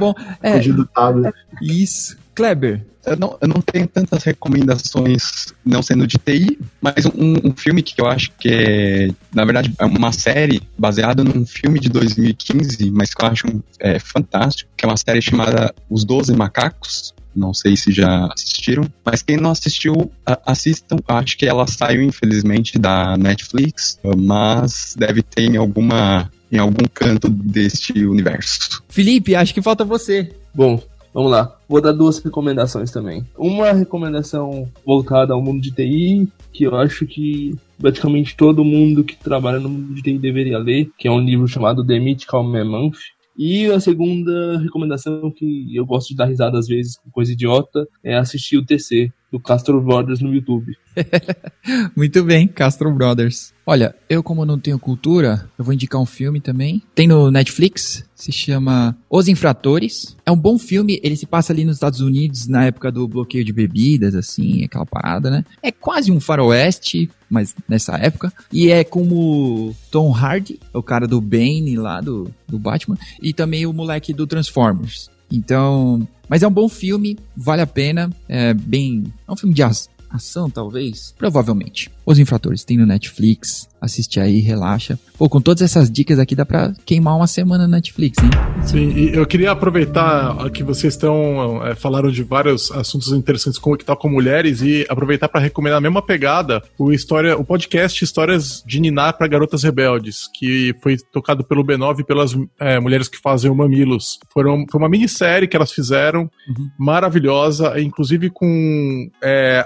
bom. 0.00 0.14
É, 0.42 0.58
do 0.58 0.84
tablet. 0.86 1.34
isso. 1.62 2.18
Kleber, 2.34 2.86
Eu 3.04 3.16
não, 3.16 3.36
eu 3.40 3.48
não 3.48 3.60
tenho 3.60 3.86
tantas 3.86 4.24
recomendações 4.24 5.52
não 5.64 5.82
sendo 5.82 6.06
de 6.06 6.16
TI, 6.16 6.58
mas 6.80 7.04
um, 7.06 7.48
um 7.48 7.54
filme 7.54 7.82
que 7.82 8.00
eu 8.00 8.06
acho 8.06 8.32
que 8.38 8.48
é, 8.48 9.08
na 9.34 9.44
verdade, 9.44 9.74
é 9.78 9.84
uma 9.84 10.10
série 10.10 10.62
baseada 10.78 11.22
num 11.22 11.44
filme 11.44 11.78
de 11.78 11.90
2015, 11.90 12.90
mas 12.90 13.12
que 13.12 13.22
eu 13.22 13.28
acho 13.28 13.46
é, 13.78 13.98
fantástico, 13.98 14.70
que 14.76 14.84
é 14.84 14.88
uma 14.88 14.96
série 14.96 15.20
chamada 15.20 15.74
Os 15.90 16.04
Doze 16.04 16.34
Macacos. 16.34 17.14
Não 17.34 17.54
sei 17.54 17.76
se 17.76 17.92
já 17.92 18.26
assistiram, 18.26 18.84
mas 19.04 19.22
quem 19.22 19.36
não 19.36 19.50
assistiu, 19.50 20.10
assistam. 20.44 20.96
Acho 21.06 21.36
que 21.36 21.46
ela 21.46 21.66
saiu, 21.66 22.02
infelizmente, 22.02 22.78
da 22.78 23.16
Netflix, 23.16 23.98
mas 24.16 24.96
deve 24.98 25.22
ter 25.22 25.42
em 25.42 25.56
alguma 25.56 26.30
em 26.50 26.58
algum 26.58 26.84
canto 26.92 27.28
deste 27.28 28.04
universo. 28.04 28.82
Felipe, 28.88 29.34
acho 29.34 29.54
que 29.54 29.62
falta 29.62 29.84
você. 29.84 30.32
Bom, 30.54 30.82
vamos 31.14 31.30
lá. 31.30 31.56
Vou 31.68 31.80
dar 31.80 31.92
duas 31.92 32.18
recomendações 32.18 32.90
também. 32.90 33.24
Uma 33.36 33.72
recomendação 33.72 34.68
voltada 34.84 35.32
ao 35.32 35.42
mundo 35.42 35.60
de 35.60 35.70
TI, 35.70 36.28
que 36.52 36.64
eu 36.64 36.76
acho 36.76 37.06
que 37.06 37.54
praticamente 37.78 38.36
todo 38.36 38.64
mundo 38.64 39.04
que 39.04 39.16
trabalha 39.16 39.60
no 39.60 39.68
mundo 39.68 39.94
de 39.94 40.02
TI 40.02 40.18
deveria 40.18 40.58
ler, 40.58 40.90
que 40.98 41.06
é 41.08 41.10
um 41.10 41.20
livro 41.20 41.46
chamado 41.46 41.86
The 41.86 41.98
Mythical 41.98 42.42
Mammoth. 42.42 42.98
E 43.42 43.70
a 43.70 43.80
segunda 43.80 44.58
recomendação 44.58 45.30
que 45.30 45.74
eu 45.74 45.86
gosto 45.86 46.08
de 46.08 46.16
dar 46.16 46.26
risada 46.26 46.58
às 46.58 46.66
vezes 46.66 46.98
com 46.98 47.10
coisa 47.10 47.32
idiota 47.32 47.88
é 48.04 48.14
assistir 48.14 48.58
o 48.58 48.64
TC 48.66 49.10
do 49.32 49.40
Castro 49.40 49.80
Brothers 49.80 50.20
no 50.20 50.34
YouTube. 50.34 50.76
Muito 51.96 52.22
bem, 52.22 52.46
Castro 52.46 52.92
Brothers. 52.92 53.54
Olha, 53.64 53.94
eu 54.10 54.22
como 54.22 54.44
não 54.44 54.58
tenho 54.58 54.78
cultura, 54.78 55.48
eu 55.58 55.64
vou 55.64 55.72
indicar 55.72 55.98
um 55.98 56.04
filme 56.04 56.38
também. 56.38 56.82
Tem 56.94 57.08
no 57.08 57.30
Netflix, 57.30 58.04
se 58.22 58.32
chama 58.32 58.96
Os 59.08 59.28
Infratores. 59.28 60.16
É 60.24 60.30
um 60.30 60.36
bom 60.36 60.58
filme, 60.58 61.00
ele 61.02 61.16
se 61.16 61.26
passa 61.26 61.52
ali 61.52 61.64
nos 61.64 61.76
Estados 61.76 62.00
Unidos 62.00 62.46
na 62.46 62.66
época 62.66 62.90
do 62.92 63.08
bloqueio 63.08 63.44
de 63.44 63.52
bebidas, 63.52 64.14
assim, 64.14 64.64
aquela 64.64 64.86
parada, 64.86 65.30
né? 65.30 65.44
É 65.62 65.72
quase 65.72 66.12
um 66.12 66.20
faroeste, 66.20 67.10
mas 67.28 67.54
nessa 67.68 67.96
época. 67.96 68.32
E 68.52 68.70
é 68.70 68.84
como 68.84 69.74
Tom 69.90 70.12
Hardy, 70.12 70.58
o 70.72 70.82
cara 70.82 71.06
do 71.06 71.20
Bane 71.20 71.76
lá 71.76 72.00
do, 72.00 72.30
do 72.46 72.58
Batman, 72.58 72.98
e 73.22 73.32
também 73.32 73.66
o 73.66 73.72
moleque 73.72 74.12
do 74.12 74.26
Transformers. 74.26 75.10
Então, 75.30 76.06
mas 76.28 76.42
é 76.42 76.48
um 76.48 76.52
bom 76.52 76.68
filme, 76.68 77.16
vale 77.36 77.62
a 77.62 77.66
pena. 77.66 78.10
É 78.28 78.52
bem. 78.52 79.04
É 79.26 79.32
um 79.32 79.36
filme 79.36 79.54
de 79.54 79.62
ação, 79.62 80.50
talvez? 80.50 81.14
Provavelmente. 81.16 81.90
Os 82.04 82.18
Infratores 82.18 82.64
tem 82.64 82.76
no 82.76 82.86
Netflix. 82.86 83.68
Assiste 83.80 84.20
aí, 84.20 84.40
relaxa. 84.40 84.98
Pô, 85.16 85.28
com 85.28 85.40
todas 85.40 85.62
essas 85.62 85.90
dicas 85.90 86.18
aqui 86.18 86.34
dá 86.34 86.44
pra 86.44 86.72
queimar 86.84 87.16
uma 87.16 87.26
semana 87.26 87.66
na 87.66 87.76
Netflix, 87.76 88.22
hein? 88.22 88.30
Sim, 88.64 88.90
e 88.90 89.14
eu 89.14 89.26
queria 89.26 89.50
aproveitar 89.50 90.50
que 90.50 90.62
vocês 90.62 90.94
estão 90.94 91.64
é, 91.66 91.74
falaram 91.74 92.10
de 92.10 92.22
vários 92.22 92.70
assuntos 92.72 93.10
interessantes 93.12 93.58
como 93.58 93.76
que 93.76 93.84
tá 93.84 93.96
com 93.96 94.08
mulheres 94.08 94.60
e 94.60 94.84
aproveitar 94.88 95.28
para 95.28 95.40
recomendar 95.40 95.78
a 95.78 95.80
mesma 95.80 96.02
pegada 96.02 96.62
o 96.78 96.92
história, 96.92 97.36
o 97.36 97.44
podcast 97.44 98.04
Histórias 98.04 98.62
de 98.66 98.80
Ninar 98.80 99.16
para 99.16 99.26
Garotas 99.26 99.62
Rebeldes, 99.62 100.28
que 100.34 100.74
foi 100.82 100.96
tocado 101.12 101.42
pelo 101.44 101.64
B9 101.64 102.00
e 102.00 102.04
pelas 102.04 102.36
é, 102.58 102.78
mulheres 102.78 103.08
que 103.08 103.18
fazem 103.18 103.50
o 103.50 103.54
Mamilos. 103.54 104.18
Foram, 104.32 104.66
foi 104.70 104.78
uma 104.78 104.88
minissérie 104.88 105.48
que 105.48 105.56
elas 105.56 105.72
fizeram, 105.72 106.30
maravilhosa, 106.78 107.80
inclusive 107.80 108.30
com 108.30 109.10
é, 109.22 109.64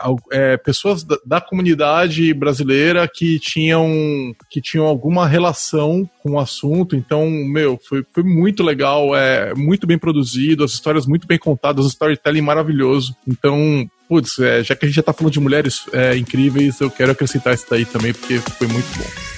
pessoas 0.64 1.02
da, 1.02 1.16
da 1.26 1.40
comunidade 1.40 2.32
brasileira 2.34 3.08
que 3.12 3.38
tinham 3.40 4.03
que 4.50 4.60
tinham 4.60 4.86
alguma 4.86 5.26
relação 5.26 6.08
com 6.22 6.32
o 6.32 6.38
assunto. 6.38 6.96
Então, 6.96 7.28
meu, 7.28 7.78
foi, 7.88 8.04
foi 8.12 8.22
muito 8.22 8.62
legal, 8.62 9.14
é 9.14 9.54
muito 9.54 9.86
bem 9.86 9.98
produzido, 9.98 10.64
as 10.64 10.72
histórias 10.72 11.06
muito 11.06 11.26
bem 11.26 11.38
contadas, 11.38 11.84
o 11.84 11.88
storytelling 11.88 12.40
maravilhoso. 12.40 13.14
Então, 13.26 13.88
putz, 14.08 14.38
é, 14.38 14.62
já 14.62 14.74
que 14.74 14.84
a 14.84 14.88
gente 14.88 14.96
já 14.96 15.02
tá 15.02 15.12
falando 15.12 15.32
de 15.32 15.40
mulheres 15.40 15.86
é, 15.92 16.16
incríveis, 16.16 16.80
eu 16.80 16.90
quero 16.90 17.12
acrescentar 17.12 17.54
isso 17.54 17.66
daí 17.68 17.84
também, 17.84 18.12
porque 18.12 18.38
foi 18.38 18.66
muito 18.66 18.88
bom. 18.98 19.33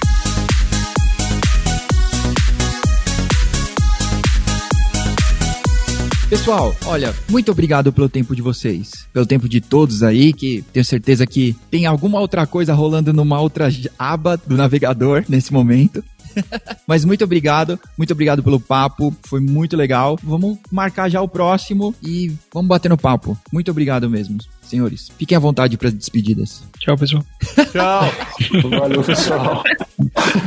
Pessoal, 6.36 6.76
olha, 6.84 7.14
muito 7.30 7.50
obrigado 7.50 7.90
pelo 7.90 8.10
tempo 8.10 8.36
de 8.36 8.42
vocês, 8.42 9.08
pelo 9.10 9.24
tempo 9.24 9.48
de 9.48 9.58
todos 9.58 10.02
aí, 10.02 10.34
que 10.34 10.62
tenho 10.70 10.84
certeza 10.84 11.26
que 11.26 11.56
tem 11.70 11.86
alguma 11.86 12.20
outra 12.20 12.46
coisa 12.46 12.74
rolando 12.74 13.10
numa 13.10 13.40
outra 13.40 13.68
aba 13.98 14.36
do 14.36 14.54
navegador 14.54 15.24
nesse 15.30 15.50
momento. 15.50 16.04
Mas 16.86 17.06
muito 17.06 17.24
obrigado, 17.24 17.80
muito 17.96 18.12
obrigado 18.12 18.42
pelo 18.42 18.60
papo, 18.60 19.16
foi 19.26 19.40
muito 19.40 19.78
legal. 19.78 20.18
Vamos 20.22 20.58
marcar 20.70 21.08
já 21.08 21.22
o 21.22 21.26
próximo 21.26 21.94
e 22.02 22.30
vamos 22.52 22.68
bater 22.68 22.90
no 22.90 22.98
papo. 22.98 23.36
Muito 23.50 23.70
obrigado 23.70 24.08
mesmo, 24.08 24.36
senhores. 24.62 25.10
Fiquem 25.18 25.36
à 25.36 25.40
vontade 25.40 25.78
para 25.78 25.88
as 25.88 25.94
despedidas. 25.94 26.62
Tchau, 26.78 26.98
pessoal. 26.98 27.24
Tchau! 27.72 28.70
Valeu, 28.78 29.02
pessoal. 29.02 29.64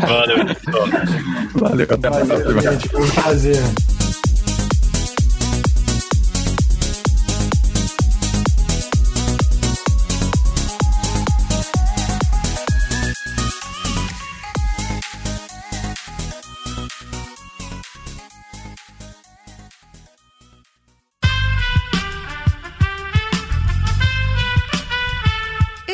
Valeu, 0.07 0.45
pessoal. 0.45 0.87
Valeu, 1.55 1.87
até 1.89 2.07
a 2.07 2.11
próxima. 2.11 2.61
Gente. 2.61 2.89
Foi 2.89 3.03
um 3.03 3.09
prazer. 3.09 3.63